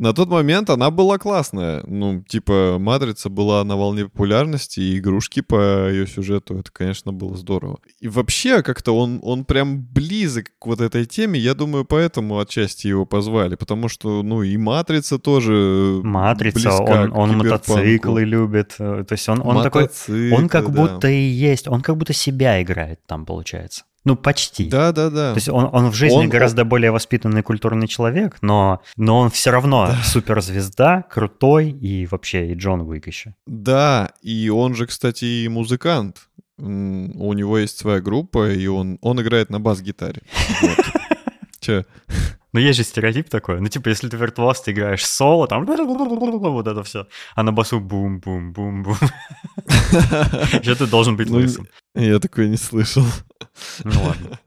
На 0.00 0.14
тот 0.14 0.30
момент 0.30 0.70
она 0.70 0.90
была 0.90 1.18
классная. 1.18 1.82
Ну, 1.86 2.24
типа, 2.26 2.78
«Матрица» 2.80 3.28
была 3.28 3.62
на 3.64 3.76
волне 3.76 4.04
популярности, 4.04 4.80
и 4.80 4.98
игрушки 4.98 5.42
по 5.42 5.88
ее 5.90 6.06
сюжету, 6.06 6.58
это, 6.58 6.70
конечно, 6.72 7.12
было 7.12 7.36
здорово. 7.36 7.80
И 8.00 8.08
вообще, 8.08 8.62
как-то 8.62 8.96
он, 8.96 9.20
он 9.22 9.44
прям 9.44 9.82
близок 9.82 10.46
к 10.58 10.66
вот 10.66 10.80
этой 10.80 11.04
теме. 11.04 11.38
Я 11.38 11.54
думаю, 11.54 11.84
поэтому 11.84 12.38
отчасти 12.38 12.86
его 12.86 13.04
позвали. 13.04 13.56
Потому 13.56 13.88
что, 13.88 14.22
ну, 14.22 14.42
и 14.42 14.56
«Матрица» 14.56 15.18
тоже 15.18 16.00
«Матрица», 16.02 16.72
он, 16.72 17.12
он 17.12 17.36
мотоциклы 17.36 18.24
любит. 18.24 18.76
То 18.78 19.06
есть 19.10 19.28
он, 19.28 19.42
он 19.42 19.62
такой... 19.62 19.90
Он 20.32 20.48
как 20.48 20.72
да. 20.72 20.86
будто 20.86 21.08
и 21.08 21.20
есть, 21.20 21.68
он 21.68 21.82
как 21.82 21.98
будто 21.98 22.14
себя 22.14 22.62
играет 22.62 23.00
там, 23.06 23.26
получается. 23.26 23.84
Ну, 24.04 24.16
почти. 24.16 24.68
Да, 24.68 24.92
да, 24.92 25.10
да. 25.10 25.32
То 25.32 25.38
есть 25.38 25.48
он, 25.48 25.68
он 25.72 25.90
в 25.90 25.94
жизни 25.94 26.16
он, 26.16 26.28
гораздо 26.28 26.64
более 26.64 26.90
воспитанный 26.90 27.42
культурный 27.42 27.86
человек, 27.86 28.38
но, 28.40 28.80
но 28.96 29.18
он 29.18 29.30
все 29.30 29.50
равно 29.50 29.88
да. 29.88 30.02
суперзвезда, 30.04 31.04
крутой 31.10 31.70
и 31.70 32.06
вообще 32.06 32.52
и 32.52 32.54
Джон 32.54 32.80
Уик 32.80 33.06
еще. 33.06 33.34
Да, 33.46 34.12
и 34.22 34.48
он 34.48 34.74
же, 34.74 34.86
кстати, 34.86 35.24
и 35.24 35.48
музыкант. 35.48 36.28
у 36.58 37.32
него 37.32 37.58
есть 37.58 37.78
своя 37.78 38.00
группа, 38.00 38.50
и 38.50 38.66
он, 38.66 38.98
он 39.02 39.20
играет 39.20 39.50
на 39.50 39.60
бас-гитаре. 39.60 40.22
Вот. 40.62 40.78
Че? 41.60 41.84
Ну, 42.52 42.60
есть 42.60 42.78
же 42.78 42.84
стереотип 42.84 43.28
такой. 43.28 43.60
Ну, 43.60 43.68
типа, 43.68 43.88
если 43.88 44.08
ты 44.08 44.16
виртуоз, 44.16 44.60
ты 44.60 44.72
играешь 44.72 45.06
соло, 45.06 45.46
там 45.46 45.64
вот 45.66 46.66
это 46.66 46.82
все. 46.82 47.06
А 47.34 47.42
на 47.42 47.52
басу 47.52 47.80
бум-бум-бум-бум. 47.80 48.96
Что 50.62 50.74
ты 50.74 50.86
должен 50.86 51.16
быть 51.16 51.30
ну, 51.30 51.36
лысым. 51.36 51.68
Я 51.94 52.18
такое 52.18 52.48
не 52.48 52.56
слышал. 52.56 53.04
Ну, 53.84 54.02
ладно. 54.02 54.38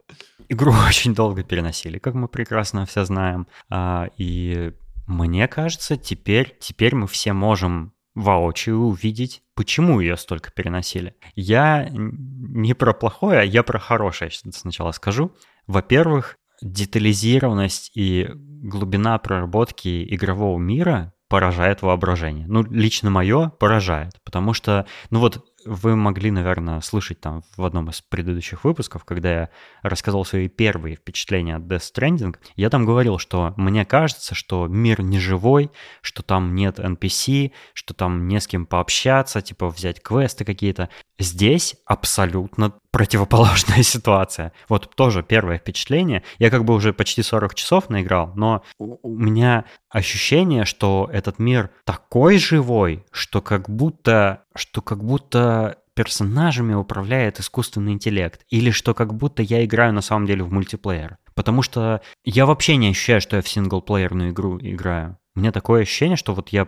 Игру 0.50 0.74
очень 0.88 1.16
долго 1.16 1.44
переносили, 1.44 1.98
как 1.98 2.14
мы 2.14 2.28
прекрасно 2.28 2.86
все 2.86 3.06
знаем. 3.06 3.48
А, 3.70 4.10
и 4.18 4.74
мне 5.08 5.48
кажется, 5.48 5.98
теперь, 5.98 6.56
теперь 6.60 6.96
мы 6.96 7.08
все 7.08 7.34
можем 7.34 7.94
воочию 8.16 8.78
увидеть, 8.78 9.42
почему 9.56 10.00
ее 10.00 10.18
столько 10.18 10.52
переносили. 10.52 11.16
Я 11.36 11.90
не 11.92 12.74
про 12.74 12.94
плохое, 12.94 13.40
а 13.40 13.44
я 13.44 13.64
про 13.64 13.80
хорошее 13.80 14.32
сначала 14.32 14.92
скажу. 14.92 15.36
Во-первых, 15.66 16.38
детализированность 16.64 17.92
и 17.94 18.30
глубина 18.34 19.18
проработки 19.18 20.06
игрового 20.16 20.58
мира 20.58 21.14
поражает 21.28 21.82
воображение. 21.82 22.46
Ну, 22.48 22.64
лично 22.64 23.10
мое 23.10 23.50
поражает, 23.50 24.14
потому 24.24 24.54
что, 24.54 24.86
ну 25.10 25.20
вот, 25.20 25.44
вы 25.66 25.96
могли, 25.96 26.32
наверное, 26.32 26.82
слышать 26.82 27.20
там 27.20 27.44
в 27.58 27.64
одном 27.64 27.90
из 27.90 28.02
предыдущих 28.02 28.64
выпусков, 28.64 29.06
когда 29.06 29.32
я 29.32 29.50
рассказал 29.82 30.26
свои 30.26 30.48
первые 30.48 30.96
впечатления 30.96 31.56
от 31.56 31.64
Death 31.64 31.94
Stranding, 31.94 32.36
я 32.56 32.70
там 32.70 32.86
говорил, 32.86 33.18
что 33.18 33.54
мне 33.58 33.86
кажется, 33.86 34.36
что 34.36 34.68
мир 34.68 35.02
не 35.02 35.20
живой, 35.20 35.72
что 36.02 36.24
там 36.24 36.56
нет 36.56 36.80
NPC, 36.80 37.52
что 37.74 37.94
там 37.94 38.28
не 38.28 38.40
с 38.40 38.48
кем 38.48 38.66
пообщаться, 38.66 39.42
типа 39.42 39.70
взять 39.70 40.02
квесты 40.02 40.46
какие-то. 40.46 40.90
Здесь 41.20 41.76
абсолютно 41.86 42.74
противоположная 42.92 43.84
ситуация. 43.84 44.54
Вот 44.70 44.96
тоже 44.96 45.24
первое 45.24 45.58
впечатление. 45.58 46.24
Я 46.38 46.50
как 46.50 46.64
бы 46.64 46.74
уже 46.74 46.94
почти 46.94 47.24
40 47.24 47.56
часов 47.56 47.90
наиграл, 47.90 48.32
но 48.36 48.64
у 48.78 49.18
меня 49.18 49.66
ощущение, 49.90 50.66
что 50.66 51.10
этот 51.12 51.40
мир 51.40 51.72
такой 51.86 52.38
живой, 52.38 53.06
что 53.12 53.42
как 53.42 53.70
будто, 53.70 54.43
что 54.56 54.82
как 54.82 55.04
будто 55.04 55.80
персонажами 55.94 56.74
управляет 56.74 57.40
искусственный 57.40 57.94
интеллект. 57.94 58.42
Или 58.50 58.72
что 58.72 58.94
как 58.94 59.14
будто 59.14 59.44
я 59.44 59.64
играю 59.64 59.94
на 59.94 60.02
самом 60.02 60.26
деле 60.26 60.44
в 60.44 60.52
мультиплеер. 60.52 61.18
Потому 61.36 61.62
что 61.62 62.02
я 62.24 62.46
вообще 62.46 62.76
не 62.78 62.90
ощущаю, 62.90 63.22
что 63.22 63.36
я 63.36 63.42
в 63.42 63.50
синглплеерную 63.50 64.32
игру 64.32 64.58
играю. 64.60 65.18
У 65.36 65.40
меня 65.40 65.52
такое 65.52 65.84
ощущение, 65.84 66.18
что 66.18 66.34
вот 66.34 66.50
я 66.50 66.68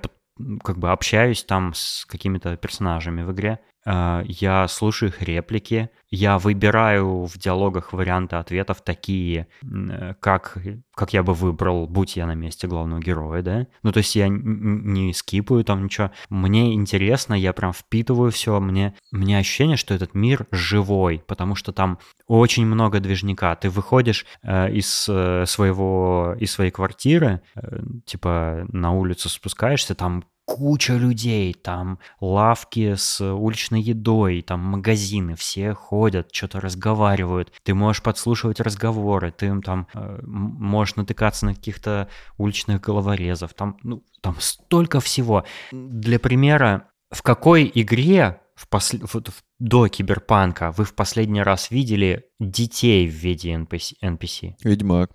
как 0.64 0.78
бы 0.78 0.92
общаюсь 0.92 1.44
там 1.44 1.74
с 1.74 2.06
какими-то 2.06 2.58
персонажами 2.58 3.22
в 3.24 3.32
игре, 3.32 3.60
я 3.86 4.68
слушаю 4.68 5.10
их 5.10 5.22
реплики, 5.22 5.90
я 6.16 6.40
выбираю 6.40 7.26
в 7.26 7.38
диалогах 7.38 7.92
варианты 7.92 8.38
ответов 8.38 8.82
такие, 8.82 9.48
э, 9.64 10.14
как, 10.20 10.58
как 10.94 11.14
я 11.14 11.24
бы 11.24 11.34
выбрал, 11.34 11.88
будь 11.88 12.16
я 12.16 12.26
на 12.26 12.36
месте 12.36 12.68
главного 12.68 13.02
героя, 13.02 13.42
да? 13.42 13.68
Ну, 13.84 13.92
то 13.92 13.98
есть 13.98 14.16
я 14.16 14.28
не 14.30 15.14
скипаю 15.14 15.64
там 15.64 15.84
ничего. 15.84 16.12
Мне 16.30 16.74
интересно, 16.74 17.34
я 17.34 17.54
прям 17.54 17.74
впитываю 17.74 18.32
все, 18.32 18.60
мне, 18.60 18.96
мне 19.12 19.38
ощущение, 19.38 19.78
что 19.78 19.94
этот 19.94 20.14
мир 20.14 20.48
живой, 20.52 21.22
потому 21.28 21.56
что 21.56 21.74
там 21.74 22.00
очень 22.28 22.66
много 22.66 23.00
движника. 23.00 23.56
Ты 23.56 23.70
выходишь 23.70 24.26
э, 24.44 24.72
из 24.72 25.08
э, 25.10 25.46
своего, 25.46 26.36
из 26.40 26.52
своей 26.52 26.72
квартиры, 26.72 27.42
э, 27.56 27.80
типа 28.06 28.66
на 28.72 28.92
улицу 28.94 29.28
спускаешься, 29.28 29.96
там 29.96 30.24
куча 30.46 30.96
людей, 30.96 31.54
там 31.54 32.00
лавки 32.22 32.96
с 32.96 33.22
уличной 33.22 33.82
едой, 33.82 34.42
там 34.42 34.60
магазины, 34.60 35.36
все 35.36 35.74
ходят, 35.74 36.34
что-то 36.34 36.62
разговаривают. 36.62 37.52
Ты 37.64 37.74
можешь 37.74 38.02
подслушивать 38.02 38.60
разговоры, 38.60 39.32
ты 39.32 39.60
там 39.62 39.88
э, 39.94 40.20
можешь 40.24 40.96
натыкаться 40.96 41.46
на 41.46 41.56
каких-то 41.56 42.08
уличных 42.38 42.82
головорезов. 42.82 43.54
Там, 43.54 43.78
ну, 43.84 44.04
там 44.22 44.36
столько 44.40 45.00
всего. 45.00 45.46
Для 45.72 46.20
примера, 46.20 46.90
в 47.12 47.22
какой 47.22 47.70
игре 47.74 48.40
в 48.56 48.70
посл... 48.70 48.98
вот, 49.14 49.30
в... 49.30 49.44
до 49.60 49.88
киберпанка 49.88 50.72
вы 50.72 50.86
в 50.86 50.94
последний 50.94 51.44
раз 51.44 51.72
видели 51.72 52.26
детей 52.40 53.08
в 53.08 53.14
виде 53.14 53.54
NPC? 53.54 53.96
NPC? 54.04 54.54
Ведьмак. 54.64 55.12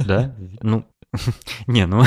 Да? 0.00 0.34
Ну, 0.62 0.84
не, 1.66 1.86
ну... 1.86 2.04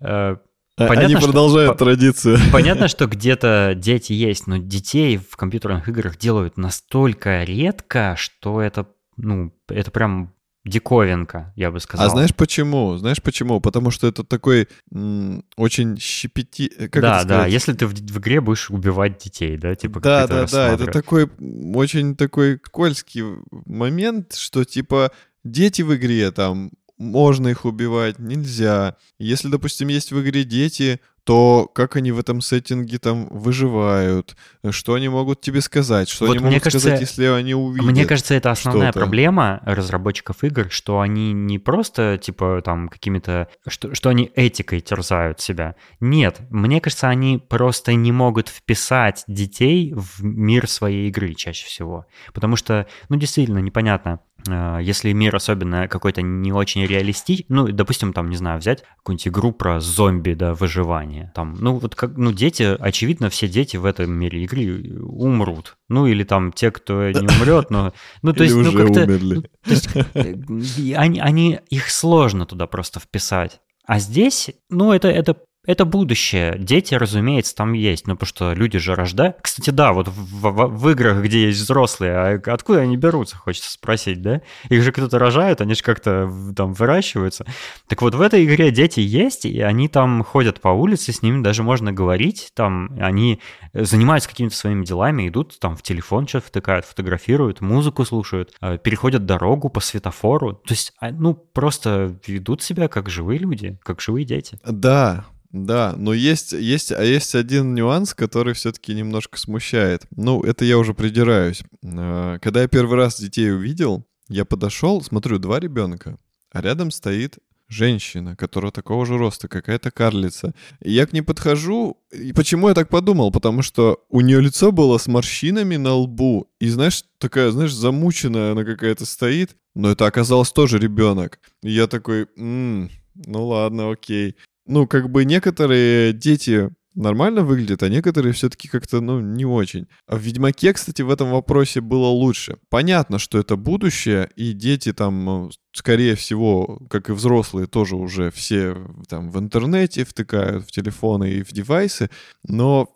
Э, 0.78 0.88
Понятно, 0.88 1.16
Они 1.16 1.24
продолжают 1.24 1.70
что, 1.70 1.84
традицию. 1.84 2.38
Понятно, 2.52 2.88
что 2.88 3.06
где-то 3.06 3.74
дети 3.76 4.12
есть, 4.12 4.46
но 4.46 4.58
детей 4.58 5.16
в 5.16 5.36
компьютерных 5.36 5.88
играх 5.88 6.18
делают 6.18 6.58
настолько 6.58 7.44
редко, 7.44 8.14
что 8.18 8.60
это, 8.60 8.86
ну, 9.16 9.54
это 9.68 9.90
прям 9.90 10.34
диковинка, 10.66 11.52
я 11.56 11.70
бы 11.70 11.80
сказал. 11.80 12.06
А 12.06 12.10
знаешь 12.10 12.34
почему? 12.34 12.96
Знаешь 12.96 13.22
почему? 13.22 13.60
Потому 13.60 13.90
что 13.90 14.06
это 14.06 14.24
такой 14.24 14.68
м, 14.92 15.44
очень 15.56 15.96
щепети... 15.98 16.70
Э, 16.76 16.88
как 16.88 17.02
да, 17.02 17.24
да, 17.24 17.46
если 17.46 17.72
ты 17.72 17.86
в, 17.86 17.92
в 17.92 18.18
игре 18.18 18.40
будешь 18.42 18.68
убивать 18.68 19.18
детей, 19.18 19.56
да, 19.56 19.74
типа 19.74 20.00
Да, 20.00 20.26
да, 20.26 20.44
да, 20.44 20.74
это 20.74 20.86
такой 20.86 21.30
очень 21.74 22.16
такой 22.16 22.60
скользкий 22.62 23.22
момент, 23.64 24.34
что 24.34 24.64
типа 24.64 25.12
дети 25.44 25.82
в 25.82 25.94
игре 25.94 26.30
там 26.32 26.72
можно 26.98 27.48
их 27.48 27.64
убивать, 27.64 28.18
нельзя. 28.18 28.96
Если, 29.18 29.48
допустим, 29.48 29.88
есть 29.88 30.12
в 30.12 30.20
игре 30.22 30.44
дети, 30.44 31.00
то 31.26 31.68
как 31.74 31.96
они 31.96 32.12
в 32.12 32.20
этом 32.20 32.40
сеттинге 32.40 32.98
там 32.98 33.26
выживают, 33.30 34.36
что 34.70 34.94
они 34.94 35.08
могут 35.08 35.40
тебе 35.40 35.60
сказать, 35.60 36.08
что 36.08 36.26
вот 36.26 36.36
они 36.36 36.44
могут 36.44 36.62
кажется, 36.62 36.78
сказать, 36.78 37.00
если 37.00 37.24
они 37.24 37.52
увидят. 37.52 37.84
Мне 37.84 38.04
кажется, 38.04 38.34
это 38.34 38.52
основная 38.52 38.92
что-то. 38.92 39.00
проблема 39.00 39.60
разработчиков 39.64 40.44
игр, 40.44 40.68
что 40.70 41.00
они 41.00 41.32
не 41.32 41.58
просто 41.58 42.16
типа 42.16 42.62
там 42.64 42.88
какими-то, 42.88 43.48
что, 43.66 43.92
что 43.92 44.10
они 44.10 44.30
этикой 44.36 44.80
терзают 44.80 45.40
себя. 45.40 45.74
Нет, 45.98 46.38
мне 46.48 46.80
кажется, 46.80 47.08
они 47.08 47.38
просто 47.38 47.92
не 47.94 48.12
могут 48.12 48.48
вписать 48.48 49.24
детей 49.26 49.92
в 49.96 50.22
мир 50.22 50.68
своей 50.68 51.08
игры 51.08 51.34
чаще 51.34 51.66
всего, 51.66 52.06
потому 52.34 52.54
что, 52.54 52.86
ну 53.08 53.16
действительно 53.16 53.58
непонятно, 53.58 54.20
Э, 54.48 54.78
если 54.82 55.12
мир 55.12 55.34
особенно 55.34 55.88
какой-то 55.88 56.22
не 56.22 56.52
очень 56.52 56.84
реалистичный, 56.84 57.46
ну, 57.48 57.68
допустим, 57.68 58.12
там, 58.12 58.30
не 58.30 58.36
знаю, 58.36 58.58
взять 58.58 58.84
какую-нибудь 58.98 59.28
игру 59.28 59.52
про 59.52 59.80
зомби, 59.80 60.34
да, 60.34 60.54
выживание, 60.54 61.15
там, 61.34 61.56
ну, 61.58 61.78
вот 61.78 61.94
как, 61.94 62.16
ну, 62.16 62.32
дети, 62.32 62.62
очевидно, 62.78 63.30
все 63.30 63.48
дети 63.48 63.76
в 63.76 63.84
этом 63.84 64.10
мире 64.12 64.44
игры 64.44 65.00
умрут, 65.02 65.76
ну, 65.88 66.06
или 66.06 66.24
там 66.24 66.52
те, 66.52 66.70
кто 66.70 67.10
не 67.10 67.26
умрет, 67.26 67.70
но, 67.70 67.92
ну, 68.22 68.32
то 68.32 68.44
есть, 68.44 68.54
ну, 68.56 68.72
как-то, 68.72 69.06
ну, 69.06 69.42
то 69.42 69.48
есть, 69.64 69.88
э, 70.14 70.94
они, 70.94 71.20
они, 71.20 71.60
их 71.68 71.90
сложно 71.90 72.46
туда 72.46 72.66
просто 72.66 73.00
вписать, 73.00 73.60
а 73.86 73.98
здесь, 73.98 74.50
ну, 74.68 74.92
это, 74.92 75.08
это 75.08 75.36
это 75.66 75.84
будущее. 75.84 76.56
Дети, 76.58 76.94
разумеется, 76.94 77.54
там 77.54 77.72
есть, 77.72 78.06
ну 78.06 78.14
потому 78.14 78.28
что 78.28 78.52
люди 78.52 78.78
же 78.78 78.94
рождают. 78.94 79.36
Кстати, 79.42 79.70
да, 79.70 79.92
вот 79.92 80.08
в, 80.08 80.12
в, 80.12 80.66
в 80.68 80.90
играх, 80.90 81.22
где 81.22 81.46
есть 81.46 81.60
взрослые, 81.60 82.12
а 82.12 82.52
откуда 82.52 82.80
они 82.80 82.96
берутся, 82.96 83.36
хочется 83.36 83.70
спросить, 83.70 84.22
да? 84.22 84.42
Их 84.68 84.82
же 84.82 84.92
кто-то 84.92 85.18
рожает, 85.18 85.60
они 85.60 85.74
же 85.74 85.82
как-то 85.82 86.32
там 86.56 86.72
выращиваются. 86.72 87.44
Так 87.88 88.02
вот, 88.02 88.14
в 88.14 88.20
этой 88.20 88.44
игре 88.44 88.70
дети 88.70 89.00
есть, 89.00 89.44
и 89.44 89.60
они 89.60 89.88
там 89.88 90.22
ходят 90.22 90.60
по 90.60 90.68
улице, 90.68 91.12
с 91.12 91.22
ними 91.22 91.42
даже 91.42 91.62
можно 91.62 91.92
говорить, 91.92 92.50
там 92.54 92.96
они 93.00 93.40
занимаются 93.72 94.28
какими-то 94.28 94.54
своими 94.56 94.84
делами, 94.84 95.28
идут 95.28 95.58
там 95.58 95.76
в 95.76 95.82
телефон 95.82 96.26
что-то 96.26 96.46
втыкают, 96.46 96.86
фотографируют, 96.86 97.60
музыку 97.60 98.04
слушают, 98.04 98.52
э, 98.60 98.78
переходят 98.78 99.26
дорогу 99.26 99.68
по 99.68 99.80
светофору. 99.80 100.54
То 100.54 100.72
есть, 100.72 100.92
а, 101.00 101.10
ну, 101.10 101.34
просто 101.34 102.18
ведут 102.26 102.62
себя 102.62 102.88
как 102.88 103.08
живые 103.08 103.38
люди, 103.38 103.78
как 103.82 104.00
живые 104.00 104.24
дети. 104.24 104.58
Да, 104.64 105.24
да, 105.50 105.94
но 105.96 106.12
есть, 106.12 106.52
есть, 106.52 106.92
а 106.92 107.02
есть 107.02 107.34
один 107.34 107.74
нюанс, 107.74 108.14
который 108.14 108.54
все-таки 108.54 108.94
немножко 108.94 109.38
смущает. 109.38 110.06
Ну, 110.14 110.42
это 110.42 110.64
я 110.64 110.78
уже 110.78 110.94
придираюсь. 110.94 111.62
А, 111.84 112.38
когда 112.40 112.62
я 112.62 112.68
первый 112.68 112.96
раз 112.96 113.20
детей 113.20 113.52
увидел, 113.52 114.06
я 114.28 114.44
подошел, 114.44 115.02
смотрю, 115.02 115.38
два 115.38 115.60
ребенка, 115.60 116.18
а 116.50 116.60
рядом 116.60 116.90
стоит 116.90 117.38
женщина, 117.68 118.36
которая 118.36 118.70
такого 118.70 119.06
же 119.06 119.18
роста, 119.18 119.48
какая-то 119.48 119.90
карлица. 119.90 120.54
И 120.80 120.92
я 120.92 121.06
к 121.06 121.12
ней 121.12 121.22
подхожу, 121.22 121.96
и 122.12 122.32
почему 122.32 122.68
я 122.68 122.74
так 122.74 122.88
подумал? 122.88 123.32
Потому 123.32 123.62
что 123.62 124.04
у 124.08 124.20
нее 124.20 124.40
лицо 124.40 124.72
было 124.72 124.98
с 124.98 125.06
морщинами 125.06 125.76
на 125.76 125.94
лбу, 125.94 126.48
и 126.60 126.68
знаешь, 126.68 127.04
такая, 127.18 127.50
знаешь, 127.50 127.72
замученная 127.72 128.52
она 128.52 128.64
какая-то 128.64 129.04
стоит, 129.04 129.56
но 129.74 129.90
это 129.90 130.06
оказалось 130.06 130.52
тоже 130.52 130.78
ребенок. 130.78 131.40
И 131.62 131.72
я 131.72 131.86
такой, 131.86 132.28
м-м, 132.36 132.90
ну 133.14 133.46
ладно, 133.46 133.90
окей 133.90 134.36
ну, 134.66 134.86
как 134.86 135.10
бы 135.10 135.24
некоторые 135.24 136.12
дети 136.12 136.70
нормально 136.96 137.42
выглядят, 137.42 137.82
а 137.82 137.88
некоторые 137.88 138.32
все-таки 138.32 138.68
как-то, 138.68 139.00
ну, 139.00 139.20
не 139.20 139.44
очень. 139.44 139.86
А 140.06 140.16
в 140.16 140.20
Ведьмаке, 140.20 140.72
кстати, 140.72 141.02
в 141.02 141.10
этом 141.10 141.30
вопросе 141.30 141.80
было 141.80 142.06
лучше. 142.06 142.58
Понятно, 142.70 143.18
что 143.18 143.38
это 143.38 143.56
будущее, 143.56 144.30
и 144.34 144.52
дети 144.52 144.92
там, 144.92 145.50
скорее 145.72 146.16
всего, 146.16 146.80
как 146.90 147.10
и 147.10 147.12
взрослые, 147.12 147.66
тоже 147.66 147.96
уже 147.96 148.30
все 148.30 148.76
там 149.08 149.30
в 149.30 149.38
интернете 149.38 150.04
втыкают 150.04 150.66
в 150.66 150.72
телефоны 150.72 151.30
и 151.30 151.42
в 151.42 151.52
девайсы, 151.52 152.10
но 152.42 152.92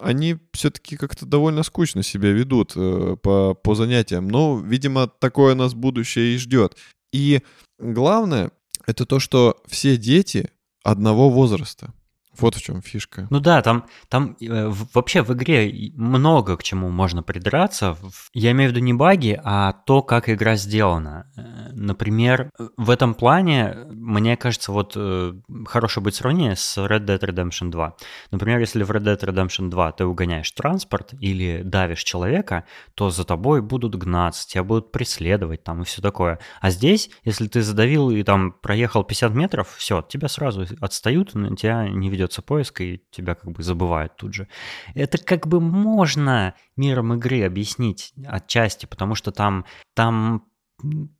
они 0.00 0.38
все-таки 0.52 0.96
как-то 0.96 1.26
довольно 1.26 1.62
скучно 1.62 2.02
себя 2.02 2.30
ведут 2.30 2.72
э, 2.76 3.16
по, 3.20 3.54
по 3.54 3.74
занятиям. 3.74 4.28
Но, 4.28 4.58
видимо, 4.58 5.08
такое 5.08 5.54
нас 5.54 5.74
будущее 5.74 6.34
и 6.34 6.38
ждет. 6.38 6.76
И 7.12 7.42
главное, 7.78 8.52
это 8.86 9.06
то, 9.06 9.18
что 9.18 9.60
все 9.66 9.96
дети 9.96 10.50
одного 10.90 11.30
возраста. 11.30 11.92
Вот 12.40 12.54
в 12.54 12.62
чем 12.62 12.82
фишка. 12.82 13.26
Ну 13.30 13.40
да, 13.40 13.62
там, 13.62 13.86
там 14.08 14.36
э, 14.40 14.70
вообще 14.94 15.22
в 15.22 15.32
игре 15.32 15.90
много 15.96 16.56
к 16.56 16.62
чему 16.62 16.88
можно 16.88 17.22
придраться. 17.22 17.96
Я 18.32 18.52
имею 18.52 18.70
в 18.70 18.72
виду 18.72 18.84
не 18.84 18.92
баги, 18.92 19.40
а 19.42 19.72
то, 19.72 20.02
как 20.02 20.28
игра 20.28 20.54
сделана. 20.56 21.30
Э, 21.36 21.70
например, 21.72 22.50
в 22.76 22.90
этом 22.90 23.14
плане, 23.14 23.76
мне 23.90 24.36
кажется, 24.36 24.70
вот 24.70 24.92
э, 24.96 25.34
хорошее 25.66 26.04
будет 26.04 26.14
сравнение 26.14 26.54
с 26.54 26.78
Red 26.78 27.06
Dead 27.06 27.18
Redemption 27.18 27.70
2. 27.70 27.96
Например, 28.30 28.60
если 28.60 28.84
в 28.84 28.90
Red 28.90 29.02
Dead 29.02 29.18
Redemption 29.18 29.68
2 29.68 29.92
ты 29.92 30.04
угоняешь 30.04 30.50
транспорт 30.52 31.14
или 31.20 31.62
давишь 31.64 32.04
человека, 32.04 32.64
то 32.94 33.10
за 33.10 33.24
тобой 33.24 33.62
будут 33.62 33.96
гнаться, 33.96 34.46
тебя 34.46 34.62
будут 34.62 34.92
преследовать 34.92 35.64
там 35.64 35.82
и 35.82 35.84
все 35.84 36.00
такое. 36.00 36.38
А 36.60 36.70
здесь, 36.70 37.10
если 37.24 37.48
ты 37.48 37.62
задавил 37.62 38.10
и 38.10 38.22
там 38.22 38.52
проехал 38.52 39.02
50 39.02 39.34
метров, 39.34 39.74
все, 39.76 40.02
тебя 40.02 40.28
сразу 40.28 40.66
отстают, 40.80 41.32
тебя 41.32 41.88
не 41.88 42.08
ведет 42.08 42.27
ведется 42.28 42.42
поиск, 42.42 42.80
и 42.80 43.02
тебя 43.10 43.34
как 43.34 43.50
бы 43.50 43.62
забывают 43.62 44.16
тут 44.16 44.34
же. 44.34 44.48
Это 44.94 45.18
как 45.18 45.46
бы 45.46 45.60
можно 45.60 46.54
миром 46.76 47.14
игры 47.14 47.44
объяснить 47.44 48.12
отчасти, 48.26 48.86
потому 48.86 49.14
что 49.14 49.30
там, 49.32 49.64
там 49.94 50.44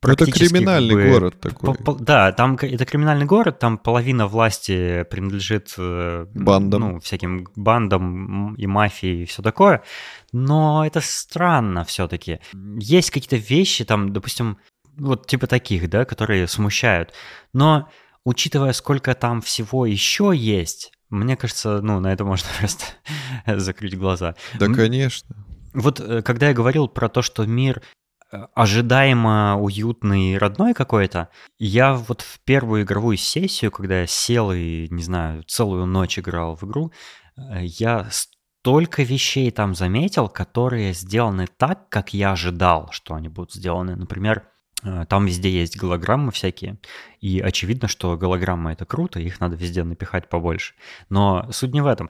это 0.01 0.31
криминальный 0.31 0.95
как 0.95 1.03
бы, 1.03 1.11
город 1.11 1.39
такой. 1.41 1.75
По, 1.75 1.83
по, 1.83 1.93
да, 1.95 2.31
там 2.31 2.55
это 2.55 2.85
криминальный 2.85 3.25
город, 3.25 3.59
там 3.59 3.77
половина 3.77 4.27
власти 4.27 5.03
принадлежит 5.09 5.73
э, 5.77 6.27
бандам, 6.33 6.81
ну, 6.81 6.99
всяким 6.99 7.45
бандам 7.55 8.55
и 8.55 8.67
мафии 8.67 9.23
и 9.23 9.25
все 9.25 9.41
такое. 9.41 9.81
Но 10.31 10.85
это 10.85 11.01
странно 11.01 11.83
все-таки. 11.83 12.39
Есть 12.79 13.11
какие-то 13.11 13.35
вещи, 13.35 13.83
там, 13.83 14.13
допустим, 14.13 14.57
вот 14.97 15.27
типа 15.27 15.47
таких, 15.47 15.89
да, 15.89 16.05
которые 16.05 16.47
смущают. 16.47 17.13
Но 17.53 17.89
учитывая, 18.23 18.73
сколько 18.73 19.13
там 19.13 19.41
всего 19.41 19.85
еще 19.85 20.31
есть, 20.33 20.93
мне 21.09 21.35
кажется, 21.35 21.81
ну, 21.81 21.99
на 21.99 22.13
это 22.13 22.23
можно 22.23 22.47
просто 22.59 22.85
закрыть 23.45 23.97
глаза. 23.97 24.35
Да, 24.59 24.67
конечно. 24.67 25.35
Вот 25.73 25.99
э, 25.99 26.21
когда 26.21 26.49
я 26.49 26.53
говорил 26.53 26.87
про 26.87 27.09
то, 27.09 27.21
что 27.21 27.45
мир 27.45 27.81
э, 28.31 28.45
ожидаемо 28.53 29.57
уютный, 29.59 30.37
родной 30.37 30.73
какой-то, 30.73 31.29
я 31.57 31.93
вот 31.93 32.21
в 32.21 32.39
первую 32.43 32.83
игровую 32.83 33.17
сессию, 33.17 33.71
когда 33.71 34.01
я 34.01 34.07
сел 34.07 34.51
и, 34.51 34.87
не 34.89 35.03
знаю, 35.03 35.43
целую 35.43 35.85
ночь 35.85 36.19
играл 36.19 36.55
в 36.55 36.63
игру, 36.63 36.91
э, 37.37 37.63
я 37.63 38.07
столько 38.11 39.03
вещей 39.03 39.51
там 39.51 39.75
заметил, 39.75 40.27
которые 40.27 40.93
сделаны 40.93 41.47
так, 41.47 41.89
как 41.89 42.13
я 42.13 42.33
ожидал, 42.33 42.89
что 42.91 43.15
они 43.15 43.29
будут 43.29 43.53
сделаны. 43.53 43.95
Например, 43.95 44.47
там 44.81 45.25
везде 45.25 45.49
есть 45.49 45.77
голограммы 45.77 46.31
всякие, 46.31 46.77
и 47.19 47.39
очевидно, 47.39 47.87
что 47.87 48.17
голограммы 48.17 48.71
это 48.71 48.85
круто, 48.85 49.19
их 49.19 49.39
надо 49.39 49.55
везде 49.55 49.83
напихать 49.83 50.29
побольше. 50.29 50.73
Но 51.09 51.49
суть 51.51 51.73
не 51.73 51.81
в 51.81 51.87
этом. 51.87 52.09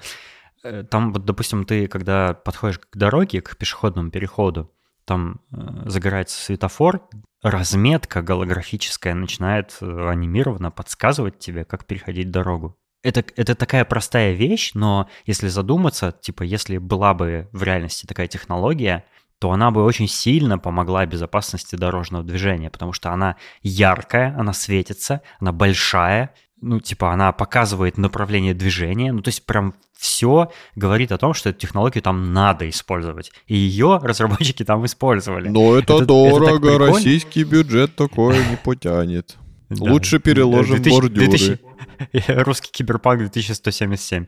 Э, 0.63 0.83
там 0.83 1.13
вот, 1.13 1.25
допустим, 1.25 1.65
ты, 1.65 1.87
когда 1.87 2.33
подходишь 2.33 2.79
к 2.79 2.95
дороге, 2.95 3.41
к 3.41 3.57
пешеходному 3.57 4.11
переходу, 4.11 4.71
там 5.05 5.41
э, 5.51 5.57
загорается 5.85 6.39
светофор, 6.43 7.01
разметка 7.41 8.21
голографическая 8.21 9.13
начинает 9.13 9.77
анимированно 9.81 10.71
подсказывать 10.71 11.39
тебе, 11.39 11.65
как 11.65 11.85
переходить 11.85 12.31
дорогу. 12.31 12.77
Это, 13.01 13.23
это 13.37 13.55
такая 13.55 13.85
простая 13.85 14.33
вещь, 14.33 14.71
но 14.73 15.09
если 15.25 15.47
задуматься, 15.47 16.11
типа, 16.11 16.43
если 16.43 16.77
была 16.77 17.13
бы 17.13 17.47
в 17.53 17.63
реальности 17.63 18.05
такая 18.05 18.27
технология, 18.27 19.05
то 19.39 19.51
она 19.51 19.71
бы 19.71 19.83
очень 19.83 20.07
сильно 20.07 20.59
помогла 20.59 21.05
безопасности 21.05 21.75
дорожного 21.75 22.23
движения, 22.23 22.69
потому 22.69 22.93
что 22.93 23.11
она 23.11 23.37
яркая, 23.63 24.35
она 24.37 24.53
светится, 24.53 25.21
она 25.39 25.51
большая, 25.53 26.33
ну, 26.61 26.79
типа, 26.81 27.13
она 27.13 27.31
показывает 27.31 27.97
направление 27.97 28.53
движения, 28.53 29.13
ну, 29.13 29.21
то 29.21 29.29
есть 29.29 29.45
прям 29.45 29.75
все 29.97 30.51
говорит 30.75 31.11
о 31.11 31.17
том, 31.17 31.33
что 31.33 31.49
эту 31.49 31.59
технологию 31.59 32.01
там 32.01 32.33
надо 32.33 32.69
использовать. 32.69 33.31
И 33.47 33.55
ее 33.55 33.99
разработчики 34.01 34.63
там 34.63 34.85
использовали. 34.85 35.49
Но 35.49 35.75
это, 35.77 35.95
это 35.95 36.05
дорого, 36.05 36.69
это 36.69 36.77
российский 36.79 37.43
бюджет 37.43 37.95
такое 37.95 38.37
не 38.49 38.57
потянет. 38.57 39.37
Лучше 39.69 40.19
переложим 40.19 40.81
2000, 40.81 40.99
бордюры. 40.99 41.27
2000, 41.27 41.59
Русский 42.43 42.71
киберпанк 42.71 43.19
2177. 43.19 44.25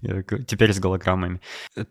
Теперь 0.46 0.72
с 0.72 0.78
голограммами. 0.78 1.40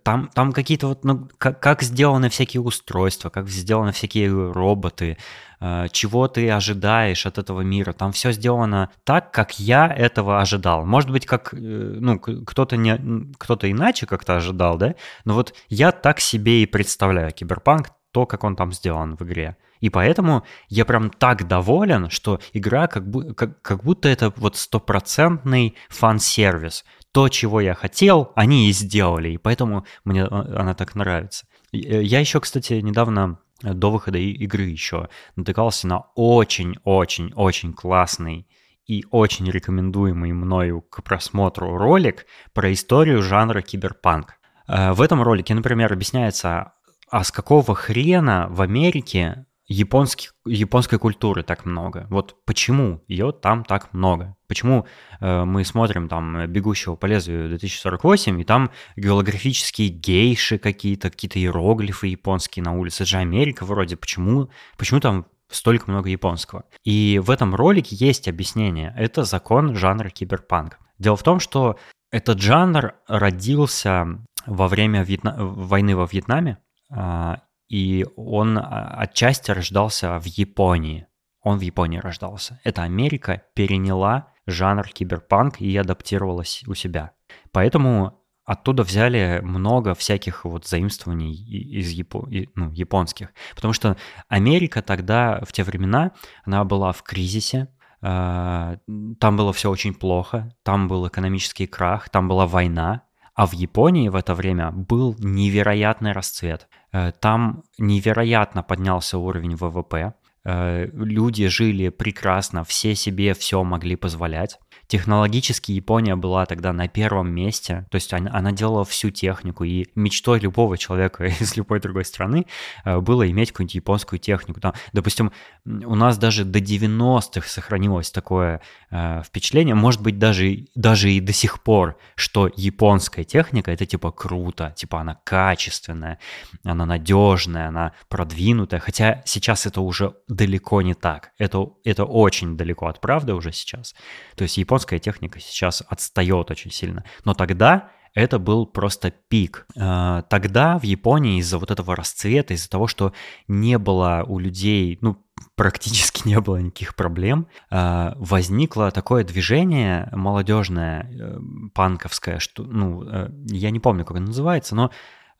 Там, 0.03 0.29
там 0.33 0.51
какие-то 0.51 0.87
вот, 0.87 1.03
ну, 1.03 1.29
как, 1.37 1.59
как 1.59 1.83
сделаны 1.83 2.29
всякие 2.29 2.61
устройства, 2.61 3.29
как 3.29 3.47
сделаны 3.47 3.91
всякие 3.91 4.51
роботы, 4.51 5.17
э, 5.59 5.87
чего 5.91 6.27
ты 6.27 6.49
ожидаешь 6.49 7.25
от 7.25 7.37
этого 7.37 7.61
мира. 7.61 7.93
Там 7.93 8.11
все 8.11 8.31
сделано 8.31 8.89
так, 9.03 9.31
как 9.31 9.59
я 9.59 9.87
этого 9.87 10.41
ожидал. 10.41 10.85
Может 10.85 11.11
быть, 11.11 11.25
как 11.25 11.53
э, 11.53 11.57
ну, 11.57 12.19
кто-то 12.19 12.75
не 12.75 13.33
кто-то 13.37 13.69
иначе 13.69 14.07
как-то 14.07 14.37
ожидал, 14.37 14.77
да? 14.77 14.95
Но 15.25 15.35
вот 15.35 15.53
я 15.69 15.91
так 15.91 16.19
себе 16.19 16.63
и 16.63 16.65
представляю 16.65 17.31
киберпанк, 17.31 17.89
то, 18.11 18.25
как 18.25 18.43
он 18.43 18.55
там 18.55 18.71
сделан 18.71 19.15
в 19.15 19.21
игре. 19.23 19.57
И 19.79 19.89
поэтому 19.89 20.43
я 20.69 20.85
прям 20.85 21.09
так 21.09 21.47
доволен, 21.47 22.09
что 22.09 22.39
игра 22.53 22.87
как, 22.87 23.07
бу- 23.07 23.33
как, 23.33 23.61
как 23.61 23.83
будто 23.83 24.09
это 24.09 24.33
вот 24.37 24.55
стопроцентный 24.55 25.75
фан-сервис. 25.89 26.85
То, 27.11 27.29
чего 27.29 27.61
я 27.61 27.73
хотел, 27.73 28.31
они 28.35 28.69
и 28.69 28.73
сделали, 28.73 29.29
и 29.29 29.37
поэтому 29.37 29.85
мне 30.03 30.25
а, 30.25 30.61
она 30.61 30.73
так 30.73 30.95
нравится. 30.95 31.45
Э, 31.71 32.01
я 32.01 32.19
еще, 32.19 32.39
кстати, 32.39 32.73
недавно 32.73 33.39
э, 33.63 33.73
до 33.73 33.91
выхода 33.91 34.17
игры 34.17 34.63
еще 34.63 35.09
натыкался 35.35 35.87
на 35.87 35.99
очень-очень-очень 36.15 37.73
классный 37.73 38.47
и 38.87 39.03
очень 39.11 39.49
рекомендуемый 39.49 40.31
мною 40.31 40.81
к 40.81 41.03
просмотру 41.03 41.77
ролик 41.77 42.25
про 42.53 42.71
историю 42.71 43.21
жанра 43.21 43.61
киберпанк. 43.61 44.35
Э, 44.67 44.93
в 44.93 45.01
этом 45.01 45.21
ролике, 45.21 45.53
например, 45.53 45.93
объясняется, 45.93 46.73
а 47.09 47.23
с 47.23 47.31
какого 47.31 47.75
хрена 47.75 48.47
в 48.49 48.61
Америке 48.61 49.45
японских, 49.67 50.35
японской 50.45 50.99
культуры 50.99 51.43
так 51.43 51.65
много. 51.65 52.07
Вот 52.09 52.35
почему 52.45 53.03
ее 53.07 53.31
там 53.31 53.63
так 53.63 53.93
много? 53.93 54.35
Почему 54.47 54.85
э, 55.19 55.43
мы 55.43 55.65
смотрим 55.65 56.07
там 56.07 56.45
«Бегущего 56.47 56.95
по 56.95 57.07
лезвию 57.07 57.55
2048», 57.55 58.41
и 58.41 58.43
там 58.43 58.71
геолографические 58.95 59.89
гейши 59.89 60.57
какие-то, 60.57 61.09
какие-то 61.09 61.39
иероглифы 61.39 62.07
японские 62.07 62.63
на 62.63 62.73
улице. 62.73 63.03
Это 63.03 63.11
же 63.11 63.17
Америка 63.17 63.65
вроде. 63.65 63.97
Почему, 63.97 64.49
почему 64.77 64.99
там 64.99 65.25
столько 65.49 65.89
много 65.89 66.09
японского? 66.09 66.65
И 66.83 67.19
в 67.23 67.31
этом 67.31 67.55
ролике 67.55 67.95
есть 67.95 68.27
объяснение. 68.27 68.93
Это 68.95 69.23
закон 69.23 69.75
жанра 69.75 70.09
киберпанк. 70.09 70.79
Дело 70.99 71.17
в 71.17 71.23
том, 71.23 71.39
что 71.39 71.77
этот 72.11 72.39
жанр 72.39 72.93
родился 73.07 74.07
во 74.45 74.67
время 74.67 75.03
Вьетна... 75.03 75.35
войны 75.37 75.95
во 75.95 76.05
Вьетнаме, 76.05 76.59
а, 76.89 77.41
и 77.67 78.05
он 78.15 78.57
а, 78.57 78.95
отчасти 78.97 79.51
рождался 79.51 80.19
в 80.19 80.25
Японии. 80.25 81.07
Он 81.41 81.57
в 81.57 81.61
Японии 81.61 81.99
рождался. 81.99 82.59
Это 82.63 82.83
Америка 82.83 83.43
переняла 83.53 84.33
жанр 84.47 84.87
киберпанк 84.87 85.61
и 85.61 85.75
адаптировалась 85.77 86.63
у 86.67 86.73
себя. 86.73 87.11
Поэтому 87.51 88.21
оттуда 88.45 88.83
взяли 88.83 89.41
много 89.43 89.95
всяких 89.95 90.45
вот 90.45 90.67
заимствований 90.67 91.33
из 91.33 91.89
Япо... 91.89 92.27
ну, 92.55 92.71
японских. 92.71 93.33
Потому 93.55 93.73
что 93.73 93.97
Америка 94.27 94.81
тогда, 94.81 95.41
в 95.45 95.51
те 95.51 95.63
времена, 95.63 96.11
она 96.45 96.63
была 96.63 96.91
в 96.91 97.01
кризисе, 97.03 97.67
а, 98.01 98.77
там 99.19 99.35
было 99.35 99.51
все 99.51 99.71
очень 99.71 99.95
плохо, 99.95 100.53
там 100.63 100.87
был 100.87 101.07
экономический 101.07 101.65
крах, 101.65 102.09
там 102.09 102.27
была 102.27 102.45
война, 102.45 103.01
а 103.33 103.47
в 103.47 103.53
Японии 103.53 104.09
в 104.09 104.15
это 104.15 104.33
время 104.33 104.71
был 104.71 105.15
невероятный 105.19 106.13
расцвет. 106.13 106.69
Э, 106.95 107.11
там 107.11 107.63
невероятно 107.77 108.63
поднялся 108.63 109.17
уровень 109.17 109.55
ВВП. 109.55 110.13
Э, 110.45 110.87
люди 110.93 111.47
жили 111.49 111.89
прекрасно, 111.89 112.63
все 112.63 112.95
себе 112.95 113.33
все 113.33 113.63
могли 113.63 113.97
позволять. 113.97 114.59
Технологически 114.87 115.71
Япония 115.71 116.15
была 116.15 116.45
тогда 116.45 116.73
на 116.73 116.87
первом 116.87 117.31
месте, 117.31 117.85
то 117.89 117.95
есть 117.95 118.13
она, 118.13 118.31
она 118.33 118.51
делала 118.51 118.85
всю 118.85 119.09
технику, 119.09 119.63
и 119.63 119.87
мечтой 119.95 120.39
любого 120.39 120.77
человека 120.77 121.25
из 121.39 121.55
любой 121.55 121.79
другой 121.79 122.05
страны 122.05 122.45
э, 122.83 122.99
было 122.99 123.29
иметь 123.29 123.51
какую-нибудь 123.51 123.75
японскую 123.75 124.19
технику. 124.19 124.59
Там, 124.59 124.73
допустим, 124.93 125.31
у 125.65 125.95
нас 125.95 126.17
даже 126.17 126.45
до 126.45 126.59
90-х 126.59 127.47
сохранилось 127.47 128.11
такое 128.11 128.61
э, 128.91 129.21
впечатление, 129.23 129.75
может 129.75 130.01
быть, 130.01 130.19
даже, 130.19 130.65
даже 130.75 131.11
и 131.11 131.19
до 131.19 131.33
сих 131.33 131.63
пор, 131.63 131.97
что 132.15 132.49
японская 132.55 133.25
техника 133.25 133.71
это 133.71 133.85
типа 133.85 134.11
круто, 134.11 134.73
типа 134.75 135.01
она 135.01 135.15
качественная, 135.23 136.19
она 136.63 136.85
надежная, 136.85 137.69
она 137.69 137.93
продвинутая, 138.07 138.79
хотя 138.79 139.23
сейчас 139.25 139.65
это 139.65 139.81
уже 139.81 140.15
далеко 140.27 140.81
не 140.81 140.93
так. 140.93 141.31
Это, 141.37 141.69
это 141.83 142.05
очень 142.05 142.57
далеко 142.57 142.87
от 142.87 143.01
правды 143.01 143.33
уже 143.33 143.51
сейчас. 143.51 143.95
То 144.35 144.43
есть 144.43 144.57
японская 144.65 144.99
техника 144.99 145.39
сейчас 145.39 145.83
отстает 145.87 146.51
очень 146.51 146.71
сильно. 146.71 147.03
Но 147.23 147.33
тогда 147.33 147.91
это 148.15 148.39
был 148.39 148.65
просто 148.65 149.11
пик. 149.11 149.67
Э, 149.75 150.23
тогда 150.29 150.79
в 150.79 150.83
Японии 150.83 151.39
из-за 151.39 151.59
вот 151.59 151.69
этого 151.69 151.95
расцвета, 151.95 152.53
из-за 152.53 152.69
того, 152.69 152.87
что 152.87 153.13
не 153.47 153.77
было 153.77 154.23
у 154.25 154.39
людей, 154.39 154.97
ну, 155.01 155.21
практически 155.55 156.27
не 156.27 156.39
было 156.39 156.57
никаких 156.57 156.95
проблем, 156.95 157.47
э, 157.69 158.13
возникло 158.15 158.89
такое 158.91 159.23
движение 159.23 160.09
молодежное, 160.13 161.11
э, 161.11 161.37
панковское, 161.73 162.39
что, 162.39 162.63
ну, 162.63 163.03
я 163.47 163.69
не 163.69 163.79
помню, 163.79 164.05
как 164.05 164.17
оно 164.17 164.27
называется, 164.27 164.75
но 164.75 164.91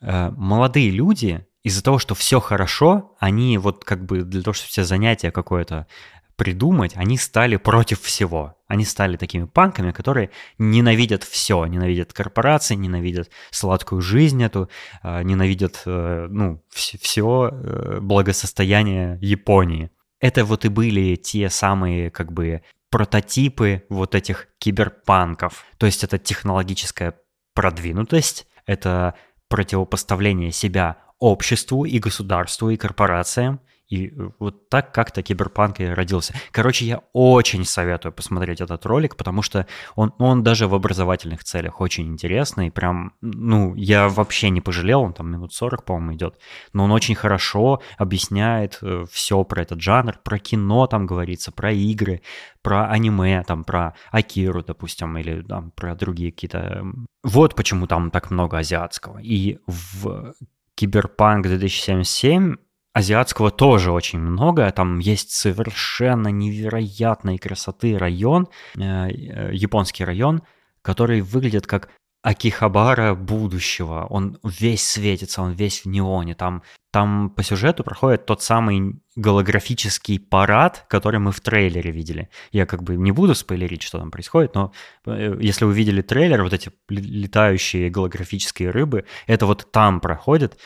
молодые 0.01 0.91
люди 0.91 1.47
из-за 1.63 1.82
того, 1.82 1.97
что 1.97 2.13
все 2.13 2.39
хорошо, 2.39 3.15
они 3.19 3.57
вот 3.57 3.86
как 3.86 4.05
бы 4.05 4.21
для 4.21 4.43
того, 4.43 4.53
чтобы 4.53 4.69
все 4.69 4.84
занятия 4.84 5.32
какое-то 5.32 5.88
придумать, 6.36 6.93
они 6.95 7.17
стали 7.17 7.57
против 7.57 8.01
всего. 8.01 8.55
Они 8.67 8.83
стали 8.83 9.17
такими 9.17 9.45
панками, 9.45 9.91
которые 9.91 10.31
ненавидят 10.57 11.23
все, 11.23 11.65
ненавидят 11.65 12.13
корпорации, 12.13 12.75
ненавидят 12.75 13.29
сладкую 13.51 14.01
жизнь 14.01 14.43
эту, 14.43 14.69
а, 15.03 15.21
ненавидят 15.21 15.83
э, 15.86 16.27
ну, 16.29 16.63
все 16.71 17.49
э, 17.51 17.99
благосостояние 18.01 19.19
Японии. 19.21 19.91
Это 20.19 20.45
вот 20.45 20.65
и 20.65 20.69
были 20.69 21.15
те 21.15 21.49
самые 21.49 22.09
как 22.09 22.31
бы 22.31 22.63
прототипы 22.89 23.83
вот 23.89 24.15
этих 24.15 24.47
киберпанков. 24.57 25.65
То 25.77 25.86
есть 25.86 26.03
это 26.03 26.17
технологическая 26.17 27.15
продвинутость, 27.53 28.47
это 28.65 29.15
противопоставление 29.47 30.51
себя 30.51 30.97
обществу 31.19 31.86
и 31.86 31.99
государству 31.99 32.69
и 32.69 32.77
корпорациям, 32.77 33.61
и 33.88 34.07
э, 34.07 34.29
вот 34.39 34.69
так 34.69 34.91
как-то 34.93 35.21
киберпанк 35.21 35.79
и 35.79 35.86
родился. 35.86 36.33
Короче, 36.51 36.86
я 36.86 37.01
очень 37.13 37.65
советую 37.65 38.13
посмотреть 38.13 38.61
этот 38.61 38.86
ролик, 38.86 39.15
потому 39.15 39.41
что 39.41 39.67
он, 39.95 40.13
он 40.17 40.43
даже 40.43 40.67
в 40.67 40.73
образовательных 40.73 41.43
целях 41.43 41.81
очень 41.81 42.07
интересный. 42.07 42.71
Прям, 42.71 43.13
ну, 43.21 43.75
я 43.75 44.09
вообще 44.09 44.49
не 44.49 44.61
пожалел, 44.61 45.01
он 45.01 45.13
там 45.13 45.31
минут 45.31 45.53
40, 45.53 45.86
по-моему, 45.86 46.15
идет. 46.15 46.39
Но 46.73 46.86
он 46.86 46.91
очень 46.91 47.15
хорошо 47.15 47.81
объясняет 47.97 48.79
э, 48.81 49.05
все 49.11 49.43
про 49.43 49.61
этот 49.61 49.81
жанр, 49.81 50.19
про 50.23 50.39
кино 50.39 50.88
там 50.88 51.05
говорится, 51.05 51.51
про 51.51 51.71
игры, 51.71 52.21
про 52.61 52.89
аниме, 52.89 53.43
там, 53.43 53.63
про 53.63 53.93
Акиру, 54.11 54.63
допустим, 54.63 55.17
или 55.17 55.41
там 55.41 55.71
про 55.71 55.95
другие 55.95 56.31
какие-то... 56.31 56.83
Вот 57.23 57.55
почему 57.55 57.86
там 57.86 58.09
так 58.09 58.31
много 58.31 58.57
азиатского. 58.57 59.19
И 59.19 59.59
в 59.67 60.33
Киберпанк 60.75 61.45
2077 61.47 62.55
азиатского 62.95 63.51
тоже 63.51 63.91
очень 63.91 64.19
много. 64.19 64.71
Там 64.71 64.99
есть 64.99 65.31
совершенно 65.31 66.29
невероятной 66.29 67.37
красоты 67.37 67.97
район, 67.97 68.47
э, 68.77 68.79
э, 68.79 69.49
японский 69.53 70.05
район, 70.05 70.43
который 70.81 71.19
выглядит 71.19 71.67
как 71.67 71.89
Акихабара 72.21 73.13
будущего. 73.13 74.07
Он 74.09 74.39
весь 74.43 74.83
светится, 74.89 75.41
он 75.41 75.51
весь 75.51 75.81
в 75.81 75.87
неоне. 75.87 76.35
Там, 76.35 76.63
там 76.91 77.29
по 77.29 77.43
сюжету 77.43 77.83
проходит 77.83 78.25
тот 78.25 78.41
самый 78.41 79.01
голографический 79.17 80.17
парад, 80.17 80.85
который 80.87 81.19
мы 81.19 81.33
в 81.33 81.41
трейлере 81.41 81.91
видели. 81.91 82.29
Я 82.53 82.65
как 82.65 82.81
бы 82.81 82.95
не 82.95 83.11
буду 83.11 83.35
спойлерить, 83.35 83.83
что 83.83 83.99
там 83.99 84.09
происходит, 84.09 84.55
но 84.55 84.71
э, 85.05 85.37
если 85.41 85.65
вы 85.65 85.73
видели 85.73 86.01
трейлер, 86.01 86.43
вот 86.43 86.53
эти 86.53 86.71
летающие 86.87 87.89
голографические 87.89 88.69
рыбы, 88.69 89.03
это 89.27 89.45
вот 89.45 89.69
там 89.71 89.99
проходит. 89.99 90.57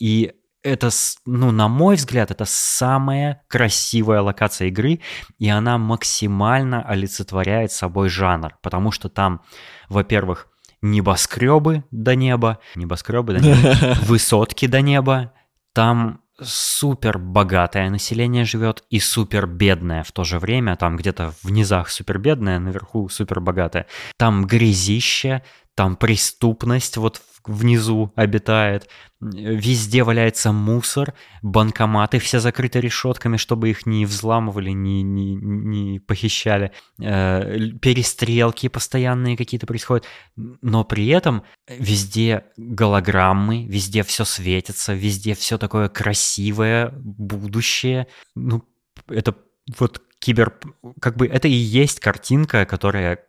И 0.00 0.32
это, 0.62 0.90
ну, 1.26 1.50
на 1.50 1.68
мой 1.68 1.96
взгляд, 1.96 2.30
это 2.30 2.44
самая 2.46 3.42
красивая 3.48 4.20
локация 4.20 4.68
игры, 4.68 5.00
и 5.38 5.48
она 5.48 5.78
максимально 5.78 6.82
олицетворяет 6.82 7.72
собой 7.72 8.08
жанр, 8.08 8.56
потому 8.62 8.90
что 8.90 9.08
там, 9.08 9.42
во-первых, 9.88 10.48
небоскребы 10.80 11.84
до 11.90 12.14
неба, 12.14 12.58
небоскребы 12.74 13.34
до 13.34 13.40
неба, 13.40 13.96
высотки 14.02 14.66
до 14.66 14.80
неба, 14.80 15.32
там 15.72 16.20
супер 16.40 17.18
богатое 17.18 17.88
население 17.90 18.44
живет 18.44 18.84
и 18.90 18.98
супер 18.98 19.46
бедное 19.46 20.02
в 20.02 20.12
то 20.12 20.24
же 20.24 20.38
время. 20.38 20.76
Там 20.76 20.96
где-то 20.96 21.32
в 21.42 21.50
низах 21.50 21.88
супер 21.90 22.18
бедное, 22.18 22.58
наверху 22.58 23.08
супер 23.08 23.40
богатое. 23.40 23.86
Там 24.16 24.46
грязище, 24.46 25.42
там 25.74 25.96
преступность 25.96 26.96
вот 26.96 27.22
внизу 27.44 28.12
обитает, 28.14 28.88
везде 29.20 30.04
валяется 30.04 30.52
мусор, 30.52 31.14
банкоматы 31.42 32.18
все 32.18 32.38
закрыты 32.38 32.80
решетками, 32.80 33.36
чтобы 33.36 33.70
их 33.70 33.86
не 33.86 34.06
взламывали, 34.06 34.70
не, 34.70 35.02
не, 35.02 35.34
не 35.34 35.98
похищали, 36.00 36.72
э, 37.00 37.70
перестрелки 37.80 38.68
постоянные 38.68 39.36
какие-то 39.36 39.66
происходят, 39.66 40.06
но 40.36 40.84
при 40.84 41.08
этом 41.08 41.42
везде 41.68 42.44
голограммы, 42.56 43.66
везде 43.66 44.02
все 44.02 44.24
светится, 44.24 44.94
везде 44.94 45.34
все 45.34 45.58
такое 45.58 45.88
красивое, 45.88 46.92
будущее, 46.94 48.06
ну, 48.34 48.62
это 49.08 49.34
вот 49.78 50.02
кибер... 50.22 50.54
Как 51.00 51.16
бы 51.16 51.26
это 51.26 51.48
и 51.48 51.52
есть 51.52 51.98
картинка, 51.98 52.64
которая 52.64 53.26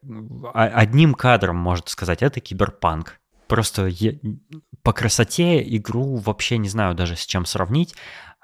одним 0.53 1.15
кадром, 1.15 1.57
может 1.57 1.89
сказать, 1.89 2.21
это 2.21 2.39
киберпанк. 2.39 3.19
Просто 3.47 3.87
я... 3.87 4.13
по 4.83 4.93
красоте 4.93 5.61
игру 5.77 6.17
вообще 6.17 6.59
не 6.59 6.69
знаю 6.69 6.93
даже 6.93 7.15
с 7.15 7.25
чем 7.25 7.45
сравнить. 7.45 7.95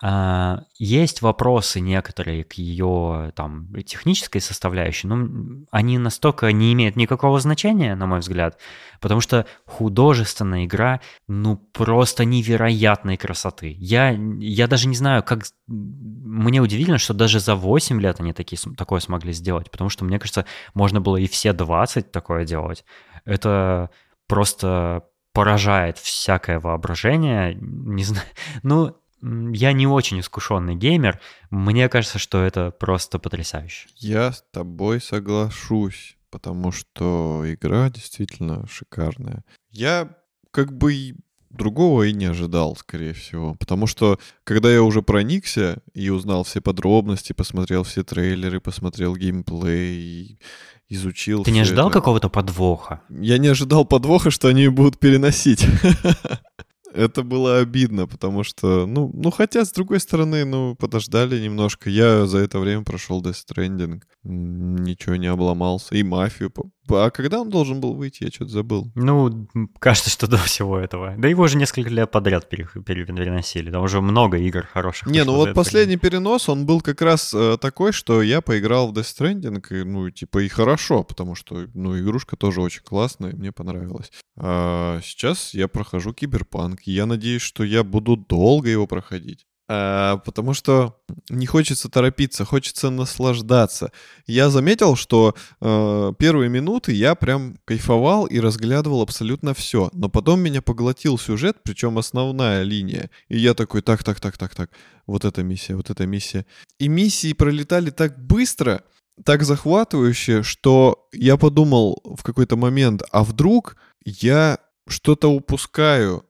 А, 0.02 0.64
есть 0.78 1.22
вопросы 1.22 1.82
некоторые 1.82 2.46
к 2.46 2.54
ее 2.54 3.34
там 3.36 3.68
технической 3.84 4.40
составляющей, 4.40 5.08
но 5.08 5.66
они 5.72 5.98
настолько 5.98 6.52
не 6.54 6.72
имеют 6.72 6.96
никакого 6.96 7.40
значения, 7.42 7.96
на 7.96 8.06
мой 8.06 8.20
взгляд, 8.20 8.58
потому 9.02 9.20
что 9.20 9.46
художественная 9.66 10.66
игра, 10.66 11.02
ну, 11.28 11.58
просто 11.58 12.24
невероятной 12.24 13.18
красоты. 13.18 13.76
Я, 13.78 14.12
я 14.12 14.68
даже 14.68 14.88
не 14.88 14.96
знаю, 14.96 15.22
как... 15.22 15.44
Мне 15.68 16.62
удивительно, 16.62 16.98
что 16.98 17.14
даже 17.14 17.42
за 17.42 17.56
8 17.56 18.00
лет 18.00 18.22
они 18.22 18.32
такие, 18.32 18.58
такое 18.78 19.02
смогли 19.02 19.34
сделать, 19.34 19.70
потому 19.70 19.90
что, 19.90 20.06
мне 20.06 20.18
кажется, 20.18 20.46
можно 20.74 21.02
было 21.02 21.18
и 21.18 21.28
все 21.28 21.52
20 21.52 22.10
такое 22.12 22.46
делать. 22.46 22.86
Это 23.26 23.90
просто 24.28 25.04
поражает 25.34 25.98
всякое 25.98 26.60
воображение. 26.60 27.58
Не 27.60 28.04
знаю, 28.04 28.26
ну, 28.64 28.96
я 29.22 29.74
не 29.74 29.88
очень 29.88 30.20
искушенный 30.20 30.76
геймер. 30.76 31.20
Мне 31.50 31.90
кажется, 31.90 32.20
что 32.20 32.44
это 32.44 32.72
просто 32.72 33.20
потрясающе. 33.20 33.90
Я 33.98 34.32
с 34.32 34.44
тобой 34.52 35.02
соглашусь, 35.02 36.18
потому 36.30 36.72
что 36.72 37.44
игра 37.46 37.90
действительно 37.90 38.66
шикарная. 38.68 39.44
Я 39.72 40.10
как 40.52 40.76
бы 40.76 41.16
другого 41.50 42.04
и 42.04 42.14
не 42.14 42.26
ожидал, 42.26 42.76
скорее 42.76 43.14
всего. 43.14 43.56
Потому 43.56 43.88
что, 43.88 44.20
когда 44.44 44.72
я 44.72 44.84
уже 44.84 45.02
проникся 45.02 45.82
и 45.94 46.10
узнал 46.10 46.44
все 46.44 46.62
подробности, 46.62 47.34
посмотрел 47.34 47.84
все 47.84 48.04
трейлеры, 48.04 48.60
посмотрел 48.60 49.16
геймплей, 49.16 50.40
изучил... 50.88 51.44
Ты 51.44 51.52
не 51.52 51.62
ожидал 51.62 51.90
это. 51.90 52.00
какого-то 52.00 52.30
подвоха? 52.30 53.02
Я 53.10 53.38
не 53.38 53.48
ожидал 53.48 53.86
подвоха, 53.86 54.32
что 54.32 54.48
они 54.48 54.68
будут 54.68 55.00
переносить. 55.00 55.66
Это 56.94 57.24
было 57.24 57.60
обидно, 57.60 58.08
потому 58.08 58.44
что, 58.44 58.86
ну, 58.88 59.12
ну, 59.14 59.32
хотя, 59.32 59.64
с 59.64 59.72
другой 59.72 60.00
стороны, 60.00 60.46
ну, 60.46 60.76
подождали 60.76 61.40
немножко. 61.40 61.90
Я 61.90 62.26
за 62.26 62.40
это 62.40 62.60
время 62.60 62.84
прошел 62.84 63.22
Death 63.22 63.46
Stranding, 63.48 64.02
ничего 64.24 65.16
не 65.16 65.28
обломался. 65.28 65.96
И 65.96 66.04
мафию. 66.04 66.52
А 66.92 67.10
когда 67.12 67.42
он 67.42 67.50
должен 67.50 67.80
был 67.80 67.94
выйти, 67.94 68.24
я 68.24 68.30
что-то 68.30 68.52
забыл. 68.52 68.92
Ну, 68.96 69.48
кажется, 69.80 70.10
что 70.10 70.28
до 70.28 70.38
всего 70.38 70.78
этого. 70.80 71.16
Да 71.18 71.28
его 71.28 71.44
уже 71.44 71.58
несколько 71.58 71.90
лет 71.90 72.12
подряд 72.12 72.50
переносили. 72.50 73.72
Там 73.72 73.84
уже 73.84 74.02
много 74.02 74.38
игр 74.38 74.66
хороших. 74.66 75.08
Не, 75.08 75.24
ну 75.24 75.36
вот 75.36 75.54
последний 75.54 75.98
перенос, 75.98 76.50
он 76.50 76.66
был 76.66 76.82
как 76.82 77.02
раз 77.02 77.34
э, 77.34 77.58
такой, 77.60 77.92
что 77.92 78.22
я 78.22 78.42
поиграл 78.42 78.92
в 78.92 78.98
Death 78.98 79.04
Stranding, 79.04 79.64
и, 79.70 79.84
ну, 79.84 80.10
типа, 80.10 80.40
и 80.40 80.48
хорошо, 80.48 81.04
потому 81.04 81.36
что, 81.36 81.68
ну, 81.74 81.98
игрушка 81.98 82.36
тоже 82.36 82.62
очень 82.62 82.82
классная, 82.84 83.34
мне 83.36 83.52
понравилась. 83.52 84.12
А 84.38 85.00
сейчас 85.04 85.54
я 85.54 85.68
прохожу 85.68 86.14
Киберпанк, 86.14 86.82
и 86.86 86.92
я 86.92 87.06
надеюсь, 87.06 87.42
что 87.42 87.64
я 87.64 87.84
буду 87.84 88.16
долго 88.16 88.70
его 88.70 88.88
проходить. 88.88 89.46
А, 89.72 90.18
потому 90.26 90.56
что 90.56 90.96
не 91.30 91.46
хочется 91.46 91.90
торопиться, 91.90 92.44
хочется 92.44 92.90
наслаждаться. 92.90 93.92
Я 94.26 94.50
заметил, 94.50 94.96
что 94.96 95.36
э, 95.62 96.14
первые 96.18 96.50
минуты 96.50 96.92
я 96.92 97.14
прям 97.14 97.56
кайфовал 97.66 98.26
и 98.26 98.40
разглядывал 98.40 99.04
абсолютно 99.04 99.54
все, 99.54 99.92
но 99.94 100.10
потом 100.10 100.40
меня 100.40 100.64
поглотил 100.64 101.20
сюжет, 101.20 101.58
причем 101.62 102.00
основная 102.00 102.64
линия, 102.64 103.12
и 103.28 103.38
я 103.38 103.54
такой, 103.54 103.84
так, 103.84 104.04
так, 104.04 104.20
так, 104.20 104.40
так, 104.40 104.56
так, 104.56 104.72
вот 105.06 105.24
эта 105.24 105.44
миссия, 105.44 105.76
вот 105.76 105.92
эта 105.92 106.08
миссия. 106.08 106.48
И 106.80 106.88
миссии 106.88 107.34
пролетали 107.34 107.92
так 107.92 108.18
быстро, 108.26 108.82
так 109.24 109.44
захватывающе, 109.44 110.42
что 110.42 111.08
я 111.14 111.38
подумал 111.38 112.02
в 112.18 112.24
какой-то 112.24 112.58
момент, 112.58 113.04
а 113.12 113.24
вдруг 113.24 113.76
я 114.04 114.58
что-то 114.88 115.28
упускаю, 115.28 116.26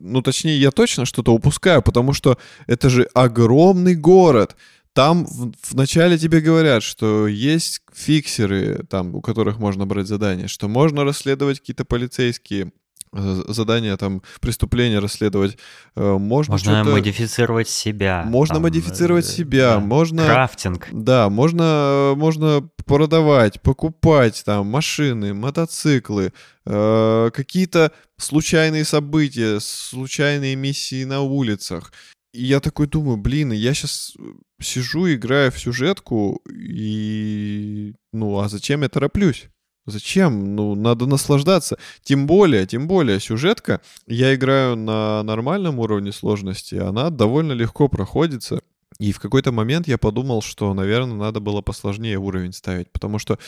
ну, 0.00 0.22
точнее, 0.22 0.58
я 0.58 0.70
точно 0.70 1.04
что-то 1.04 1.32
упускаю, 1.32 1.82
потому 1.82 2.12
что 2.12 2.38
это 2.66 2.90
же 2.90 3.08
огромный 3.14 3.94
город. 3.94 4.56
там 4.92 5.24
в, 5.26 5.52
вначале 5.70 6.16
тебе 6.18 6.40
говорят, 6.40 6.82
что 6.82 7.26
есть 7.26 7.82
фиксеры, 7.92 8.84
там, 8.88 9.14
у 9.16 9.20
которых 9.20 9.58
можно 9.58 9.86
брать 9.86 10.06
задания, 10.06 10.46
что 10.46 10.68
можно 10.68 11.04
расследовать 11.04 11.60
какие-то 11.60 11.84
полицейские 11.84 12.72
э, 13.14 13.42
задания, 13.48 13.96
там, 13.96 14.22
преступления 14.40 14.98
расследовать. 14.98 15.56
Э, 15.96 16.18
можно 16.18 16.52
можно 16.52 16.84
модифицировать 16.84 17.68
себя. 17.68 18.24
Можно 18.26 18.56
там, 18.56 18.62
модифицировать 18.64 19.26
себя, 19.26 19.74
да. 19.74 19.80
можно... 19.80 20.24
Крафтинг. 20.24 20.88
Да, 20.92 21.30
можно, 21.30 22.12
можно 22.16 22.68
продавать, 22.84 23.60
покупать 23.62 24.42
там 24.44 24.66
машины, 24.66 25.32
мотоциклы, 25.34 26.32
э, 26.66 27.30
какие-то 27.32 27.92
случайные 28.18 28.84
события, 28.84 29.60
случайные 29.60 30.56
миссии 30.56 31.04
на 31.04 31.22
улицах. 31.22 31.92
И 32.32 32.44
я 32.44 32.60
такой 32.60 32.88
думаю, 32.88 33.16
блин, 33.16 33.52
я 33.52 33.74
сейчас 33.74 34.16
сижу, 34.60 35.12
играю 35.12 35.52
в 35.52 35.58
сюжетку, 35.58 36.42
и... 36.52 37.94
Ну, 38.12 38.38
а 38.40 38.48
зачем 38.48 38.82
я 38.82 38.88
тороплюсь? 38.88 39.48
Зачем? 39.86 40.56
Ну, 40.56 40.74
надо 40.74 41.06
наслаждаться. 41.06 41.76
Тем 42.02 42.26
более, 42.26 42.66
тем 42.66 42.86
более, 42.86 43.20
сюжетка, 43.20 43.80
я 44.06 44.34
играю 44.34 44.76
на 44.76 45.22
нормальном 45.22 45.78
уровне 45.78 46.12
сложности, 46.12 46.76
она 46.76 47.10
довольно 47.10 47.52
легко 47.52 47.88
проходится. 47.88 48.62
И 48.98 49.12
в 49.12 49.18
какой-то 49.18 49.50
момент 49.50 49.88
я 49.88 49.98
подумал, 49.98 50.40
что, 50.40 50.72
наверное, 50.72 51.16
надо 51.16 51.40
было 51.40 51.60
посложнее 51.60 52.16
уровень 52.16 52.52
ставить, 52.52 52.90
потому 52.92 53.18
что 53.18 53.38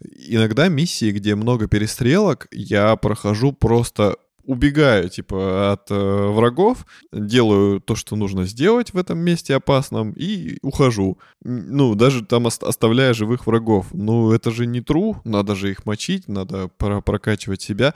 иногда 0.00 0.68
миссии, 0.68 1.12
где 1.12 1.34
много 1.36 1.68
перестрелок, 1.68 2.48
я 2.50 2.96
прохожу 2.96 3.52
просто 3.52 4.16
убегаю, 4.46 5.08
типа, 5.08 5.72
от 5.72 5.90
э, 5.90 5.94
врагов, 5.94 6.86
делаю 7.12 7.80
то, 7.80 7.94
что 7.96 8.16
нужно 8.16 8.44
сделать 8.44 8.92
в 8.92 8.98
этом 8.98 9.18
месте 9.18 9.54
опасном, 9.54 10.12
и 10.12 10.58
ухожу. 10.62 11.18
Ну, 11.42 11.94
даже 11.94 12.24
там 12.24 12.46
ост- 12.46 12.62
оставляя 12.62 13.12
живых 13.14 13.46
врагов. 13.46 13.88
Ну, 13.92 14.32
это 14.32 14.50
же 14.50 14.66
не 14.66 14.80
true, 14.80 15.16
надо 15.24 15.54
же 15.54 15.70
их 15.70 15.84
мочить, 15.86 16.28
надо 16.28 16.68
про- 16.78 17.00
прокачивать 17.00 17.62
себя. 17.62 17.94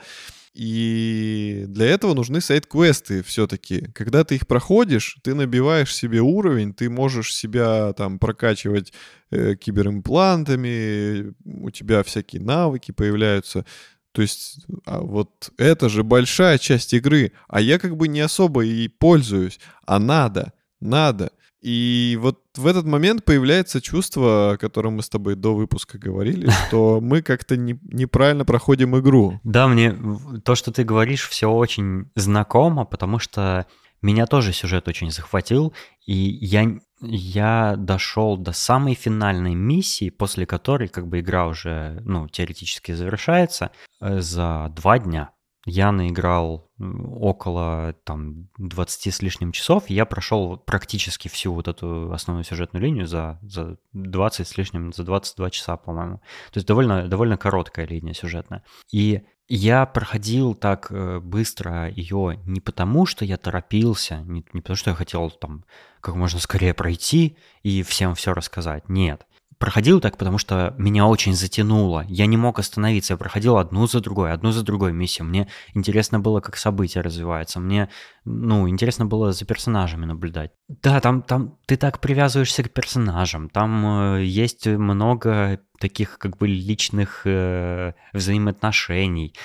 И 0.53 1.63
для 1.67 1.85
этого 1.85 2.13
нужны 2.13 2.41
сайт-квесты 2.41 3.23
все-таки. 3.23 3.87
Когда 3.93 4.25
ты 4.25 4.35
их 4.35 4.47
проходишь, 4.47 5.17
ты 5.23 5.33
набиваешь 5.33 5.95
себе 5.95 6.19
уровень, 6.19 6.73
ты 6.73 6.89
можешь 6.89 7.33
себя 7.33 7.93
там 7.93 8.19
прокачивать 8.19 8.91
э, 9.31 9.55
киберимплантами, 9.55 11.33
у 11.45 11.69
тебя 11.69 12.03
всякие 12.03 12.41
навыки 12.41 12.91
появляются. 12.91 13.65
То 14.11 14.21
есть 14.21 14.65
а 14.85 14.99
вот 14.99 15.51
это 15.57 15.89
же 15.89 16.03
большая 16.03 16.57
часть 16.57 16.93
игры, 16.93 17.31
а 17.47 17.61
я 17.61 17.79
как 17.79 17.95
бы 17.95 18.07
не 18.07 18.19
особо 18.19 18.65
и 18.65 18.87
пользуюсь, 18.87 19.59
а 19.85 19.99
надо, 19.99 20.53
надо. 20.79 21.31
И 21.61 22.17
вот 22.19 22.39
в 22.55 22.65
этот 22.65 22.85
момент 22.85 23.23
появляется 23.23 23.81
чувство, 23.81 24.53
о 24.53 24.57
котором 24.57 24.95
мы 24.95 25.03
с 25.03 25.09
тобой 25.09 25.35
до 25.35 25.53
выпуска 25.53 25.99
говорили, 25.99 26.49
что 26.67 26.99
мы 26.99 27.21
как-то 27.21 27.55
не, 27.55 27.79
неправильно 27.83 28.45
проходим 28.45 28.97
игру. 28.99 29.39
Да, 29.43 29.67
мне 29.67 29.95
то, 30.43 30.55
что 30.55 30.71
ты 30.71 30.83
говоришь, 30.83 31.29
все 31.29 31.49
очень 31.49 32.09
знакомо, 32.15 32.85
потому 32.85 33.19
что 33.19 33.67
меня 34.01 34.25
тоже 34.25 34.51
сюжет 34.51 34.87
очень 34.87 35.11
захватил, 35.11 35.73
и 36.05 36.13
я 36.13 36.79
я 37.01 37.75
дошел 37.77 38.37
до 38.37 38.51
самой 38.51 38.93
финальной 38.93 39.55
миссии, 39.55 40.09
после 40.09 40.45
которой 40.45 40.87
как 40.87 41.07
бы 41.07 41.19
игра 41.19 41.47
уже, 41.47 42.01
ну, 42.05 42.27
теоретически 42.27 42.93
завершается, 42.93 43.71
э, 43.99 44.21
за 44.21 44.71
два 44.75 44.99
дня. 44.99 45.31
Я 45.65 45.91
наиграл 45.91 46.71
около 46.79 47.93
там 48.03 48.49
20 48.57 49.13
с 49.13 49.21
лишним 49.21 49.51
часов, 49.51 49.89
я 49.91 50.05
прошел 50.05 50.57
практически 50.57 51.27
всю 51.27 51.53
вот 51.53 51.67
эту 51.67 52.11
основную 52.11 52.43
сюжетную 52.43 52.83
линию 52.83 53.05
за, 53.05 53.37
за 53.43 53.77
20 53.93 54.47
с 54.47 54.57
лишним, 54.57 54.91
за 54.91 55.03
22 55.03 55.49
часа, 55.51 55.77
по-моему. 55.77 56.17
То 56.51 56.57
есть 56.57 56.67
довольно, 56.67 57.07
довольно 57.07 57.37
короткая 57.37 57.85
линия 57.85 58.13
сюжетная. 58.13 58.63
И 58.91 59.21
я 59.53 59.85
проходил 59.85 60.55
так 60.55 60.87
э, 60.91 61.19
быстро 61.19 61.89
ее 61.89 62.39
не 62.45 62.61
потому, 62.61 63.05
что 63.05 63.25
я 63.25 63.35
торопился, 63.35 64.21
не, 64.21 64.45
не 64.53 64.61
потому, 64.61 64.77
что 64.77 64.91
я 64.91 64.95
хотел 64.95 65.29
там 65.29 65.65
как 65.99 66.15
можно 66.15 66.39
скорее 66.39 66.73
пройти 66.73 67.35
и 67.61 67.83
всем 67.83 68.15
все 68.15 68.33
рассказать. 68.33 68.87
Нет. 68.87 69.25
Проходил 69.61 70.01
так, 70.01 70.17
потому 70.17 70.39
что 70.39 70.73
меня 70.79 71.05
очень 71.05 71.35
затянуло. 71.35 72.03
Я 72.07 72.25
не 72.25 72.35
мог 72.35 72.57
остановиться. 72.57 73.13
Я 73.13 73.17
проходил 73.17 73.57
одну 73.57 73.85
за 73.85 73.99
другой, 73.99 74.31
одну 74.31 74.51
за 74.51 74.63
другой 74.63 74.91
миссию. 74.91 75.27
Мне 75.27 75.47
интересно 75.75 76.19
было, 76.19 76.39
как 76.39 76.57
события 76.57 77.01
развиваются. 77.01 77.59
Мне, 77.59 77.87
ну, 78.25 78.67
интересно 78.67 79.05
было 79.05 79.33
за 79.33 79.45
персонажами 79.45 80.05
наблюдать. 80.07 80.49
Да, 80.67 80.99
там, 80.99 81.21
там 81.21 81.59
ты 81.67 81.77
так 81.77 81.99
привязываешься 81.99 82.63
к 82.63 82.71
персонажам. 82.71 83.49
Там 83.49 84.15
э, 84.15 84.23
есть 84.23 84.65
много 84.65 85.59
таких 85.79 86.17
как 86.17 86.37
бы 86.37 86.47
личных 86.47 87.21
э, 87.25 87.93
взаимоотношений. 88.13 89.35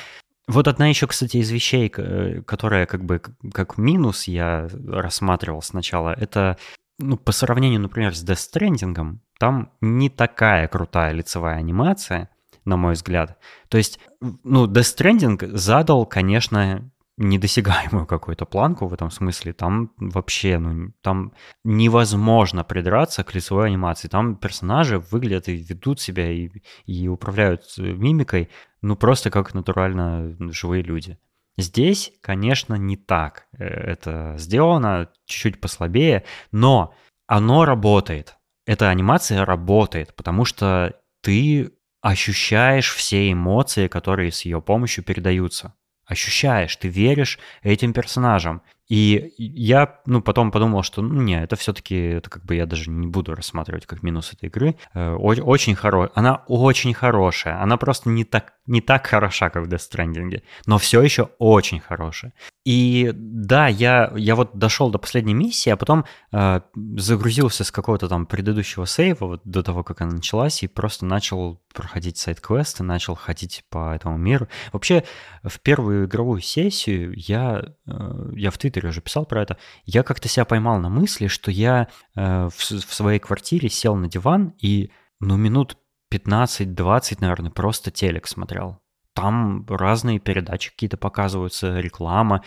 Вот 0.48 0.66
одна 0.66 0.86
еще, 0.86 1.06
кстати, 1.08 1.36
из 1.36 1.50
вещей, 1.50 1.90
которая 1.90 2.86
как 2.86 3.04
бы 3.04 3.20
как 3.52 3.76
минус 3.76 4.28
я 4.28 4.66
рассматривал 4.88 5.60
сначала, 5.60 6.14
это 6.14 6.56
ну, 6.98 7.18
по 7.18 7.32
сравнению, 7.32 7.80
например, 7.80 8.14
с 8.16 8.24
Death 8.24 8.48
Stranding, 8.50 9.18
там 9.38 9.72
не 9.80 10.08
такая 10.08 10.68
крутая 10.68 11.12
лицевая 11.12 11.56
анимация, 11.56 12.30
на 12.64 12.76
мой 12.76 12.94
взгляд. 12.94 13.38
То 13.68 13.78
есть, 13.78 14.00
ну, 14.20 14.66
Death 14.66 14.96
Stranding 14.96 15.56
задал, 15.56 16.06
конечно, 16.06 16.90
недосягаемую 17.18 18.06
какую-то 18.06 18.44
планку 18.44 18.86
в 18.86 18.92
этом 18.92 19.10
смысле. 19.10 19.52
Там 19.52 19.92
вообще, 19.96 20.58
ну, 20.58 20.92
там 21.00 21.32
невозможно 21.64 22.64
придраться 22.64 23.24
к 23.24 23.34
лицевой 23.34 23.68
анимации. 23.68 24.08
Там 24.08 24.36
персонажи 24.36 24.98
выглядят 24.98 25.48
и 25.48 25.56
ведут 25.56 26.00
себя, 26.00 26.30
и, 26.30 26.50
и 26.84 27.08
управляют 27.08 27.62
мимикой, 27.78 28.50
ну, 28.82 28.96
просто 28.96 29.30
как 29.30 29.54
натурально 29.54 30.36
живые 30.52 30.82
люди. 30.82 31.18
Здесь, 31.58 32.12
конечно, 32.20 32.74
не 32.74 32.96
так 32.96 33.46
э, 33.58 33.64
это 33.64 34.34
сделано, 34.36 35.08
чуть-чуть 35.24 35.60
послабее, 35.60 36.24
но 36.52 36.94
оно 37.26 37.64
работает. 37.64 38.35
Эта 38.66 38.88
анимация 38.90 39.44
работает, 39.44 40.14
потому 40.14 40.44
что 40.44 41.00
ты 41.22 41.72
ощущаешь 42.02 42.92
все 42.92 43.32
эмоции, 43.32 43.88
которые 43.88 44.32
с 44.32 44.42
ее 44.42 44.60
помощью 44.60 45.04
передаются 45.04 45.74
ощущаешь, 46.06 46.76
ты 46.76 46.88
веришь 46.88 47.38
этим 47.62 47.92
персонажам. 47.92 48.62
И 48.88 49.34
я, 49.36 50.00
ну, 50.06 50.22
потом 50.22 50.52
подумал, 50.52 50.82
что, 50.82 51.02
ну, 51.02 51.20
не, 51.20 51.42
это 51.42 51.56
все-таки, 51.56 51.96
это 51.96 52.30
как 52.30 52.44
бы 52.44 52.54
я 52.54 52.66
даже 52.66 52.90
не 52.90 53.06
буду 53.06 53.34
рассматривать 53.34 53.86
как 53.86 54.02
минус 54.02 54.32
этой 54.32 54.48
игры. 54.48 54.76
Э, 54.94 55.14
очень 55.14 55.74
хорошая, 55.74 56.12
она 56.14 56.42
очень 56.46 56.94
хорошая, 56.94 57.60
она 57.60 57.76
просто 57.76 58.08
не 58.08 58.24
так, 58.24 58.54
не 58.66 58.80
так 58.80 59.06
хороша, 59.06 59.50
как 59.50 59.66
в 59.66 59.68
Death 59.68 59.90
Stranding, 59.90 60.42
но 60.66 60.78
все 60.78 61.02
еще 61.02 61.30
очень 61.38 61.80
хорошая. 61.80 62.32
И 62.64 63.12
да, 63.14 63.68
я, 63.68 64.12
я 64.16 64.34
вот 64.34 64.56
дошел 64.58 64.90
до 64.90 64.98
последней 64.98 65.34
миссии, 65.34 65.70
а 65.70 65.76
потом 65.76 66.04
э, 66.32 66.60
загрузился 66.96 67.64
с 67.64 67.70
какого-то 67.70 68.08
там 68.08 68.26
предыдущего 68.26 68.86
сейва, 68.86 69.26
вот 69.26 69.42
до 69.44 69.62
того, 69.62 69.84
как 69.84 70.00
она 70.00 70.12
началась, 70.12 70.62
и 70.62 70.68
просто 70.68 71.06
начал 71.06 71.60
проходить 71.72 72.18
сайт-квесты, 72.18 72.82
начал 72.82 73.14
ходить 73.14 73.64
по 73.70 73.94
этому 73.94 74.16
миру. 74.16 74.48
Вообще, 74.72 75.04
в 75.44 75.60
первую 75.60 76.06
игровую 76.06 76.40
сессию 76.40 77.12
я, 77.16 77.64
э, 77.86 78.30
я 78.34 78.50
в 78.50 78.58
Твиттере 78.58 78.75
уже 78.84 79.00
писал 79.00 79.26
про 79.26 79.42
это, 79.42 79.56
я 79.84 80.02
как-то 80.02 80.28
себя 80.28 80.44
поймал 80.44 80.78
на 80.78 80.88
мысли, 80.88 81.28
что 81.28 81.50
я 81.50 81.88
э, 82.14 82.48
в, 82.48 82.58
в 82.58 82.94
своей 82.94 83.18
квартире 83.18 83.68
сел 83.68 83.96
на 83.96 84.08
диван 84.08 84.54
и, 84.60 84.90
ну, 85.20 85.36
минут 85.36 85.78
15-20, 86.12 87.18
наверное, 87.20 87.50
просто 87.50 87.90
телек 87.90 88.26
смотрел 88.26 88.80
там 89.16 89.64
разные 89.66 90.18
передачи 90.18 90.70
какие-то 90.70 90.98
показываются, 90.98 91.80
реклама, 91.80 92.42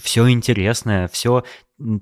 все 0.00 0.30
интересное, 0.30 1.06
все 1.06 1.44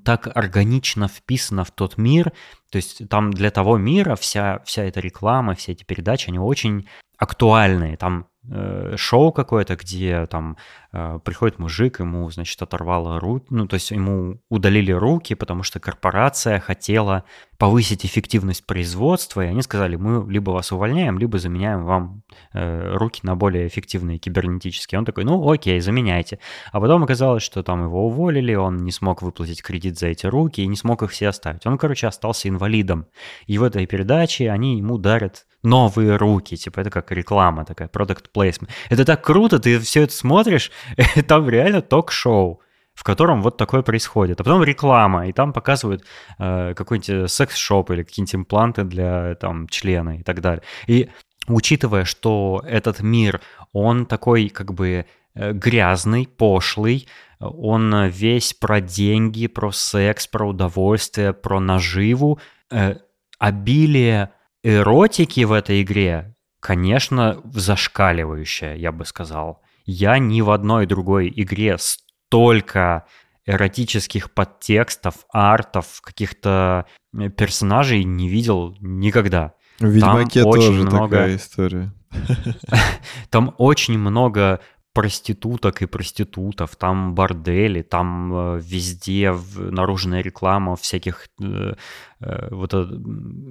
так 0.05 0.29
органично 0.33 1.09
вписано 1.09 1.65
в 1.65 1.71
тот 1.71 1.97
мир. 1.97 2.31
То 2.71 2.77
есть 2.77 3.09
там 3.09 3.31
для 3.31 3.51
того 3.51 3.77
мира 3.77 4.15
вся, 4.15 4.61
вся 4.63 4.83
эта 4.83 5.01
реклама, 5.01 5.55
все 5.55 5.73
эти 5.73 5.83
передачи, 5.83 6.29
они 6.29 6.39
очень 6.39 6.87
актуальные. 7.21 7.97
Там 7.97 8.25
Э, 8.49 8.95
шоу 8.97 9.31
какое-то, 9.31 9.75
где 9.75 10.25
там 10.25 10.57
э, 10.93 11.19
приходит 11.23 11.59
мужик, 11.59 11.99
ему, 11.99 12.27
значит, 12.31 12.59
оторвало 12.59 13.19
руки, 13.19 13.45
ну, 13.51 13.67
то 13.67 13.75
есть 13.75 13.91
ему 13.91 14.41
удалили 14.49 14.91
руки, 14.91 15.35
потому 15.35 15.61
что 15.61 15.79
корпорация 15.79 16.59
хотела 16.59 17.23
повысить 17.59 18.03
эффективность 18.03 18.65
производства, 18.65 19.41
и 19.45 19.47
они 19.47 19.61
сказали, 19.61 19.95
мы 19.95 20.29
либо 20.29 20.49
вас 20.49 20.71
увольняем, 20.71 21.19
либо 21.19 21.37
заменяем 21.37 21.85
вам 21.85 22.23
э, 22.53 22.95
руки 22.95 23.19
на 23.21 23.35
более 23.35 23.67
эффективные 23.67 24.17
кибернетические. 24.17 24.97
Он 24.97 25.05
такой, 25.05 25.23
ну, 25.23 25.51
окей, 25.51 25.79
заменяйте. 25.79 26.39
А 26.71 26.81
потом 26.81 27.03
оказалось, 27.03 27.43
что 27.43 27.61
там 27.61 27.83
его 27.83 28.07
уволили, 28.07 28.55
он 28.55 28.77
не 28.77 28.91
смог 28.91 29.21
выплатить 29.21 29.61
кредит 29.61 29.99
за 29.99 30.07
эти 30.07 30.25
руки 30.25 30.61
и 30.61 30.67
не 30.67 30.75
смог 30.75 31.03
их 31.03 31.11
все 31.11 31.27
оставить. 31.27 31.67
Он, 31.67 31.77
короче, 31.77 32.07
остался 32.07 32.49
инвалидом. 32.49 33.05
И 33.45 33.59
в 33.59 33.63
этой 33.63 33.85
передаче 33.85 34.49
они 34.49 34.77
ему 34.77 34.97
дарят 34.97 35.45
новые 35.63 36.17
руки, 36.17 36.55
типа 36.57 36.79
это 36.81 36.89
как 36.89 37.11
реклама 37.11 37.65
такая, 37.65 37.87
product 37.87 38.25
placement. 38.33 38.69
Это 38.89 39.05
так 39.05 39.23
круто, 39.23 39.59
ты 39.59 39.79
все 39.79 40.03
это 40.03 40.13
смотришь, 40.13 40.71
там 41.27 41.49
реально 41.49 41.81
ток-шоу. 41.81 42.61
в 42.93 43.03
котором 43.03 43.41
вот 43.41 43.57
такое 43.57 43.81
происходит. 43.81 44.41
А 44.41 44.43
потом 44.43 44.63
реклама, 44.63 45.27
и 45.27 45.31
там 45.31 45.53
показывают 45.53 46.03
э, 46.39 46.73
какой-нибудь 46.75 47.31
секс-шоп 47.31 47.89
или 47.91 48.03
какие-нибудь 48.03 48.35
импланты 48.35 48.83
для 48.83 49.35
там 49.35 49.67
члена 49.69 50.19
и 50.19 50.23
так 50.23 50.41
далее. 50.41 50.61
И 50.87 51.09
учитывая, 51.47 52.03
что 52.05 52.61
этот 52.67 52.99
мир, 52.99 53.41
он 53.73 54.05
такой 54.05 54.49
как 54.49 54.73
бы 54.73 55.05
э, 55.33 55.51
грязный, 55.53 56.27
пошлый, 56.27 57.07
он 57.39 58.07
весь 58.07 58.53
про 58.53 58.81
деньги, 58.81 59.47
про 59.47 59.71
секс, 59.71 60.27
про 60.27 60.49
удовольствие, 60.49 61.33
про 61.33 61.59
наживу, 61.59 62.39
э, 62.69 62.97
обилие 63.39 64.31
эротики 64.63 65.43
в 65.43 65.51
этой 65.51 65.81
игре, 65.81 66.35
конечно, 66.59 67.41
зашкаливающее, 67.53 68.77
я 68.77 68.91
бы 68.91 69.05
сказал. 69.05 69.61
Я 69.85 70.19
ни 70.19 70.41
в 70.41 70.51
одной 70.51 70.85
другой 70.85 71.31
игре 71.35 71.77
столько 71.77 73.05
эротических 73.45 74.31
подтекстов, 74.31 75.25
артов, 75.33 76.01
каких-то 76.01 76.85
э, 77.17 77.29
персонажей 77.29 78.03
не 78.03 78.29
видел 78.29 78.75
никогда. 78.79 79.53
В 79.79 79.87
Ведьмаке 79.87 80.43
Там 80.43 80.51
тоже 80.51 80.71
много... 80.71 81.09
такая 81.09 81.35
история. 81.35 81.93
Там 83.29 83.55
очень 83.57 83.97
много 83.97 84.59
проституток 84.93 85.81
и 85.81 85.85
проститутов, 85.85 86.75
там 86.75 87.15
бордели, 87.15 87.81
там 87.81 88.33
э, 88.33 88.59
везде 88.61 89.33
наружная 89.55 90.21
реклама 90.21 90.75
всяких 90.75 91.27
э, 91.41 91.75
э, 92.19 92.47
вот 92.51 92.73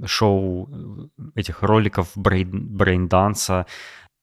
шоу 0.07 1.11
этих 1.35 1.63
роликов 1.63 2.09
брейн-данса, 2.17 3.67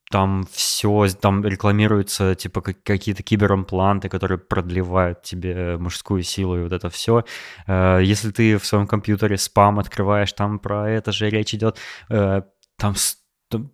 там 0.09 0.45
все, 0.51 1.07
там 1.19 1.43
рекламируются 1.45 2.35
типа 2.35 2.61
какие-то 2.61 3.23
киберимпланты, 3.23 4.07
которые 4.09 4.37
продлевают 4.37 5.23
тебе 5.23 5.77
мужскую 5.77 6.23
силу 6.23 6.57
и 6.57 6.63
вот 6.63 6.71
это 6.71 6.89
все. 6.89 7.25
Если 7.67 8.31
ты 8.31 8.57
в 8.57 8.65
своем 8.65 8.87
компьютере 8.87 9.37
спам 9.37 9.79
открываешь, 9.79 10.31
там 10.31 10.59
про 10.59 10.89
это 10.89 11.11
же 11.11 11.29
речь 11.29 11.53
идет. 11.53 11.77
Там 12.07 12.95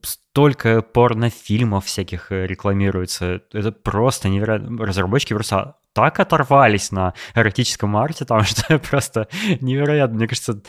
столько 0.02 0.82
порнофильмов 0.82 1.86
всяких 1.86 2.32
э, 2.32 2.46
рекламируется. 2.48 3.42
Это 3.52 3.72
просто 3.72 4.30
невероятно. 4.30 4.86
Разработчики 4.86 5.34
просто 5.34 5.76
так 5.94 6.20
оторвались 6.20 6.92
на 6.92 7.14
эротическом 7.36 7.96
арте, 7.98 8.26
там 8.26 8.44
что 8.44 8.80
просто 8.80 9.28
невероятно. 9.62 10.18
Мне 10.18 10.28
кажется, 10.28 10.62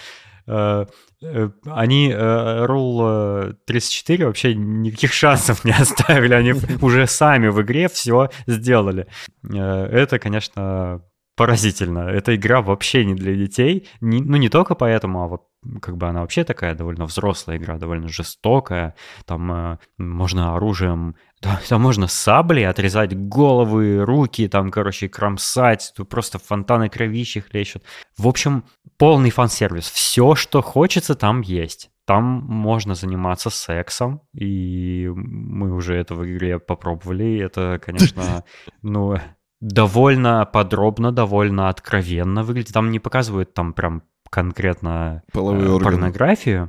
э, 0.46 0.86
э, 1.22 1.50
они 1.66 2.12
Rule 2.12 3.54
34 3.66 4.26
вообще 4.26 4.54
никаких 4.54 5.12
шансов 5.12 5.64
не 5.64 5.72
оставили. 5.72 6.34
Они 6.34 6.54
уже 6.80 7.06
сами 7.06 7.48
в 7.48 7.60
игре 7.62 7.88
все 7.88 8.30
сделали. 8.46 9.06
Это, 9.42 10.18
конечно, 10.18 11.02
поразительно. 11.36 12.08
Эта 12.10 12.36
игра 12.36 12.62
вообще 12.62 13.04
не 13.04 13.14
для 13.14 13.34
детей. 13.34 13.88
Ну, 14.00 14.36
не 14.36 14.48
только 14.48 14.74
поэтому, 14.74 15.24
а 15.24 15.28
вот 15.28 15.42
как 15.80 15.96
бы 15.96 16.08
она 16.08 16.20
вообще 16.20 16.44
такая 16.44 16.74
довольно 16.74 17.06
взрослая 17.06 17.56
игра, 17.56 17.78
довольно 17.78 18.08
жестокая. 18.08 18.94
Там 19.24 19.52
э, 19.52 19.78
можно 19.98 20.54
оружием, 20.56 21.16
да, 21.40 21.60
там 21.68 21.82
можно 21.82 22.06
саблей 22.06 22.66
отрезать 22.66 23.16
головы, 23.16 24.04
руки, 24.04 24.48
там, 24.48 24.70
короче, 24.70 25.08
кромсать. 25.08 25.92
Тут 25.96 26.08
просто 26.08 26.38
фонтаны 26.38 26.88
кровищи 26.88 27.40
хлещут. 27.40 27.82
В 28.16 28.26
общем, 28.28 28.64
полный 28.98 29.30
фан-сервис. 29.30 29.90
Все, 29.90 30.34
что 30.34 30.62
хочется, 30.62 31.14
там 31.14 31.40
есть. 31.40 31.90
Там 32.06 32.24
можно 32.24 32.94
заниматься 32.94 33.48
сексом, 33.48 34.20
и 34.34 35.10
мы 35.14 35.74
уже 35.74 35.94
это 35.94 36.14
в 36.14 36.26
игре 36.26 36.58
попробовали. 36.58 37.38
Это, 37.38 37.80
конечно, 37.82 38.44
ну, 38.82 39.16
довольно 39.60 40.44
подробно, 40.44 41.12
довольно 41.12 41.70
откровенно 41.70 42.42
выглядит. 42.42 42.74
Там 42.74 42.90
не 42.90 42.98
показывают 42.98 43.54
там 43.54 43.72
прям 43.72 44.02
конкретно 44.34 45.22
половые 45.32 45.76
э, 45.76 45.80
порнографию. 45.80 46.68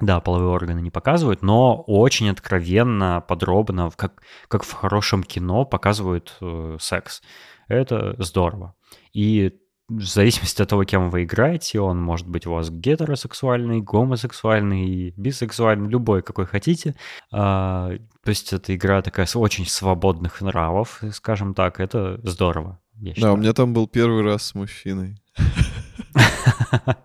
Да, 0.00 0.20
половые 0.20 0.50
органы 0.50 0.82
не 0.82 0.90
показывают, 0.90 1.40
но 1.40 1.82
очень 1.86 2.28
откровенно, 2.28 3.24
подробно, 3.26 3.90
как, 3.96 4.22
как 4.48 4.64
в 4.64 4.72
хорошем 4.74 5.22
кино 5.22 5.64
показывают 5.64 6.36
э, 6.42 6.76
секс. 6.78 7.22
Это 7.68 8.14
здорово. 8.18 8.74
И 9.14 9.54
в 9.88 10.02
зависимости 10.02 10.60
от 10.60 10.68
того, 10.68 10.84
кем 10.84 11.08
вы 11.08 11.24
играете, 11.24 11.80
он 11.80 12.02
может 12.02 12.28
быть 12.28 12.46
у 12.46 12.52
вас 12.52 12.68
гетеросексуальный, 12.68 13.80
гомосексуальный, 13.80 15.14
бисексуальный, 15.16 15.88
любой, 15.88 16.20
какой 16.20 16.44
хотите. 16.44 16.96
А, 17.32 17.92
то 18.22 18.28
есть 18.28 18.52
это 18.52 18.74
игра 18.74 19.00
такая 19.00 19.24
с 19.24 19.36
очень 19.36 19.64
свободных 19.64 20.42
нравов, 20.42 21.00
скажем 21.12 21.54
так, 21.54 21.80
это 21.80 22.20
здорово. 22.24 22.78
да, 23.16 23.32
у 23.32 23.38
меня 23.38 23.54
там 23.54 23.72
был 23.72 23.88
первый 23.88 24.22
раз 24.22 24.48
с 24.48 24.54
мужчиной. 24.54 25.16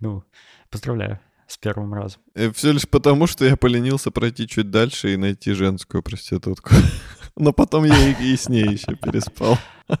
Ну, 0.00 0.22
поздравляю 0.70 1.20
с 1.46 1.56
первым 1.56 1.94
разом. 1.94 2.20
Э, 2.34 2.50
Все 2.52 2.72
лишь 2.72 2.88
потому, 2.88 3.26
что 3.26 3.44
я 3.44 3.56
поленился 3.56 4.10
пройти 4.10 4.46
чуть 4.46 4.70
дальше 4.70 5.14
и 5.14 5.16
найти 5.16 5.52
женскую 5.52 6.02
проститутку. 6.02 6.70
Но 7.36 7.52
потом 7.52 7.84
я 7.84 8.10
и 8.18 8.36
с 8.36 8.48
ней 8.48 8.66
еще 8.66 8.94
переспал. 8.96 9.58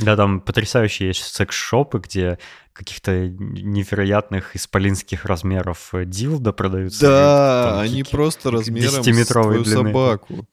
Да, 0.00 0.16
там 0.16 0.40
потрясающие 0.40 1.08
есть 1.08 1.22
секс-шопы, 1.22 1.98
где 1.98 2.38
каких-то 2.72 3.28
невероятных 3.28 4.56
исполинских 4.56 5.26
размеров 5.26 5.90
дилда 5.92 6.54
продаются. 6.54 7.02
Да, 7.02 7.70
там, 7.72 7.80
они 7.80 8.02
просто 8.04 8.50
размером 8.50 9.04
с 9.04 9.26
твою 9.26 9.64
собаку. 9.66 10.46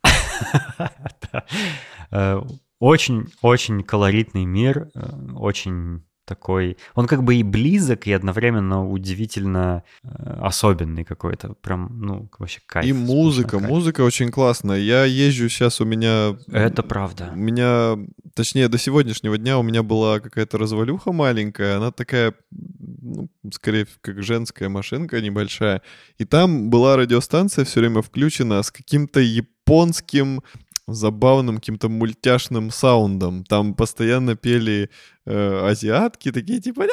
Очень-очень 2.80 3.80
э, 3.80 3.84
колоритный 3.84 4.43
мир, 4.43 4.89
э, 4.93 5.32
очень 5.36 6.03
такой... 6.28 6.78
Он 6.93 7.07
как 7.07 7.23
бы 7.23 7.36
и 7.36 7.43
близок, 7.43 8.05
и 8.05 8.11
одновременно 8.11 8.88
удивительно 8.88 9.84
э, 10.03 10.39
особенный 10.41 11.05
какой-то. 11.05 11.53
Прям, 11.53 11.99
ну, 12.01 12.30
вообще 12.38 12.59
кайф. 12.65 12.86
И 12.86 12.93
музыка. 12.93 13.57
Кайф. 13.57 13.69
Музыка 13.69 14.01
очень 14.01 14.30
классная. 14.30 14.78
Я 14.78 15.05
езжу 15.05 15.49
сейчас, 15.49 15.82
у 15.82 15.86
меня... 15.86 16.38
Это 16.51 16.84
правда. 16.84 17.32
У 17.34 17.38
меня... 17.38 17.97
Точнее, 18.36 18.67
до 18.67 18.78
сегодняшнего 18.78 19.38
дня 19.38 19.57
у 19.57 19.63
меня 19.63 19.82
была 19.82 20.19
какая-то 20.19 20.57
развалюха 20.57 21.11
маленькая. 21.11 21.78
Она 21.78 21.91
такая, 21.91 22.34
ну, 22.51 23.30
скорее, 23.51 23.88
как 24.01 24.21
женская 24.21 24.69
машинка 24.69 25.21
небольшая. 25.21 25.82
И 26.17 26.25
там 26.25 26.69
была 26.69 26.97
радиостанция 26.97 27.65
все 27.65 27.80
время 27.80 28.01
включена 28.01 28.61
с 28.61 28.69
каким-то 28.69 29.21
японским 29.21 30.43
забавным 30.88 31.57
каким-то 31.57 31.89
мультяшным 31.89 32.71
саундом. 32.71 33.43
Там 33.43 33.73
постоянно 33.73 34.35
пели 34.35 34.89
э, 35.25 35.69
азиатки, 35.69 36.31
такие 36.31 36.59
типа... 36.59 36.85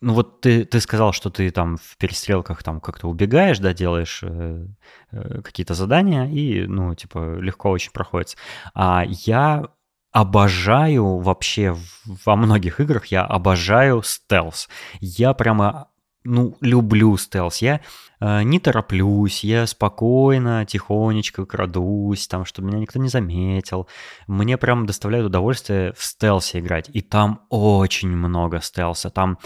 ну 0.00 0.12
вот 0.12 0.40
ты, 0.40 0.64
ты 0.64 0.80
сказал, 0.80 1.12
что 1.12 1.30
ты 1.30 1.50
там 1.50 1.78
в 1.78 1.96
перестрелках 1.96 2.62
там 2.62 2.80
как-то 2.80 3.08
убегаешь, 3.08 3.58
да, 3.58 3.72
делаешь 3.72 4.20
э, 4.22 4.66
э, 5.10 5.40
какие-то 5.42 5.74
задания, 5.74 6.26
и, 6.26 6.66
ну, 6.66 6.94
типа, 6.94 7.38
легко 7.38 7.70
очень 7.70 7.92
проходится. 7.92 8.36
А 8.74 9.04
я 9.08 9.68
обожаю 10.16 11.18
вообще 11.18 11.76
во 12.24 12.36
многих 12.36 12.80
играх, 12.80 13.06
я 13.08 13.22
обожаю 13.22 14.02
стелс. 14.02 14.66
Я 14.98 15.34
прямо 15.34 15.88
ну, 16.24 16.56
люблю 16.62 17.18
стелс. 17.18 17.58
Я 17.58 17.82
э, 18.20 18.42
не 18.42 18.58
тороплюсь, 18.58 19.44
я 19.44 19.66
спокойно, 19.66 20.64
тихонечко 20.64 21.44
крадусь, 21.44 22.28
там, 22.28 22.46
чтобы 22.46 22.68
меня 22.68 22.78
никто 22.78 22.98
не 22.98 23.10
заметил. 23.10 23.88
Мне 24.26 24.56
прям 24.56 24.86
доставляет 24.86 25.26
удовольствие 25.26 25.92
в 25.92 26.02
стелсе 26.02 26.60
играть. 26.60 26.88
И 26.94 27.02
там 27.02 27.42
очень 27.50 28.08
много 28.08 28.62
стелса. 28.62 29.10
Там 29.10 29.36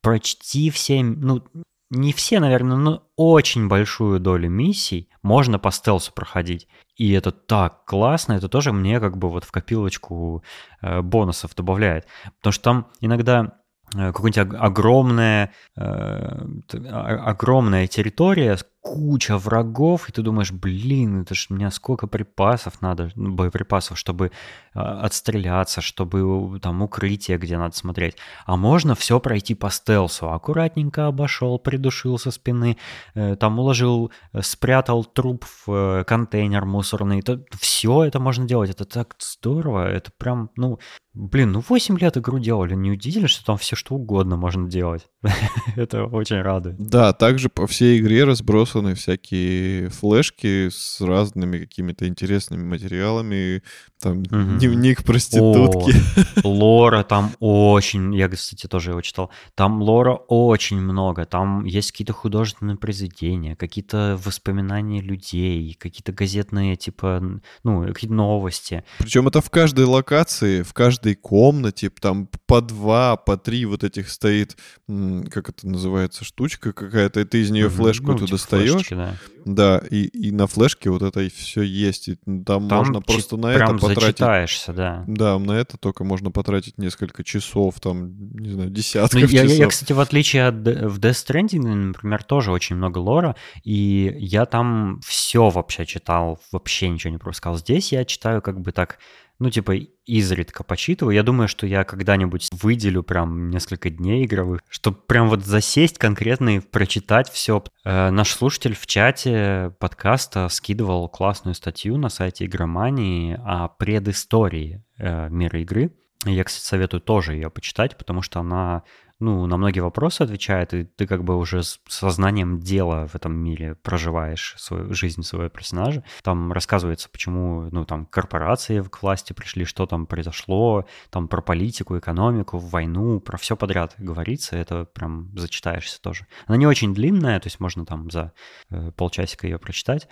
почти 0.00 0.70
все, 0.70 1.02
ну, 1.02 1.42
не 1.90 2.12
все, 2.12 2.38
наверное, 2.38 2.76
но 2.76 3.02
очень 3.16 3.68
большую 3.68 4.20
долю 4.20 4.48
миссий 4.48 5.08
можно 5.22 5.58
по 5.58 5.70
стелсу 5.72 6.12
проходить. 6.12 6.68
И 6.96 7.10
это 7.12 7.32
так 7.32 7.84
классно, 7.84 8.34
это 8.34 8.48
тоже 8.48 8.72
мне 8.72 9.00
как 9.00 9.16
бы 9.16 9.28
вот 9.28 9.44
в 9.44 9.50
копилочку 9.50 10.44
э, 10.82 11.00
бонусов 11.02 11.54
добавляет. 11.54 12.06
Потому 12.38 12.52
что 12.52 12.62
там 12.62 12.86
иногда 13.00 13.54
э, 13.94 14.12
какая-нибудь 14.12 14.60
огромная, 14.60 15.52
э, 15.76 16.46
огромная 16.72 17.86
территория 17.88 18.56
куча 18.80 19.36
врагов, 19.36 20.08
и 20.08 20.12
ты 20.12 20.22
думаешь, 20.22 20.52
блин, 20.52 21.22
это 21.22 21.34
ж 21.34 21.46
мне 21.50 21.70
сколько 21.70 22.06
припасов 22.06 22.80
надо, 22.80 23.10
боеприпасов, 23.14 23.98
чтобы 23.98 24.26
э, 24.74 24.80
отстреляться, 24.80 25.80
чтобы 25.82 26.58
там 26.60 26.80
укрытие, 26.82 27.36
где 27.36 27.58
надо 27.58 27.76
смотреть. 27.76 28.16
А 28.46 28.56
можно 28.56 28.94
все 28.94 29.20
пройти 29.20 29.54
по 29.54 29.70
стелсу. 29.70 30.30
Аккуратненько 30.30 31.06
обошел, 31.06 31.58
придушил 31.58 32.18
со 32.18 32.30
спины, 32.30 32.78
э, 33.14 33.36
там 33.36 33.58
уложил, 33.58 34.10
э, 34.32 34.40
спрятал 34.42 35.04
труп 35.04 35.44
в 35.66 35.72
э, 36.00 36.04
контейнер 36.04 36.64
мусорный. 36.64 37.20
Это, 37.20 37.44
все 37.58 38.04
это 38.04 38.18
можно 38.18 38.46
делать. 38.46 38.70
Это 38.70 38.86
так 38.86 39.14
здорово. 39.18 39.88
Это 39.88 40.10
прям, 40.16 40.50
ну, 40.56 40.78
блин, 41.14 41.52
ну 41.52 41.62
8 41.66 41.98
лет 41.98 42.16
игру 42.16 42.38
делали. 42.38 42.74
Не 42.74 42.92
удивительно, 42.92 43.28
что 43.28 43.44
там 43.44 43.56
все 43.56 43.76
что 43.76 43.94
угодно 43.94 44.36
можно 44.36 44.68
делать. 44.68 45.08
это 45.76 46.04
очень 46.04 46.40
радует. 46.40 46.76
Да, 46.78 47.12
также 47.12 47.48
по 47.48 47.66
всей 47.66 48.00
игре 48.00 48.24
разброс 48.24 48.50
разбросаны 48.50 48.94
всякие 48.94 49.88
флешки 49.90 50.68
с 50.70 51.00
разными 51.00 51.58
какими-то 51.58 52.06
интересными 52.06 52.62
материалами. 52.62 53.62
Там 54.00 54.18
угу. 54.18 54.58
дневник 54.58 55.04
проститутки. 55.04 55.94
О, 56.42 56.48
лора 56.48 57.02
там 57.02 57.32
очень... 57.38 58.14
Я, 58.14 58.28
кстати, 58.28 58.66
тоже 58.66 58.90
его 58.90 59.00
читал. 59.02 59.30
Там 59.54 59.82
лора 59.82 60.14
очень 60.14 60.80
много. 60.80 61.26
Там 61.26 61.64
есть 61.64 61.92
какие-то 61.92 62.12
художественные 62.12 62.76
произведения, 62.76 63.56
какие-то 63.56 64.18
воспоминания 64.24 65.00
людей, 65.00 65.76
какие-то 65.78 66.12
газетные, 66.12 66.76
типа, 66.76 67.22
ну, 67.62 67.86
какие-то 67.86 68.14
новости. 68.14 68.84
Причем 68.98 69.28
это 69.28 69.40
в 69.40 69.50
каждой 69.50 69.84
локации, 69.84 70.62
в 70.62 70.72
каждой 70.72 71.09
комнате, 71.14 71.90
там 71.90 72.28
по 72.46 72.60
два, 72.60 73.16
по 73.16 73.36
три 73.36 73.64
вот 73.64 73.84
этих 73.84 74.10
стоит, 74.10 74.56
как 74.86 75.48
это 75.48 75.66
называется, 75.66 76.24
штучка 76.24 76.72
какая-то, 76.72 77.20
и 77.20 77.24
ты 77.24 77.40
из 77.40 77.50
нее 77.50 77.68
флешку 77.68 78.08
ну, 78.08 78.14
эту 78.14 78.26
типа 78.26 78.38
достаешь. 78.38 78.72
Флешки, 78.72 78.94
да. 78.94 79.14
Да, 79.44 79.82
и, 79.90 80.04
и 80.04 80.32
на 80.32 80.46
флешке 80.46 80.90
вот 80.90 81.02
это 81.02 81.28
все 81.30 81.62
есть. 81.62 82.08
И 82.08 82.16
там, 82.16 82.44
там 82.44 82.68
можно 82.68 83.00
просто 83.00 83.36
на 83.36 83.54
прям 83.54 83.76
это 83.76 83.86
потратить. 83.86 84.02
зачитаешься, 84.02 84.72
да. 84.72 85.04
Да, 85.06 85.38
на 85.38 85.52
это 85.52 85.78
только 85.78 86.04
можно 86.04 86.30
потратить 86.30 86.78
несколько 86.78 87.24
часов, 87.24 87.80
там, 87.80 88.14
не 88.34 88.50
знаю, 88.50 88.70
десятков 88.70 89.20
ну, 89.20 89.26
я, 89.28 89.42
часов. 89.42 89.58
Я, 89.58 89.66
кстати, 89.68 89.92
в 89.92 90.00
отличие 90.00 90.46
от 90.46 90.54
в 90.56 90.98
Death 90.98 91.26
Stranding, 91.26 91.62
например, 91.62 92.22
тоже 92.22 92.52
очень 92.52 92.76
много 92.76 92.98
лора, 92.98 93.36
и 93.64 94.14
я 94.18 94.46
там 94.46 95.00
все 95.04 95.48
вообще 95.48 95.86
читал, 95.86 96.40
вообще 96.52 96.88
ничего 96.88 97.12
не 97.12 97.18
пропускал. 97.18 97.56
Здесь 97.56 97.92
я 97.92 98.04
читаю 98.04 98.42
как 98.42 98.60
бы 98.60 98.72
так 98.72 98.98
ну, 99.40 99.50
типа, 99.50 99.72
изредка 100.04 100.62
почитываю. 100.62 101.14
Я 101.14 101.22
думаю, 101.22 101.48
что 101.48 101.66
я 101.66 101.84
когда-нибудь 101.84 102.48
выделю 102.52 103.02
прям 103.02 103.48
несколько 103.48 103.88
дней 103.88 104.26
игровых, 104.26 104.60
чтобы 104.68 104.98
прям 104.98 105.30
вот 105.30 105.44
засесть 105.44 105.96
конкретно 105.96 106.56
и 106.56 106.60
прочитать 106.60 107.30
все. 107.30 107.64
Э, 107.84 108.10
наш 108.10 108.32
слушатель 108.32 108.74
в 108.74 108.86
чате 108.86 109.74
подкаста 109.80 110.48
скидывал 110.50 111.08
классную 111.08 111.54
статью 111.54 111.96
на 111.96 112.10
сайте 112.10 112.44
Игромании 112.44 113.40
о 113.42 113.68
предыстории 113.68 114.84
э, 114.98 115.30
мира 115.30 115.58
игры. 115.60 115.90
Я, 116.26 116.44
кстати, 116.44 116.64
советую 116.64 117.00
тоже 117.00 117.32
ее 117.32 117.48
почитать, 117.48 117.96
потому 117.96 118.20
что 118.20 118.40
она 118.40 118.82
ну, 119.20 119.46
на 119.46 119.58
многие 119.58 119.80
вопросы 119.80 120.22
отвечает, 120.22 120.72
и 120.72 120.84
ты 120.84 121.06
как 121.06 121.24
бы 121.24 121.36
уже 121.36 121.62
с 121.62 121.78
сознанием 121.86 122.58
дела 122.58 123.06
в 123.06 123.14
этом 123.14 123.34
мире 123.34 123.74
проживаешь 123.74 124.54
свою 124.56 124.94
жизнь 124.94 125.22
своего 125.22 125.50
персонажа. 125.50 126.02
Там 126.22 126.52
рассказывается, 126.52 127.10
почему, 127.10 127.68
ну, 127.70 127.84
там, 127.84 128.06
корпорации 128.06 128.80
к 128.82 129.02
власти 129.02 129.34
пришли, 129.34 129.66
что 129.66 129.86
там 129.86 130.06
произошло, 130.06 130.86
там 131.10 131.28
про 131.28 131.42
политику, 131.42 131.98
экономику, 131.98 132.58
войну, 132.58 133.20
про 133.20 133.36
все 133.36 133.56
подряд 133.56 133.94
говорится, 133.98 134.56
это 134.56 134.86
прям 134.86 135.30
зачитаешься 135.36 136.00
тоже. 136.00 136.26
Она 136.46 136.56
не 136.56 136.66
очень 136.66 136.94
длинная, 136.94 137.38
то 137.40 137.46
есть 137.46 137.60
можно 137.60 137.84
там 137.84 138.10
за 138.10 138.32
э, 138.70 138.90
полчасика 138.92 139.46
ее 139.46 139.58
прочитать, 139.58 140.08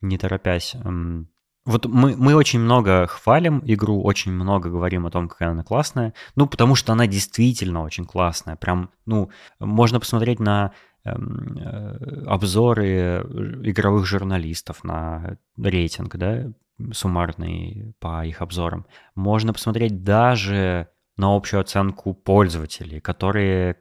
не 0.00 0.18
торопясь. 0.18 0.74
Вот 1.68 1.84
мы, 1.84 2.16
мы 2.16 2.34
очень 2.34 2.60
много 2.60 3.06
хвалим 3.06 3.62
игру, 3.62 4.02
очень 4.02 4.32
много 4.32 4.70
говорим 4.70 5.04
о 5.04 5.10
том, 5.10 5.28
какая 5.28 5.50
она 5.50 5.62
классная. 5.62 6.14
Ну, 6.34 6.46
потому 6.46 6.74
что 6.74 6.94
она 6.94 7.06
действительно 7.06 7.82
очень 7.82 8.06
классная. 8.06 8.56
Прям, 8.56 8.88
ну, 9.04 9.28
можно 9.60 10.00
посмотреть 10.00 10.40
на 10.40 10.72
эм, 11.04 11.58
э, 11.58 12.24
обзоры 12.26 13.20
игровых 13.64 14.06
журналистов, 14.06 14.82
на 14.82 15.36
рейтинг, 15.58 16.16
да, 16.16 16.50
суммарный 16.92 17.92
по 18.00 18.24
их 18.24 18.40
обзорам. 18.40 18.86
Можно 19.14 19.52
посмотреть 19.52 20.02
даже 20.02 20.88
на 21.18 21.34
общую 21.34 21.60
оценку 21.60 22.14
пользователей, 22.14 23.00
которые 23.00 23.74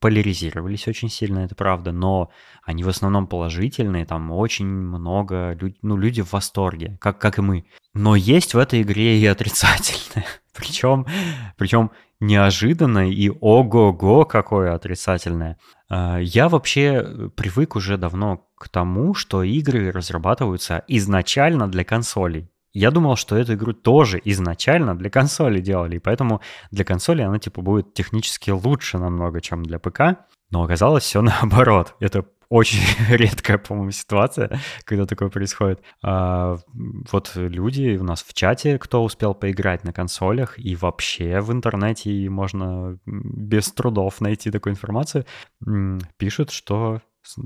поляризировались 0.00 0.88
очень 0.88 1.10
сильно, 1.10 1.40
это 1.40 1.54
правда, 1.54 1.92
но 1.92 2.30
они 2.62 2.84
в 2.84 2.88
основном 2.88 3.26
положительные, 3.26 4.06
там 4.06 4.30
очень 4.30 4.66
много, 4.66 5.58
ну, 5.82 5.96
люди 5.96 6.22
в 6.22 6.32
восторге, 6.32 6.96
как, 7.00 7.18
как 7.18 7.38
и 7.38 7.42
мы. 7.42 7.66
Но 7.92 8.16
есть 8.16 8.54
в 8.54 8.58
этой 8.58 8.82
игре 8.82 9.18
и 9.18 9.26
отрицательное, 9.26 10.26
причем, 10.54 11.06
причем 11.56 11.90
неожиданно 12.20 13.10
и 13.10 13.30
ого-го 13.30 14.24
какое 14.24 14.74
отрицательное. 14.74 15.58
А, 15.88 16.18
я 16.18 16.48
вообще 16.48 17.30
привык 17.36 17.76
уже 17.76 17.98
давно 17.98 18.46
к 18.56 18.68
тому, 18.68 19.14
что 19.14 19.42
игры 19.42 19.90
разрабатываются 19.90 20.84
изначально 20.88 21.68
для 21.68 21.84
консолей. 21.84 22.50
Я 22.76 22.90
думал, 22.90 23.16
что 23.16 23.36
эту 23.36 23.54
игру 23.54 23.72
тоже 23.72 24.20
изначально 24.22 24.94
для 24.94 25.08
консоли 25.08 25.60
делали, 25.60 25.96
и 25.96 25.98
поэтому 25.98 26.42
для 26.70 26.84
консоли 26.84 27.22
она 27.22 27.38
типа 27.38 27.62
будет 27.62 27.94
технически 27.94 28.50
лучше 28.50 28.98
намного, 28.98 29.40
чем 29.40 29.62
для 29.62 29.78
ПК. 29.78 30.26
Но 30.50 30.62
оказалось 30.62 31.04
все 31.04 31.22
наоборот. 31.22 31.94
Это 32.00 32.26
очень 32.50 32.82
редкая, 33.08 33.56
по-моему, 33.56 33.92
ситуация, 33.92 34.60
когда 34.84 35.06
такое 35.06 35.30
происходит. 35.30 35.80
А, 36.02 36.56
вот 37.10 37.32
люди 37.34 37.96
у 37.96 38.04
нас 38.04 38.22
в 38.22 38.34
чате, 38.34 38.78
кто 38.78 39.02
успел 39.02 39.32
поиграть 39.32 39.82
на 39.84 39.94
консолях, 39.94 40.58
и 40.58 40.76
вообще 40.76 41.40
в 41.40 41.52
интернете 41.52 42.28
можно 42.28 42.98
без 43.06 43.72
трудов 43.72 44.20
найти 44.20 44.50
такую 44.50 44.74
информацию, 44.74 45.24
пишут, 46.18 46.50
что 46.50 47.00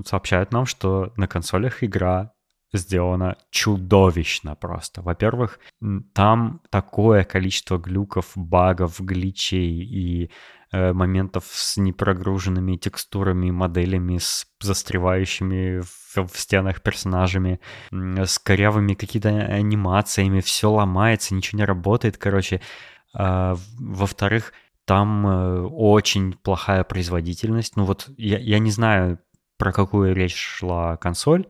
сообщают 0.05 0.51
нам, 0.51 0.67
что 0.67 1.13
на 1.17 1.29
консолях 1.29 1.85
игра 1.85 2.33
сделано 2.73 3.37
чудовищно 3.51 4.55
просто. 4.55 5.03
Во-первых, 5.03 5.59
там 6.13 6.61
такое 6.71 7.25
количество 7.25 7.79
глюков, 7.79 8.33
багов, 8.35 9.01
гличей 9.01 9.83
и 9.83 10.31
э, 10.73 10.93
моментов 10.93 11.47
с 11.47 11.77
непрогруженными 11.77 12.77
текстурами, 12.77 13.51
моделями, 13.51 14.19
с 14.19 14.47
застревающими 14.61 15.81
в, 15.81 16.27
в 16.27 16.39
стенах 16.39 16.83
персонажами, 16.83 17.61
с 17.91 18.39
корявыми 18.39 18.95
какими-то 18.95 19.31
анимациями, 19.31 20.41
все 20.41 20.71
ломается, 20.71 21.35
ничего 21.35 21.59
не 21.59 21.65
работает, 21.65 22.19
короче. 22.19 22.61
А, 23.13 23.57
во-вторых, 23.79 24.53
там 24.85 25.27
э, 25.27 25.61
очень 25.63 26.33
плохая 26.33 26.85
производительность. 26.85 27.77
Ну 27.77 27.85
вот 27.85 28.09
я, 28.17 28.39
я 28.39 28.59
не 28.59 28.71
знаю, 28.71 29.19
про 29.57 29.73
какую 29.73 30.15
речь 30.15 30.37
шла 30.37 30.97
консоль, 30.97 31.47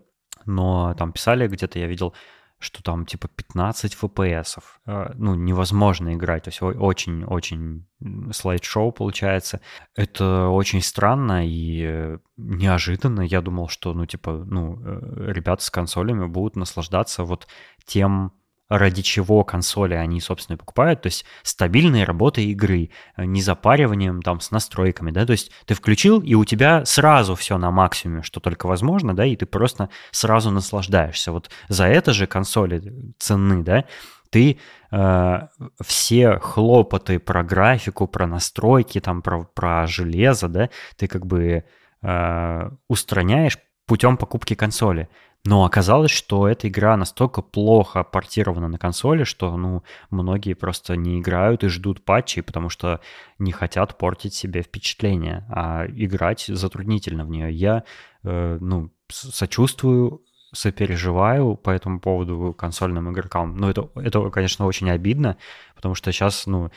но 0.46 0.94
там 0.94 1.12
писали 1.12 1.46
где-то, 1.48 1.78
я 1.78 1.86
видел, 1.86 2.14
что 2.60 2.82
там 2.82 3.06
типа 3.06 3.28
15 3.28 3.94
FPS. 3.94 4.58
Э, 4.86 5.12
ну, 5.14 5.34
невозможно 5.34 6.12
играть. 6.14 6.44
То 6.44 6.48
есть 6.48 6.62
очень-очень 6.62 7.86
слайд-шоу 8.32 8.92
получается. 8.92 9.60
Это 9.94 10.48
очень 10.48 10.82
странно 10.82 11.46
и 11.46 12.18
неожиданно. 12.36 13.22
Я 13.22 13.40
думал, 13.40 13.68
что, 13.68 13.94
ну, 13.94 14.04
типа, 14.04 14.44
ну, 14.46 14.78
э, 14.84 15.32
ребята 15.32 15.64
с 15.64 15.70
консолями 15.70 16.26
будут 16.26 16.56
наслаждаться 16.56 17.24
вот 17.24 17.48
тем 17.86 18.32
ради 18.70 19.02
чего 19.02 19.44
консоли 19.44 19.94
они, 19.94 20.20
собственно, 20.20 20.56
покупают, 20.56 21.02
то 21.02 21.08
есть 21.08 21.26
стабильной 21.42 22.04
работой 22.04 22.44
игры, 22.46 22.90
э, 23.16 23.24
не 23.24 23.42
запариванием 23.42 24.22
там 24.22 24.40
с 24.40 24.50
настройками, 24.50 25.10
да, 25.10 25.26
то 25.26 25.32
есть 25.32 25.50
ты 25.66 25.74
включил, 25.74 26.20
и 26.20 26.34
у 26.34 26.44
тебя 26.44 26.84
сразу 26.84 27.34
все 27.34 27.58
на 27.58 27.70
максимуме, 27.70 28.22
что 28.22 28.40
только 28.40 28.66
возможно, 28.66 29.14
да, 29.14 29.26
и 29.26 29.36
ты 29.36 29.44
просто 29.44 29.90
сразу 30.12 30.50
наслаждаешься. 30.50 31.32
Вот 31.32 31.50
за 31.68 31.86
это 31.86 32.12
же 32.12 32.26
консоли 32.26 33.12
ценны, 33.18 33.62
да, 33.62 33.84
ты 34.30 34.58
э, 34.92 35.40
все 35.84 36.38
хлопоты 36.38 37.18
про 37.18 37.42
графику, 37.42 38.06
про 38.06 38.28
настройки, 38.28 39.00
там, 39.00 39.22
про, 39.22 39.44
про 39.44 39.86
железо, 39.88 40.48
да, 40.48 40.70
ты 40.96 41.08
как 41.08 41.26
бы 41.26 41.64
э, 42.02 42.70
устраняешь 42.88 43.58
путем 43.86 44.16
покупки 44.16 44.54
консоли. 44.54 45.08
Но 45.44 45.64
оказалось, 45.64 46.10
что 46.10 46.46
эта 46.46 46.68
игра 46.68 46.96
настолько 46.98 47.40
плохо 47.40 48.04
портирована 48.04 48.68
на 48.68 48.78
консоли, 48.78 49.24
что 49.24 49.56
ну, 49.56 49.82
многие 50.10 50.52
просто 50.52 50.96
не 50.96 51.18
играют 51.18 51.64
и 51.64 51.68
ждут 51.68 52.04
патчей, 52.04 52.42
потому 52.42 52.68
что 52.68 53.00
не 53.38 53.50
хотят 53.50 53.96
портить 53.96 54.34
себе 54.34 54.62
впечатление, 54.62 55.46
а 55.48 55.86
играть 55.86 56.44
затруднительно 56.46 57.24
в 57.24 57.30
нее. 57.30 57.50
Я 57.52 57.84
э, 58.22 58.58
ну, 58.60 58.90
сочувствую 59.08 60.22
сопереживаю 60.52 61.56
по 61.56 61.70
этому 61.70 62.00
поводу 62.00 62.52
консольным 62.52 63.10
игрокам. 63.10 63.56
Но 63.56 63.70
это, 63.70 63.88
это, 63.94 64.28
конечно, 64.30 64.66
очень 64.66 64.90
обидно, 64.90 65.38
потому 65.74 65.94
что 65.94 66.12
сейчас, 66.12 66.46
ну, 66.46 66.70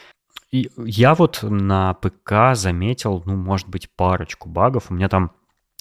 и 0.52 0.70
я 0.78 1.16
вот 1.16 1.40
на 1.42 1.96
ПК 1.96 2.54
заметил, 2.54 3.24
ну, 3.26 3.36
может 3.36 3.68
быть, 3.68 3.90
парочку 3.96 4.48
багов. 4.48 4.90
У 4.90 4.94
меня 4.94 5.10
там 5.10 5.32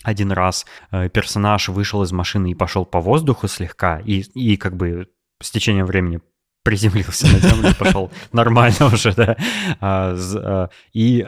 один 0.02 0.32
раз 0.32 0.66
э, 0.90 1.08
персонаж 1.08 1.68
вышел 1.68 2.02
из 2.02 2.12
машины 2.12 2.50
и 2.50 2.54
пошел 2.54 2.84
по 2.84 3.00
воздуху 3.00 3.48
слегка, 3.48 4.00
и, 4.00 4.20
и 4.34 4.56
как 4.56 4.76
бы 4.76 5.08
с 5.40 5.50
течением 5.50 5.86
времени 5.86 6.20
приземлился 6.64 7.26
на 7.26 7.38
землю 7.38 7.70
и 7.70 7.74
пошел 7.74 8.10
нормально 8.32 8.86
уже, 8.86 9.12
да. 9.14 9.36
А, 9.80 10.16
а, 10.36 10.68
и 10.92 11.26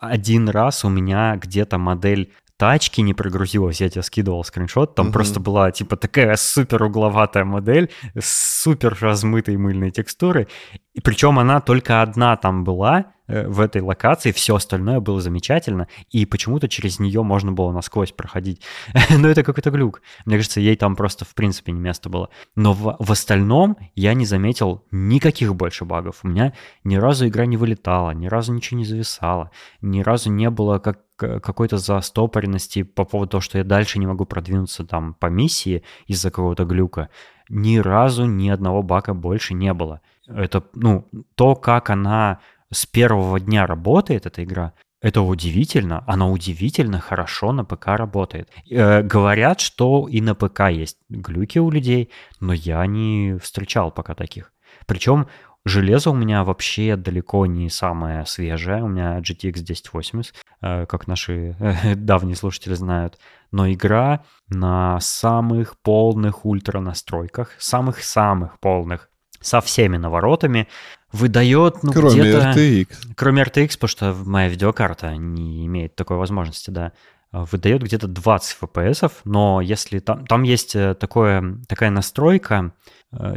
один 0.00 0.48
раз 0.48 0.84
у 0.84 0.88
меня 0.88 1.36
где-то 1.36 1.78
модель 1.78 2.32
тачки 2.56 3.02
не 3.02 3.14
прогрузилась, 3.14 3.80
я 3.80 3.88
тебе 3.88 4.02
скидывал 4.02 4.42
скриншот, 4.42 4.94
там 4.94 5.06
угу. 5.06 5.12
просто 5.12 5.40
была 5.40 5.70
типа 5.70 5.96
такая 5.96 6.36
супер 6.36 6.82
угловатая 6.82 7.44
модель 7.44 7.90
с 8.18 8.62
супер 8.62 8.96
размытой 9.00 9.56
мыльной 9.56 9.90
текстурой, 9.90 10.48
и 10.94 11.00
причем 11.00 11.38
она 11.38 11.60
только 11.60 12.02
одна 12.02 12.36
там 12.36 12.64
была, 12.64 13.06
Э, 13.06 13.15
в 13.26 13.60
этой 13.60 13.82
локации, 13.82 14.32
все 14.32 14.56
остальное 14.56 15.00
было 15.00 15.20
замечательно, 15.20 15.88
и 16.10 16.26
почему-то 16.26 16.68
через 16.68 16.98
нее 16.98 17.22
можно 17.22 17.52
было 17.52 17.72
насквозь 17.72 18.12
проходить. 18.12 18.62
Но 19.10 19.28
это 19.28 19.42
какой-то 19.42 19.70
глюк. 19.70 20.02
Мне 20.24 20.36
кажется, 20.36 20.60
ей 20.60 20.76
там 20.76 20.96
просто 20.96 21.24
в 21.24 21.34
принципе 21.34 21.72
не 21.72 21.80
место 21.80 22.08
было. 22.08 22.28
Но 22.54 22.72
в, 22.72 22.96
в 22.98 23.12
остальном 23.12 23.76
я 23.94 24.14
не 24.14 24.26
заметил 24.26 24.84
никаких 24.90 25.54
больше 25.54 25.84
багов. 25.84 26.20
У 26.22 26.28
меня 26.28 26.52
ни 26.84 26.96
разу 26.96 27.26
игра 27.26 27.46
не 27.46 27.56
вылетала, 27.56 28.10
ни 28.10 28.26
разу 28.26 28.52
ничего 28.52 28.78
не 28.78 28.84
зависало, 28.84 29.50
ни 29.80 30.02
разу 30.02 30.30
не 30.30 30.50
было 30.50 30.78
как 30.78 31.00
какой-то 31.16 31.78
застопоренности 31.78 32.82
по 32.82 33.04
поводу 33.04 33.30
того, 33.30 33.40
что 33.40 33.58
я 33.58 33.64
дальше 33.64 33.98
не 33.98 34.06
могу 34.06 34.26
продвинуться 34.26 34.84
там 34.84 35.14
по 35.14 35.26
миссии 35.26 35.82
из-за 36.06 36.30
какого-то 36.30 36.64
глюка. 36.64 37.08
Ни 37.48 37.78
разу 37.78 38.26
ни 38.26 38.50
одного 38.50 38.82
бака 38.82 39.14
больше 39.14 39.54
не 39.54 39.72
было. 39.72 40.02
Это, 40.26 40.64
ну, 40.74 41.08
то, 41.34 41.54
как 41.54 41.90
она 41.90 42.40
с 42.72 42.86
первого 42.86 43.40
дня 43.40 43.66
работает 43.66 44.26
эта 44.26 44.44
игра, 44.44 44.72
это 45.02 45.22
удивительно, 45.22 46.02
она 46.06 46.28
удивительно 46.28 47.00
хорошо 47.00 47.52
на 47.52 47.64
ПК 47.64 47.88
работает. 47.88 48.48
Э, 48.70 49.02
говорят, 49.02 49.60
что 49.60 50.08
и 50.08 50.20
на 50.20 50.34
ПК 50.34 50.70
есть 50.70 50.98
глюки 51.08 51.58
у 51.58 51.70
людей, 51.70 52.10
но 52.40 52.52
я 52.52 52.84
не 52.86 53.38
встречал 53.38 53.90
пока 53.90 54.14
таких. 54.14 54.52
Причем 54.86 55.28
железо 55.64 56.10
у 56.10 56.14
меня 56.14 56.44
вообще 56.44 56.96
далеко 56.96 57.44
не 57.46 57.68
самое 57.68 58.24
свежее, 58.24 58.82
у 58.82 58.88
меня 58.88 59.18
GTX 59.18 59.62
1080, 59.62 60.34
э, 60.62 60.86
как 60.86 61.06
наши 61.06 61.56
э, 61.60 61.94
давние 61.94 62.36
слушатели 62.36 62.74
знают, 62.74 63.18
но 63.52 63.70
игра 63.70 64.24
на 64.48 64.98
самых 65.00 65.78
полных 65.82 66.46
ультра 66.46 66.80
настройках, 66.80 67.52
самых-самых 67.58 68.58
полных, 68.60 69.10
со 69.40 69.60
всеми 69.60 69.96
наворотами, 69.98 70.68
выдает, 71.16 71.82
ну, 71.82 71.92
Кроме 71.92 72.20
где-то... 72.20 72.52
RTX. 72.54 72.86
Кроме 73.16 73.42
RTX, 73.42 73.72
потому 73.74 73.88
что 73.88 74.14
моя 74.24 74.48
видеокарта 74.48 75.16
не 75.16 75.66
имеет 75.66 75.96
такой 75.96 76.16
возможности, 76.16 76.70
да. 76.70 76.92
Выдает 77.32 77.82
где-то 77.82 78.06
20 78.06 78.56
FPS, 78.62 79.10
но 79.24 79.60
если 79.60 79.98
там, 79.98 80.24
там 80.26 80.42
есть 80.44 80.76
э, 80.76 80.94
такое, 80.94 81.58
такая 81.68 81.90
настройка, 81.90 82.72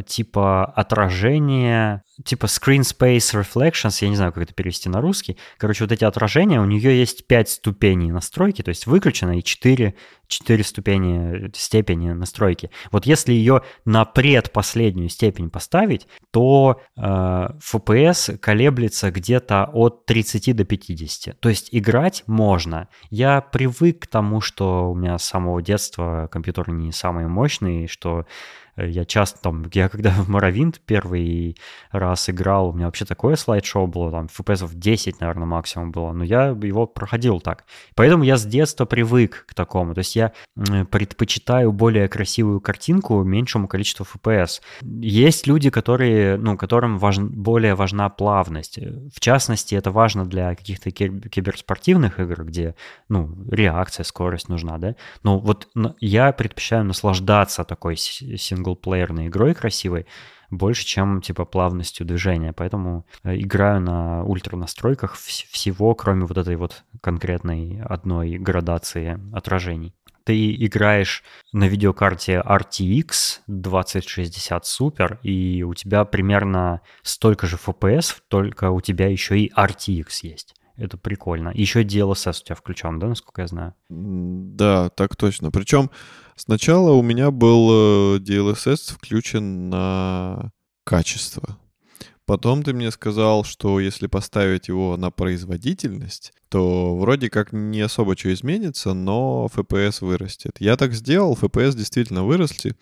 типа 0.05 0.65
отражение, 0.65 2.03
типа 2.23 2.45
screen 2.45 2.81
space 2.81 3.33
reflections, 3.33 3.97
я 4.01 4.09
не 4.09 4.15
знаю, 4.15 4.33
как 4.33 4.43
это 4.43 4.53
перевести 4.53 4.89
на 4.89 5.01
русский. 5.01 5.37
Короче, 5.57 5.83
вот 5.83 5.91
эти 5.91 6.03
отражения, 6.03 6.59
у 6.59 6.65
нее 6.65 6.97
есть 6.97 7.27
5 7.27 7.49
ступеней 7.49 8.11
настройки, 8.11 8.61
то 8.61 8.69
есть 8.69 8.87
выключено 8.87 9.37
и 9.37 9.43
4, 9.43 9.95
4 10.27 10.63
ступени, 10.63 11.51
степени 11.55 12.11
настройки. 12.11 12.71
Вот 12.91 13.05
если 13.05 13.33
ее 13.33 13.61
на 13.85 14.05
предпоследнюю 14.05 15.09
степень 15.09 15.49
поставить, 15.49 16.07
то 16.31 16.81
э, 16.95 17.01
FPS 17.01 18.37
колеблется 18.37 19.11
где-то 19.11 19.69
от 19.71 20.05
30 20.05 20.55
до 20.55 20.65
50. 20.65 21.39
То 21.39 21.49
есть 21.49 21.69
играть 21.71 22.23
можно. 22.27 22.89
Я 23.09 23.41
привык 23.41 24.03
к 24.03 24.07
тому, 24.07 24.41
что 24.41 24.91
у 24.91 24.95
меня 24.95 25.17
с 25.17 25.25
самого 25.25 25.61
детства 25.61 26.27
компьютер 26.31 26.69
не 26.69 26.91
самый 26.91 27.27
мощный, 27.27 27.87
что 27.87 28.25
я 28.85 29.05
часто 29.05 29.41
там, 29.41 29.65
я 29.73 29.89
когда 29.89 30.11
в 30.11 30.29
Моровинт 30.29 30.79
первый 30.85 31.57
раз 31.91 32.29
играл, 32.29 32.69
у 32.69 32.73
меня 32.73 32.85
вообще 32.85 33.05
такое 33.05 33.35
слайд-шоу 33.35 33.87
было, 33.87 34.11
там, 34.11 34.27
FPS 34.27 34.69
10, 34.73 35.19
наверное, 35.19 35.45
максимум 35.45 35.91
было, 35.91 36.11
но 36.11 36.23
я 36.23 36.47
его 36.47 36.87
проходил 36.87 37.39
так. 37.39 37.65
Поэтому 37.95 38.23
я 38.23 38.37
с 38.37 38.45
детства 38.45 38.85
привык 38.85 39.45
к 39.47 39.53
такому. 39.53 39.93
То 39.93 39.99
есть 39.99 40.15
я 40.15 40.33
предпочитаю 40.91 41.71
более 41.71 42.07
красивую 42.07 42.61
картинку 42.61 43.23
меньшему 43.23 43.67
количеству 43.67 44.05
FPS. 44.05 44.61
Есть 44.81 45.47
люди, 45.47 45.69
которые, 45.69 46.37
ну, 46.37 46.57
которым 46.57 46.97
важн, 46.97 47.27
более 47.27 47.75
важна 47.75 48.09
плавность. 48.09 48.77
В 48.77 49.19
частности, 49.19 49.75
это 49.75 49.91
важно 49.91 50.25
для 50.25 50.55
каких-то 50.55 50.91
киберспортивных 50.91 52.19
игр, 52.19 52.43
где, 52.43 52.75
ну, 53.09 53.35
реакция, 53.49 54.03
скорость 54.03 54.49
нужна, 54.49 54.77
да. 54.77 54.95
Но 55.23 55.39
вот 55.39 55.67
я 55.99 56.31
предпочитаю 56.31 56.85
наслаждаться 56.85 57.63
такой 57.63 57.95
сингл 57.97 58.68
синглплеерной 58.69 59.27
игрой 59.27 59.53
красивой, 59.53 60.05
больше, 60.49 60.85
чем 60.85 61.21
типа 61.21 61.45
плавностью 61.45 62.05
движения. 62.05 62.53
Поэтому 62.53 63.05
э, 63.23 63.37
играю 63.37 63.81
на 63.81 64.23
ультра 64.23 64.57
настройках 64.57 65.15
всего, 65.15 65.93
кроме 65.95 66.25
вот 66.25 66.37
этой 66.37 66.55
вот 66.55 66.83
конкретной 67.01 67.81
одной 67.81 68.37
градации 68.37 69.19
отражений. 69.33 69.93
Ты 70.23 70.53
играешь 70.53 71.23
на 71.53 71.67
видеокарте 71.67 72.41
RTX 72.45 73.39
2060 73.47 74.63
Super, 74.63 75.17
и 75.23 75.63
у 75.63 75.73
тебя 75.73 76.05
примерно 76.05 76.81
столько 77.01 77.47
же 77.47 77.57
FPS, 77.57 78.17
только 78.27 78.69
у 78.69 78.81
тебя 78.81 79.07
еще 79.07 79.39
и 79.39 79.51
RTX 79.51 80.07
есть. 80.23 80.55
Это 80.79 80.97
прикольно. 80.97 81.51
Еще 81.53 81.83
DLSS 81.83 82.41
у 82.41 82.45
тебя 82.45 82.55
включен, 82.55 82.99
да, 82.99 83.07
насколько 83.07 83.41
я 83.41 83.47
знаю? 83.47 83.75
Да, 83.89 84.89
так 84.89 85.15
точно. 85.15 85.51
Причем 85.51 85.89
сначала 86.35 86.91
у 86.91 87.01
меня 87.01 87.31
был 87.31 88.15
э, 88.15 88.19
DLSS 88.19 88.93
включен 88.93 89.69
на 89.69 90.51
качество. 90.85 91.57
Потом 92.25 92.63
ты 92.63 92.73
мне 92.73 92.91
сказал, 92.91 93.43
что 93.43 93.79
если 93.79 94.07
поставить 94.07 94.67
его 94.67 94.95
на 94.97 95.09
производительность, 95.09 96.31
то 96.49 96.95
вроде 96.95 97.29
как 97.29 97.51
не 97.51 97.81
особо 97.81 98.15
что 98.15 98.31
изменится, 98.31 98.93
но 98.93 99.49
FPS 99.53 100.05
вырастет. 100.05 100.57
Я 100.59 100.77
так 100.77 100.93
сделал, 100.93 101.33
FPS 101.33 101.75
действительно 101.75 102.23
выросли 102.23 102.75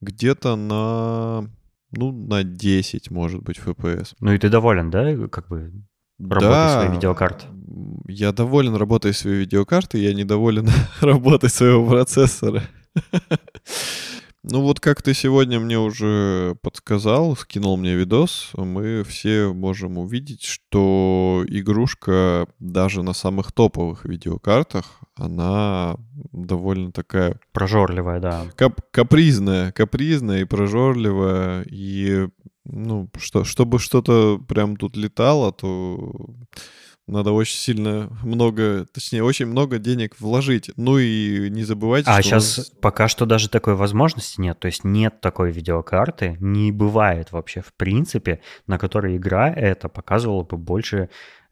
где-то 0.00 0.56
на 0.56 1.50
ну, 1.92 2.10
на 2.10 2.42
10, 2.42 3.10
может 3.10 3.42
быть, 3.42 3.58
FPS. 3.58 4.14
Ну 4.20 4.32
и 4.32 4.38
ты 4.38 4.48
доволен, 4.48 4.90
да, 4.90 5.28
как 5.28 5.48
бы 5.48 5.72
работой 6.18 6.48
да, 6.48 6.74
своей 6.74 6.92
видеокарты? 6.92 7.46
Я 8.06 8.32
доволен 8.32 8.74
работой 8.74 9.14
своей 9.14 9.38
видеокарты, 9.38 9.98
я 9.98 10.14
недоволен 10.14 10.68
работой 11.00 11.50
своего 11.50 11.88
процессора. 11.88 12.62
Ну 14.44 14.60
вот 14.60 14.80
как 14.80 15.02
ты 15.02 15.14
сегодня 15.14 15.60
мне 15.60 15.78
уже 15.78 16.56
подсказал, 16.62 17.36
скинул 17.36 17.76
мне 17.76 17.94
видос, 17.94 18.50
мы 18.56 19.04
все 19.04 19.52
можем 19.52 19.98
увидеть, 19.98 20.42
что 20.42 21.44
игрушка 21.46 22.48
даже 22.58 23.04
на 23.04 23.12
самых 23.12 23.52
топовых 23.52 24.04
видеокартах, 24.04 25.00
она 25.14 25.96
довольно 26.32 26.90
такая... 26.90 27.38
Прожорливая, 27.52 28.18
да. 28.18 28.46
Кап 28.56 28.80
капризная, 28.90 29.70
капризная 29.70 30.40
и 30.40 30.44
прожорливая, 30.44 31.62
и 31.70 32.26
ну, 32.64 33.08
что, 33.18 33.44
чтобы 33.44 33.78
что-то 33.78 34.38
прям 34.38 34.76
тут 34.76 34.96
летало, 34.96 35.52
то 35.52 36.30
надо 37.08 37.32
очень 37.32 37.56
сильно 37.56 38.08
много, 38.22 38.86
точнее, 38.92 39.24
очень 39.24 39.46
много 39.46 39.78
денег 39.78 40.14
вложить. 40.20 40.70
Ну 40.76 40.98
и 40.98 41.50
не 41.50 41.64
забывайте, 41.64 42.08
а 42.08 42.14
что... 42.14 42.22
сейчас 42.22 42.58
нас... 42.58 42.70
пока 42.80 43.08
что 43.08 43.26
даже 43.26 43.48
такой 43.48 43.74
возможности 43.74 44.40
нет. 44.40 44.60
То 44.60 44.66
есть 44.66 44.84
нет 44.84 45.20
такой 45.20 45.50
видеокарты, 45.50 46.36
не 46.40 46.70
бывает 46.70 47.32
вообще 47.32 47.60
в 47.60 47.74
принципе, 47.74 48.40
на 48.66 48.78
которой 48.78 49.16
игра 49.16 49.52
это 49.52 49.88
показывала 49.88 50.44
бы 50.44 50.56
больше 50.56 51.10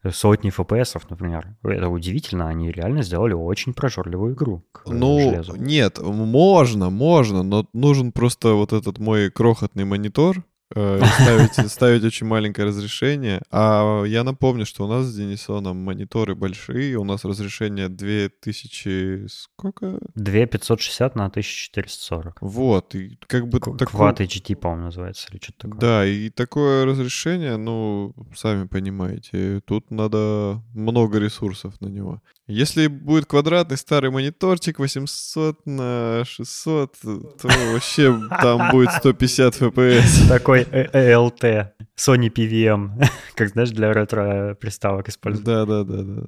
сотни 0.09 0.51
FPS, 0.51 0.99
например. 1.09 1.57
Это 1.63 1.89
удивительно, 1.89 2.47
они 2.47 2.71
реально 2.71 3.03
сделали 3.03 3.33
очень 3.33 3.73
прожорливую 3.73 4.33
игру. 4.33 4.65
Ну, 4.87 5.19
железу. 5.19 5.55
нет, 5.57 5.99
можно, 5.99 6.89
можно, 6.89 7.43
но 7.43 7.67
нужен 7.73 8.11
просто 8.13 8.53
вот 8.53 8.73
этот 8.73 8.97
мой 8.97 9.29
крохотный 9.29 9.83
монитор, 9.83 10.37
Э, 10.37 10.50
ставить, 10.71 11.53
ставить 11.71 12.03
очень 12.03 12.27
маленькое 12.27 12.67
разрешение. 12.67 13.41
А 13.51 14.03
я 14.03 14.23
напомню, 14.23 14.65
что 14.65 14.85
у 14.85 14.87
нас 14.87 15.05
с 15.05 15.15
Денисоном 15.15 15.77
мониторы 15.77 16.35
большие, 16.35 16.95
у 16.97 17.03
нас 17.03 17.25
разрешение 17.25 17.89
2000... 17.89 19.27
сколько? 19.27 19.99
2560 20.15 21.15
на 21.15 21.25
1440. 21.25 22.41
Вот, 22.41 22.95
и 22.95 23.17
как 23.27 23.47
бы... 23.47 23.59
К- 23.59 23.77
такой... 23.77 23.99
Quad 23.99 24.17
HT, 24.17 24.55
по-моему, 24.55 24.85
называется, 24.85 25.27
или 25.31 25.39
что-то 25.41 25.69
такое. 25.69 25.79
Да, 25.79 26.05
и 26.05 26.29
такое 26.29 26.85
разрешение, 26.85 27.57
ну, 27.57 28.13
сами 28.35 28.67
понимаете, 28.67 29.61
тут 29.65 29.91
надо 29.91 30.61
много 30.73 31.19
ресурсов 31.19 31.79
на 31.81 31.87
него. 31.87 32.21
Если 32.51 32.87
будет 32.87 33.25
квадратный 33.25 33.77
старый 33.77 34.11
мониторчик 34.11 34.79
800 34.79 35.65
на 35.65 36.23
600, 36.25 36.97
то 37.01 37.47
вообще 37.71 38.19
там 38.41 38.71
будет 38.71 38.91
150 38.91 39.61
FPS. 39.61 40.27
Такой 40.27 40.63
ELT, 40.63 41.69
Sony 41.97 42.29
PVM, 42.29 43.03
как 43.35 43.49
знаешь, 43.49 43.69
для 43.69 43.93
ретро-приставок 43.93 45.07
используют. 45.09 45.45
Да-да-да. 45.45 46.03
да. 46.03 46.23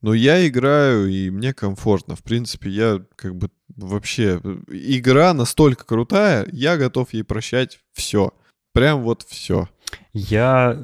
Но 0.00 0.14
я 0.14 0.46
играю, 0.46 1.08
и 1.08 1.30
мне 1.30 1.52
комфортно. 1.52 2.16
В 2.16 2.22
принципе, 2.22 2.70
я 2.70 3.02
как 3.16 3.36
бы 3.36 3.50
вообще... 3.76 4.40
Игра 4.68 5.34
настолько 5.34 5.84
крутая, 5.84 6.46
я 6.52 6.76
готов 6.76 7.12
ей 7.12 7.22
прощать 7.22 7.80
все. 7.92 8.32
Прям 8.72 9.02
вот 9.02 9.22
все. 9.28 9.68
Я 10.12 10.78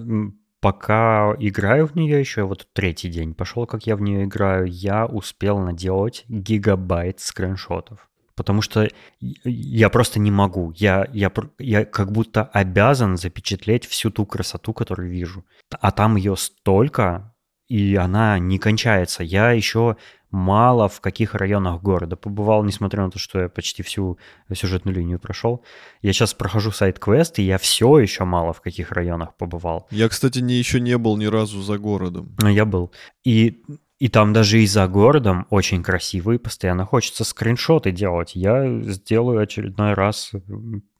пока 0.62 1.34
играю 1.40 1.88
в 1.88 1.96
нее 1.96 2.20
еще, 2.20 2.44
вот 2.44 2.68
третий 2.72 3.08
день 3.08 3.34
пошел, 3.34 3.66
как 3.66 3.84
я 3.86 3.96
в 3.96 4.00
нее 4.00 4.24
играю, 4.24 4.66
я 4.66 5.06
успел 5.06 5.58
наделать 5.58 6.24
гигабайт 6.28 7.20
скриншотов. 7.20 8.08
Потому 8.36 8.62
что 8.62 8.88
я 9.20 9.90
просто 9.90 10.20
не 10.20 10.30
могу. 10.30 10.72
Я, 10.76 11.06
я, 11.12 11.30
я 11.58 11.84
как 11.84 12.12
будто 12.12 12.44
обязан 12.44 13.16
запечатлеть 13.16 13.86
всю 13.86 14.10
ту 14.10 14.24
красоту, 14.24 14.72
которую 14.72 15.10
вижу. 15.10 15.44
А 15.80 15.90
там 15.90 16.16
ее 16.16 16.36
столько, 16.36 17.31
и 17.72 17.96
она 17.96 18.38
не 18.38 18.58
кончается. 18.58 19.24
Я 19.24 19.52
еще 19.52 19.96
мало 20.30 20.90
в 20.90 21.00
каких 21.00 21.34
районах 21.34 21.80
города 21.80 22.16
побывал, 22.16 22.64
несмотря 22.64 23.02
на 23.04 23.10
то, 23.10 23.18
что 23.18 23.40
я 23.40 23.48
почти 23.48 23.82
всю 23.82 24.18
сюжетную 24.52 24.94
линию 24.94 25.18
прошел. 25.18 25.64
Я 26.02 26.12
сейчас 26.12 26.34
прохожу 26.34 26.70
сайт-квест, 26.70 27.38
и 27.38 27.42
я 27.42 27.56
все 27.56 27.98
еще 27.98 28.24
мало 28.24 28.52
в 28.52 28.60
каких 28.60 28.92
районах 28.92 29.34
побывал. 29.36 29.86
Я, 29.90 30.10
кстати, 30.10 30.40
не, 30.40 30.52
еще 30.52 30.80
не 30.80 30.98
был 30.98 31.16
ни 31.16 31.24
разу 31.24 31.62
за 31.62 31.78
городом. 31.78 32.36
Но 32.42 32.50
я 32.50 32.66
был. 32.66 32.92
И 33.24 33.62
и 34.02 34.08
там 34.08 34.32
даже 34.32 34.60
и 34.60 34.66
за 34.66 34.88
городом 34.88 35.46
очень 35.48 35.80
красиво, 35.84 36.32
и 36.32 36.38
постоянно 36.38 36.84
хочется 36.84 37.22
скриншоты 37.22 37.92
делать. 37.92 38.34
Я 38.34 38.80
сделаю 38.82 39.38
очередной 39.38 39.94
раз 39.94 40.32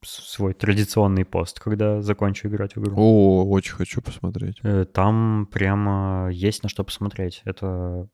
свой 0.02 0.54
традиционный 0.54 1.24
пост, 1.24 1.58
когда 1.58 2.00
закончу 2.00 2.46
играть 2.46 2.76
в 2.76 2.80
игру. 2.80 2.94
О, 2.96 3.44
очень 3.50 3.72
хочу 3.72 4.02
посмотреть. 4.02 4.60
Э, 4.62 4.84
там 4.84 5.48
прямо 5.50 6.28
есть 6.30 6.62
на 6.62 6.68
что 6.68 6.84
посмотреть. 6.84 7.42
Это 7.44 8.06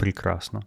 прекрасно. 0.00 0.62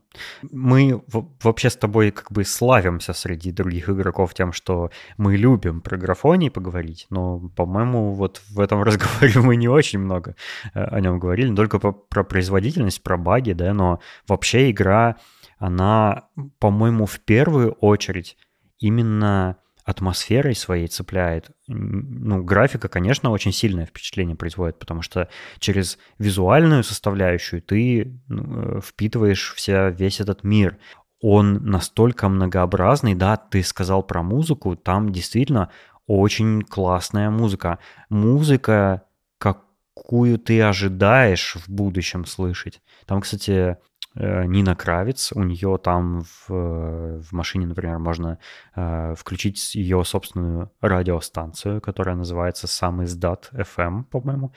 Мы 0.52 1.02
вообще 1.42 1.70
с 1.70 1.76
тобой 1.76 2.12
как 2.12 2.32
бы 2.32 2.46
славимся 2.46 3.14
среди 3.14 3.52
других 3.52 3.90
игроков 3.90 4.34
тем, 4.36 4.54
что 4.54 4.92
мы 5.18 5.38
любим 5.38 5.82
про 5.82 5.98
графоний 5.98 6.52
поговорить, 6.52 7.08
но, 7.10 7.40
по-моему, 7.56 8.14
вот 8.14 8.42
в 8.50 8.60
этом 8.60 8.84
разговоре 8.84 9.40
мы 9.42 9.56
не 9.56 9.68
очень 9.68 10.00
много 10.00 10.36
э, 10.76 10.84
о 10.84 11.00
нем 11.02 11.18
говорили, 11.18 11.56
только 11.56 11.80
по, 11.80 11.92
про 11.92 12.24
производительность, 12.24 13.02
про 13.02 13.18
баги, 13.18 13.54
да, 13.54 13.74
но 13.74 14.00
вообще 14.28 14.70
игра, 14.70 15.16
она, 15.58 16.26
по-моему, 16.60 17.08
в 17.08 17.20
первую 17.20 17.72
очередь 17.72 18.38
именно 18.78 19.58
атмосферой 19.86 20.56
своей 20.56 20.88
цепляет. 20.88 21.52
Ну, 21.68 22.44
графика, 22.44 22.88
конечно, 22.88 23.32
очень 23.32 23.52
сильное 23.52 23.86
впечатление 23.86 24.36
производит, 24.36 24.80
потому 24.80 25.02
что 25.02 25.30
через 25.60 25.98
визуальную 26.20 26.84
составляющую 26.84 27.62
ты 27.62 28.20
ну, 28.28 28.78
э, 28.78 28.82
впитываешь 28.82 29.54
вся, 29.56 29.90
весь 29.90 30.20
этот 30.20 30.44
мир. 30.44 30.78
Он 31.22 31.66
настолько 31.66 32.28
многообразный, 32.30 33.16
да, 33.16 33.38
ты 33.38 33.64
сказал 33.64 34.04
про 34.04 34.24
музыку, 34.24 34.76
там 34.76 35.12
действительно 35.12 35.70
очень 36.06 36.62
классная 36.64 37.30
музыка. 37.30 37.80
Музыка, 38.10 39.04
какую 39.38 40.38
ты 40.38 40.62
ожидаешь 40.62 41.56
в 41.56 41.70
будущем 41.70 42.26
слышать. 42.26 42.82
Там, 43.06 43.22
кстати, 43.22 43.78
Нина 44.16 44.76
Кравец, 44.76 45.32
у 45.34 45.44
нее 45.44 45.80
там 45.82 46.22
в, 46.22 46.50
в 46.50 47.32
машине, 47.32 47.66
например, 47.66 48.00
можно 48.00 48.38
э, 48.76 49.16
включить 49.18 49.76
ее 49.76 50.04
собственную 50.04 50.72
радиостанцию, 50.82 51.82
которая 51.82 52.16
называется 52.16 52.68
«Сам 52.68 53.04
издат 53.04 53.50
FM», 53.54 54.04
по-моему. 54.04 54.54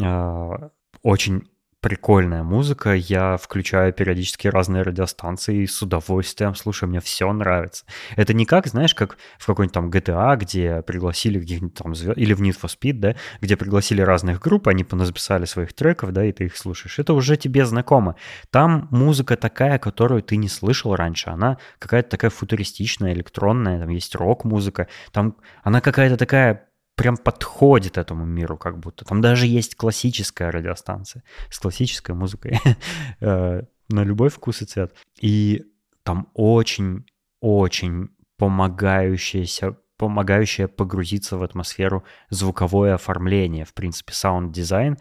Э, 0.00 0.70
очень 1.02 1.48
прикольная 1.80 2.42
музыка, 2.42 2.94
я 2.94 3.36
включаю 3.36 3.92
периодически 3.92 4.48
разные 4.48 4.82
радиостанции 4.82 5.62
и 5.62 5.66
с 5.66 5.80
удовольствием 5.82 6.54
слушаю, 6.54 6.90
мне 6.90 7.00
все 7.00 7.32
нравится. 7.32 7.84
Это 8.16 8.34
не 8.34 8.44
как, 8.44 8.66
знаешь, 8.66 8.94
как 8.94 9.16
в 9.38 9.46
какой-нибудь 9.46 9.74
там 9.74 9.90
GTA, 9.90 10.36
где 10.36 10.82
пригласили 10.82 11.40
каких-нибудь 11.40 11.74
там 11.74 11.94
звезд, 11.94 12.18
или 12.18 12.34
в 12.34 12.42
Need 12.42 12.60
for 12.60 12.70
Speed, 12.70 12.92
да, 12.94 13.16
где 13.40 13.56
пригласили 13.56 14.02
разных 14.02 14.40
групп, 14.40 14.68
они 14.68 14.84
понаписали 14.84 15.46
своих 15.46 15.72
треков, 15.72 16.12
да, 16.12 16.24
и 16.24 16.32
ты 16.32 16.44
их 16.44 16.56
слушаешь. 16.56 16.98
Это 16.98 17.14
уже 17.14 17.36
тебе 17.36 17.64
знакомо. 17.64 18.16
Там 18.50 18.88
музыка 18.90 19.36
такая, 19.36 19.78
которую 19.78 20.22
ты 20.22 20.36
не 20.36 20.48
слышал 20.48 20.94
раньше, 20.94 21.30
она 21.30 21.58
какая-то 21.78 22.10
такая 22.10 22.30
футуристичная, 22.30 23.14
электронная, 23.14 23.80
там 23.80 23.88
есть 23.88 24.14
рок-музыка, 24.14 24.88
там 25.12 25.36
она 25.62 25.80
какая-то 25.80 26.16
такая 26.16 26.69
прям 27.00 27.16
подходит 27.16 27.96
этому 27.96 28.26
миру 28.26 28.58
как 28.58 28.78
будто. 28.78 29.06
Там 29.06 29.22
даже 29.22 29.46
есть 29.46 29.74
классическая 29.74 30.50
радиостанция 30.50 31.22
с 31.48 31.58
классической 31.58 32.14
музыкой 32.14 32.60
э, 33.20 33.62
на 33.88 34.04
любой 34.04 34.28
вкус 34.28 34.60
и 34.60 34.66
цвет. 34.66 34.94
И 35.22 35.64
там 36.02 36.28
очень-очень 36.34 38.08
помогающаяся 38.36 39.78
помогающее 40.00 40.66
погрузиться 40.66 41.36
в 41.36 41.42
атмосферу 41.42 42.04
звуковое 42.30 42.94
оформление, 42.94 43.66
в 43.66 43.74
принципе, 43.74 44.14
саунд-дизайн. 44.14 44.96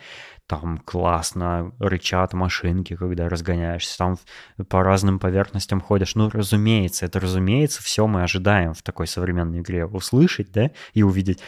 Там 0.45 0.77
классно 0.79 1.71
рычат 1.79 2.33
машинки, 2.33 2.97
когда 2.97 3.29
разгоняешься, 3.29 3.97
там 3.97 4.17
по 4.67 4.83
разным 4.83 5.17
поверхностям 5.17 5.79
ходишь. 5.79 6.15
Ну, 6.15 6.29
разумеется, 6.29 7.05
это 7.05 7.21
разумеется, 7.21 7.81
все 7.81 8.07
мы 8.07 8.23
ожидаем 8.23 8.73
в 8.73 8.81
такой 8.81 9.07
современной 9.07 9.61
игре 9.61 9.85
услышать, 9.85 10.51
да, 10.51 10.71
и 10.93 11.01
увидеть. 11.01 11.39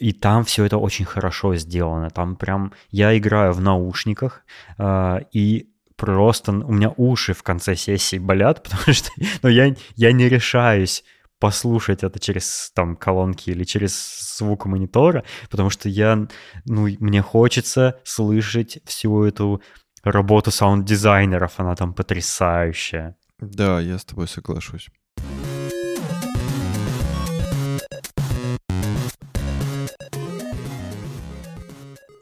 И 0.00 0.12
там 0.12 0.42
все 0.42 0.64
это 0.64 0.76
очень 0.76 1.04
хорошо 1.04 1.54
сделано. 1.54 2.10
Там 2.10 2.34
прям 2.34 2.72
я 2.90 3.16
играю 3.16 3.52
в 3.52 3.60
наушниках, 3.60 4.42
э, 4.78 5.20
и 5.30 5.70
просто 5.94 6.50
у 6.50 6.72
меня 6.72 6.92
уши 6.96 7.34
в 7.34 7.44
конце 7.44 7.76
сессии 7.76 8.18
болят, 8.18 8.62
потому 8.68 8.92
что 8.92 9.10
ну, 9.44 9.48
я, 9.48 9.76
я 9.94 10.10
не 10.10 10.28
решаюсь 10.28 11.04
послушать 11.40 12.04
это 12.04 12.20
через 12.20 12.70
там 12.74 12.94
колонки 12.94 13.50
или 13.50 13.64
через 13.64 14.36
звук 14.38 14.66
монитора, 14.66 15.24
потому 15.50 15.70
что 15.70 15.88
я, 15.88 16.28
ну, 16.66 16.88
мне 17.00 17.22
хочется 17.22 17.98
слышать 18.04 18.78
всю 18.84 19.24
эту 19.24 19.62
работу 20.04 20.50
саунд-дизайнеров, 20.50 21.54
она 21.56 21.74
там 21.74 21.94
потрясающая. 21.94 23.16
Да, 23.38 23.80
я 23.80 23.98
с 23.98 24.04
тобой 24.04 24.28
соглашусь. 24.28 24.88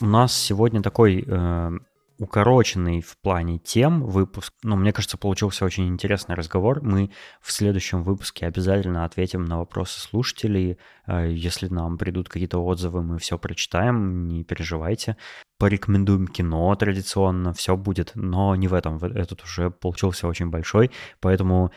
У 0.00 0.06
нас 0.06 0.32
сегодня 0.32 0.80
такой 0.80 1.24
э, 1.26 1.70
укороченный 2.18 3.00
в 3.00 3.16
плане 3.18 3.58
тем 3.58 4.04
выпуск. 4.04 4.52
Но 4.62 4.76
мне 4.76 4.92
кажется, 4.92 5.16
получился 5.16 5.64
очень 5.64 5.88
интересный 5.88 6.34
разговор. 6.34 6.82
Мы 6.82 7.10
в 7.40 7.52
следующем 7.52 8.02
выпуске 8.02 8.46
обязательно 8.46 9.04
ответим 9.04 9.44
на 9.44 9.58
вопросы 9.58 10.00
слушателей. 10.00 10.78
Э, 11.06 11.30
если 11.30 11.68
нам 11.68 11.96
придут 11.96 12.28
какие-то 12.28 12.58
отзывы, 12.58 13.02
мы 13.02 13.18
все 13.18 13.38
прочитаем, 13.38 14.26
не 14.26 14.44
переживайте. 14.44 15.16
Порекомендуем 15.58 16.26
кино 16.26 16.74
традиционно, 16.74 17.52
все 17.52 17.76
будет, 17.76 18.12
но 18.14 18.54
не 18.56 18.68
в 18.68 18.74
этом. 18.74 18.98
Этот 18.98 19.42
уже 19.44 19.70
получился 19.70 20.28
очень 20.28 20.50
большой, 20.50 20.90
поэтому 21.20 21.72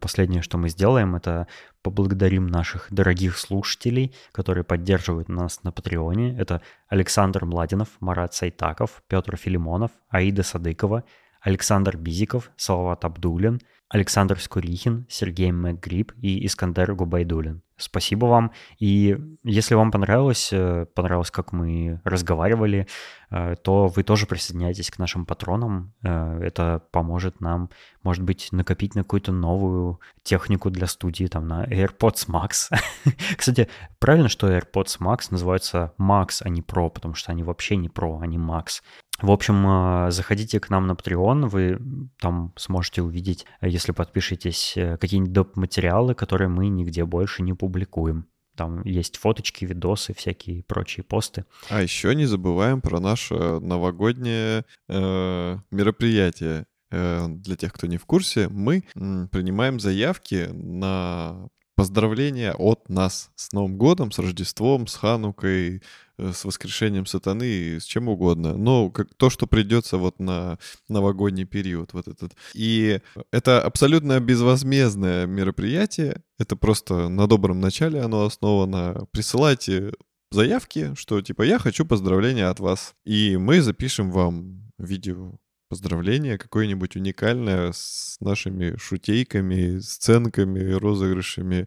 Последнее, 0.00 0.42
что 0.42 0.58
мы 0.58 0.68
сделаем, 0.68 1.16
это 1.16 1.46
поблагодарим 1.82 2.46
наших 2.46 2.88
дорогих 2.90 3.38
слушателей, 3.38 4.14
которые 4.32 4.62
поддерживают 4.62 5.28
нас 5.28 5.62
на 5.62 5.72
Патреоне. 5.72 6.36
Это 6.38 6.60
Александр 6.88 7.46
Младинов, 7.46 7.88
Марат 8.00 8.34
Сайтаков, 8.34 9.02
Петр 9.08 9.36
Филимонов, 9.36 9.90
Аида 10.10 10.42
Садыкова, 10.42 11.04
Александр 11.40 11.96
Бизиков, 11.96 12.50
Салават 12.56 13.04
Абдулин, 13.04 13.60
Александр 13.94 14.40
Скурихин, 14.40 15.06
Сергей 15.08 15.52
Макгриб 15.52 16.10
и 16.20 16.44
Искандер 16.44 16.96
Губайдулин. 16.96 17.62
Спасибо 17.76 18.26
вам. 18.26 18.50
И 18.80 19.16
если 19.44 19.76
вам 19.76 19.92
понравилось, 19.92 20.52
э, 20.52 20.86
понравилось, 20.94 21.30
как 21.30 21.52
мы 21.52 22.00
разговаривали, 22.04 22.88
э, 23.30 23.54
то 23.62 23.86
вы 23.86 24.02
тоже 24.02 24.26
присоединяйтесь 24.26 24.90
к 24.90 24.98
нашим 24.98 25.26
патронам. 25.26 25.92
Э, 26.02 26.40
это 26.42 26.82
поможет 26.90 27.40
нам, 27.40 27.70
может 28.02 28.24
быть, 28.24 28.48
накопить 28.50 28.96
на 28.96 29.02
какую-то 29.02 29.30
новую 29.30 30.00
технику 30.24 30.70
для 30.70 30.88
студии, 30.88 31.26
там, 31.26 31.46
на 31.46 31.64
AirPods 31.64 32.28
Max. 32.28 32.76
Кстати, 33.36 33.68
правильно, 34.00 34.28
что 34.28 34.48
AirPods 34.48 34.98
Max 35.00 35.28
называются 35.30 35.92
Max, 36.00 36.40
а 36.40 36.48
не 36.48 36.62
Pro, 36.62 36.90
потому 36.90 37.14
что 37.14 37.30
они 37.30 37.44
вообще 37.44 37.76
не 37.76 37.88
Pro, 37.88 38.20
они 38.20 38.38
Max. 38.38 38.82
В 39.20 39.30
общем, 39.30 40.10
заходите 40.10 40.60
к 40.60 40.70
нам 40.70 40.86
на 40.86 40.92
Patreon, 40.92 41.46
вы 41.46 41.78
там 42.20 42.52
сможете 42.56 43.02
увидеть, 43.02 43.46
если 43.60 43.92
подпишетесь, 43.92 44.74
какие-нибудь 45.00 45.32
доп. 45.32 45.56
материалы, 45.56 46.14
которые 46.14 46.48
мы 46.48 46.68
нигде 46.68 47.04
больше 47.04 47.42
не 47.42 47.54
публикуем. 47.54 48.26
Там 48.56 48.82
есть 48.84 49.16
фоточки, 49.16 49.64
видосы, 49.64 50.14
всякие 50.14 50.62
прочие 50.62 51.04
посты. 51.04 51.44
А 51.68 51.82
еще 51.82 52.14
не 52.14 52.26
забываем 52.26 52.80
про 52.80 53.00
наше 53.00 53.34
новогоднее 53.34 54.64
э, 54.88 55.58
мероприятие. 55.70 56.66
Э, 56.90 57.26
для 57.28 57.56
тех, 57.56 57.72
кто 57.72 57.86
не 57.88 57.96
в 57.96 58.06
курсе, 58.06 58.48
мы 58.48 58.84
принимаем 58.94 59.80
заявки 59.80 60.48
на 60.52 61.48
поздравления 61.74 62.54
от 62.54 62.88
нас 62.88 63.30
с 63.36 63.52
Новым 63.52 63.76
годом, 63.76 64.12
с 64.12 64.18
Рождеством, 64.18 64.86
с 64.86 64.94
Ханукой, 64.94 65.82
э, 66.18 66.32
с 66.32 66.44
воскрешением 66.44 67.06
сатаны, 67.06 67.78
с 67.80 67.84
чем 67.84 68.08
угодно. 68.08 68.56
Но 68.56 68.90
как 68.90 69.14
то, 69.14 69.30
что 69.30 69.46
придется 69.46 69.98
вот 69.98 70.20
на 70.20 70.58
новогодний 70.88 71.44
период 71.44 71.92
вот 71.92 72.08
этот. 72.08 72.32
И 72.54 73.00
это 73.32 73.62
абсолютно 73.62 74.20
безвозмездное 74.20 75.26
мероприятие. 75.26 76.22
Это 76.38 76.56
просто 76.56 77.08
на 77.08 77.26
добром 77.26 77.60
начале 77.60 78.00
оно 78.00 78.24
основано. 78.24 79.06
Присылайте 79.10 79.92
заявки, 80.30 80.94
что 80.96 81.20
типа 81.20 81.42
я 81.42 81.58
хочу 81.58 81.84
поздравления 81.84 82.46
от 82.46 82.60
вас. 82.60 82.94
И 83.04 83.36
мы 83.36 83.60
запишем 83.60 84.10
вам 84.10 84.72
видео 84.78 85.38
поздравление 85.74 86.38
какое-нибудь 86.38 86.94
уникальное 86.94 87.72
с 87.72 88.16
нашими 88.20 88.76
шутейками, 88.76 89.80
сценками, 89.80 90.70
розыгрышами, 90.70 91.66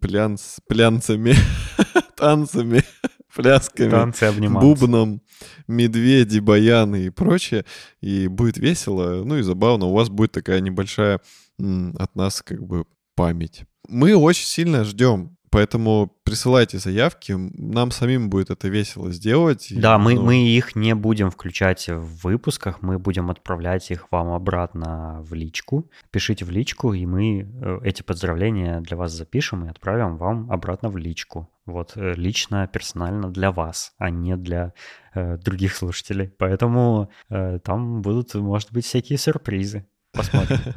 плянц, 0.00 0.58
плянцами, 0.68 1.34
танцами, 2.14 2.84
плясками, 3.34 3.88
Танцы 3.88 4.32
бубном, 4.32 5.22
медведи, 5.66 6.40
баяны 6.40 7.06
и 7.06 7.08
прочее. 7.08 7.64
И 8.02 8.28
будет 8.28 8.58
весело, 8.58 9.24
ну 9.24 9.38
и 9.38 9.42
забавно. 9.42 9.86
У 9.86 9.94
вас 9.94 10.10
будет 10.10 10.32
такая 10.32 10.60
небольшая 10.60 11.22
от 11.58 12.14
нас 12.14 12.42
как 12.42 12.62
бы 12.62 12.84
память. 13.14 13.62
Мы 13.88 14.14
очень 14.14 14.44
сильно 14.44 14.84
ждем 14.84 15.38
Поэтому 15.52 16.10
присылайте 16.24 16.78
заявки, 16.78 17.32
нам 17.32 17.90
самим 17.90 18.30
будет 18.30 18.48
это 18.48 18.68
весело 18.68 19.12
сделать. 19.12 19.68
Да, 19.70 19.98
мы, 19.98 20.14
ну... 20.14 20.22
мы 20.22 20.46
их 20.48 20.74
не 20.74 20.94
будем 20.94 21.30
включать 21.30 21.90
в 21.90 22.24
выпусках, 22.24 22.80
мы 22.80 22.98
будем 22.98 23.30
отправлять 23.30 23.90
их 23.90 24.06
вам 24.10 24.32
обратно 24.32 25.20
в 25.20 25.34
личку. 25.34 25.90
Пишите 26.10 26.46
в 26.46 26.50
личку, 26.50 26.94
и 26.94 27.04
мы 27.04 27.42
э, 27.42 27.80
эти 27.84 28.02
поздравления 28.02 28.80
для 28.80 28.96
вас 28.96 29.12
запишем 29.12 29.66
и 29.66 29.68
отправим 29.68 30.16
вам 30.16 30.50
обратно 30.50 30.88
в 30.88 30.96
личку. 30.96 31.50
Вот, 31.66 31.92
э, 31.96 32.14
лично, 32.14 32.66
персонально 32.66 33.30
для 33.30 33.52
вас, 33.52 33.92
а 33.98 34.08
не 34.08 34.36
для 34.36 34.72
э, 35.14 35.36
других 35.36 35.76
слушателей. 35.76 36.30
Поэтому 36.38 37.10
э, 37.28 37.58
там 37.62 38.00
будут, 38.00 38.34
может 38.34 38.72
быть, 38.72 38.86
всякие 38.86 39.18
сюрпризы. 39.18 39.84
Посмотрим. 40.12 40.60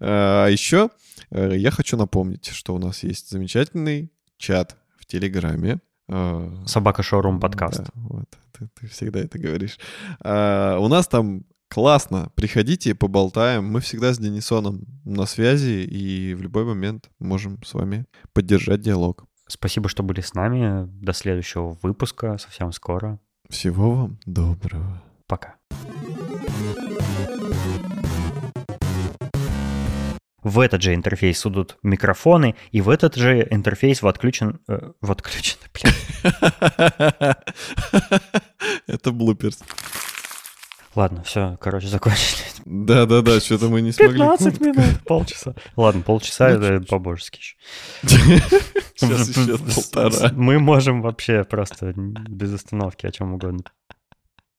А 0.00 0.48
еще 0.48 0.90
э, 1.30 1.56
я 1.56 1.70
хочу 1.70 1.96
напомнить, 1.96 2.48
что 2.48 2.74
у 2.74 2.78
нас 2.78 3.02
есть 3.04 3.30
замечательный 3.30 4.12
чат 4.36 4.76
в 4.98 5.06
Телеграме. 5.06 5.78
А, 6.08 6.52
Собака 6.66 7.02
Шоурум 7.02 7.40
подкаст. 7.40 7.78
Да, 7.78 7.90
вот, 7.94 8.28
ты, 8.52 8.68
ты 8.78 8.86
всегда 8.88 9.20
это 9.20 9.38
говоришь. 9.38 9.78
А, 10.20 10.78
у 10.78 10.88
нас 10.88 11.08
там 11.08 11.44
классно. 11.68 12.30
Приходите, 12.34 12.94
поболтаем. 12.94 13.64
Мы 13.64 13.80
всегда 13.80 14.12
с 14.12 14.18
Денисоном 14.18 14.84
на 15.04 15.26
связи 15.26 15.84
и 15.84 16.34
в 16.34 16.42
любой 16.42 16.64
момент 16.64 17.10
можем 17.18 17.62
с 17.62 17.74
вами 17.74 18.06
поддержать 18.32 18.80
диалог. 18.80 19.24
Спасибо, 19.48 19.88
что 19.88 20.02
были 20.02 20.20
с 20.20 20.34
нами. 20.34 20.86
До 21.02 21.12
следующего 21.12 21.78
выпуска. 21.82 22.36
Совсем 22.38 22.72
скоро. 22.72 23.20
Всего 23.48 23.92
вам 23.92 24.18
доброго. 24.26 25.02
Пока. 25.26 25.54
В 30.46 30.60
этот 30.60 30.80
же 30.80 30.94
интерфейс 30.94 31.44
идут 31.44 31.76
микрофоны, 31.82 32.54
и 32.70 32.80
в 32.80 32.88
этот 32.88 33.16
же 33.16 33.44
интерфейс 33.50 34.00
в 34.00 34.06
отключен... 34.06 34.60
Э, 34.68 34.92
в 35.00 35.10
отключен. 35.10 35.58
Это 38.86 39.10
блуперс. 39.10 39.58
Ладно, 40.94 41.24
все, 41.24 41.58
короче, 41.60 41.88
закончили. 41.88 42.42
Да-да-да, 42.64 43.40
что-то 43.40 43.68
мы 43.68 43.82
не 43.82 43.90
смогли. 43.90 44.18
15 44.18 44.60
минут, 44.60 44.84
полчаса. 45.04 45.56
Ладно, 45.76 46.02
полчаса 46.02 46.48
это 46.48 46.80
по-божески 46.88 47.38
еще. 47.38 47.56
Сейчас 48.94 49.28
еще 49.28 49.58
полтора. 49.58 50.30
Мы 50.32 50.60
можем 50.60 51.02
вообще 51.02 51.42
просто 51.42 51.92
без 51.96 52.54
остановки 52.54 53.04
о 53.04 53.10
чем 53.10 53.34
угодно 53.34 53.64